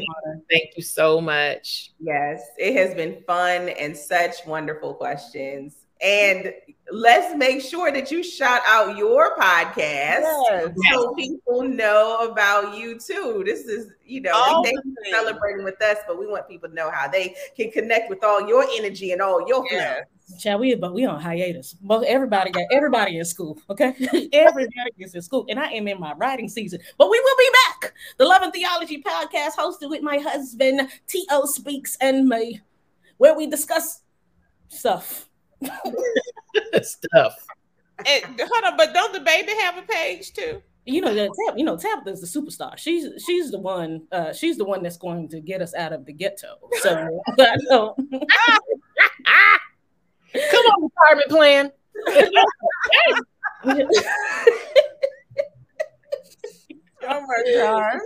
Thank 0.49 0.77
you 0.77 0.83
so 0.83 1.19
much. 1.19 1.91
Yes, 1.99 2.41
it 2.57 2.75
has 2.75 2.95
been 2.95 3.21
fun 3.25 3.69
and 3.69 3.95
such 3.95 4.45
wonderful 4.45 4.93
questions. 4.93 5.75
And 6.01 6.53
let's 6.91 7.35
make 7.35 7.61
sure 7.61 7.91
that 7.91 8.11
you 8.11 8.23
shout 8.23 8.61
out 8.65 8.97
your 8.97 9.35
podcast 9.35 10.21
Yes. 10.21 10.71
so 10.91 11.13
people 11.15 11.63
know 11.63 12.29
about 12.31 12.77
you 12.77 12.97
too. 12.99 13.43
This 13.45 13.65
is, 13.65 13.91
you 14.05 14.21
know, 14.21 14.31
All 14.33 14.63
they, 14.63 14.71
the 14.71 14.95
they 15.03 15.11
celebrating 15.11 15.63
with 15.65 15.81
us, 15.81 15.97
but 16.07 16.17
we 16.17 16.27
want 16.27 16.47
people 16.47 16.69
to 16.69 16.75
know 16.75 16.89
how 16.91 17.07
they 17.07 17.35
can 17.55 17.71
connect 17.71 18.09
with 18.09 18.23
all 18.23 18.47
your 18.47 18.65
energy 18.77 19.11
and 19.11 19.21
all 19.21 19.45
your 19.47 19.67
flow. 19.67 19.77
Yes. 19.77 20.05
Child, 20.39 20.59
we 20.59 20.75
but 20.75 20.93
we 20.93 21.05
on 21.05 21.21
hiatus. 21.21 21.73
But 21.73 22.03
everybody 22.03 22.51
got 22.51 22.65
everybody 22.71 23.17
in 23.17 23.23
school. 23.23 23.57
Okay, 23.69 23.95
everybody 24.33 24.91
is 24.97 25.15
in 25.15 25.21
school, 25.21 25.45
and 25.47 25.57
I 25.57 25.71
am 25.71 25.87
in 25.87 25.99
my 26.01 26.13
writing 26.15 26.49
season. 26.49 26.81
But 26.97 27.09
we 27.09 27.17
will 27.17 27.35
be 27.37 27.49
back. 27.65 27.93
The 28.17 28.25
Love 28.25 28.41
and 28.41 28.51
Theology 28.51 29.01
podcast, 29.01 29.55
hosted 29.57 29.89
with 29.89 30.01
my 30.01 30.17
husband 30.17 30.89
T.O. 31.07 31.45
Speaks 31.45 31.97
and 32.01 32.27
me, 32.27 32.59
where 33.15 33.35
we 33.35 33.47
discuss 33.47 34.01
stuff. 34.67 35.29
Stuff. 36.81 37.35
And, 38.05 38.39
hold 38.39 38.63
on, 38.65 38.77
but 38.77 38.93
don't 38.93 39.13
the 39.13 39.19
baby 39.21 39.51
have 39.61 39.77
a 39.77 39.81
page 39.81 40.33
too? 40.33 40.61
You 40.85 41.01
know 41.01 41.13
that 41.13 41.29
Tab, 41.47 41.57
you 41.57 41.65
know 41.65 41.75
Tabitha's 41.75 42.21
the 42.21 42.27
superstar. 42.39 42.77
She's 42.77 43.21
she's 43.25 43.51
the 43.51 43.59
one. 43.59 44.07
Uh, 44.09 44.31
she's 44.31 44.57
the 44.57 44.63
one 44.63 44.81
that's 44.81 44.95
going 44.95 45.27
to 45.29 45.41
get 45.41 45.61
us 45.61 45.75
out 45.75 45.91
of 45.91 46.05
the 46.05 46.13
ghetto. 46.13 46.57
So, 46.79 47.21
I 47.39 47.55
know. 47.63 47.93
Come 50.33 50.65
on, 50.65 50.89
retirement 50.89 51.29
plan. 51.29 51.71
Oh 57.09 57.21
my 57.21 57.53
gosh. 57.53 57.99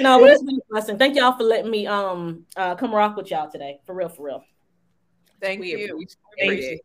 no, 0.00 0.18
but 0.20 0.30
it's 0.30 0.42
been 0.42 0.56
a 0.56 0.70
blessing. 0.70 0.98
Thank 0.98 1.16
y'all 1.16 1.36
for 1.36 1.42
letting 1.44 1.70
me 1.70 1.86
um 1.86 2.44
uh 2.56 2.74
come 2.74 2.94
rock 2.94 3.16
with 3.16 3.30
y'all 3.30 3.50
today. 3.50 3.80
For 3.86 3.94
real, 3.94 4.08
for 4.08 4.24
real. 4.26 4.44
Thank 5.40 5.60
We 5.60 5.70
you. 5.70 6.06
appreciate 6.42 6.74
it. 6.74 6.80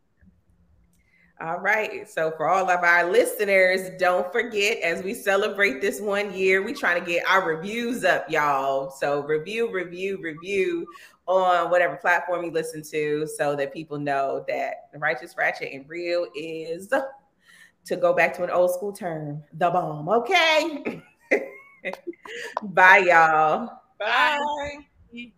All 1.42 1.58
right. 1.60 2.08
So 2.08 2.32
for 2.38 2.48
all 2.48 2.70
of 2.70 2.84
our 2.84 3.10
listeners, 3.10 3.90
don't 3.98 4.32
forget 4.32 4.78
as 4.82 5.04
we 5.04 5.16
celebrate 5.16 5.82
this 5.82 6.00
one 6.00 6.32
year, 6.34 6.62
we 6.62 6.72
trying 6.72 7.04
to 7.04 7.06
get 7.06 7.28
our 7.28 7.44
reviews 7.44 8.04
up, 8.04 8.30
y'all. 8.30 8.92
So 8.92 9.24
review, 9.24 9.72
review, 9.72 10.20
review 10.22 10.86
on 11.26 11.72
whatever 11.72 11.96
platform 11.96 12.46
you 12.46 12.52
listen 12.52 12.84
to 12.92 13.26
so 13.26 13.56
that 13.56 13.74
people 13.74 13.98
know 13.98 14.46
that 14.48 14.90
the 14.94 15.00
righteous 15.00 15.36
ratchet 15.36 15.74
and 15.74 15.90
real 15.90 16.28
is 16.36 16.90
to 17.86 17.96
go 17.96 18.14
back 18.14 18.36
to 18.36 18.44
an 18.44 18.52
old 18.52 18.72
school 18.72 18.94
term, 18.94 19.42
the 19.54 19.70
bomb. 19.72 20.10
Okay. 20.10 21.02
Bye, 22.62 22.98
y'all. 23.00 23.82
Bye. 23.98 25.32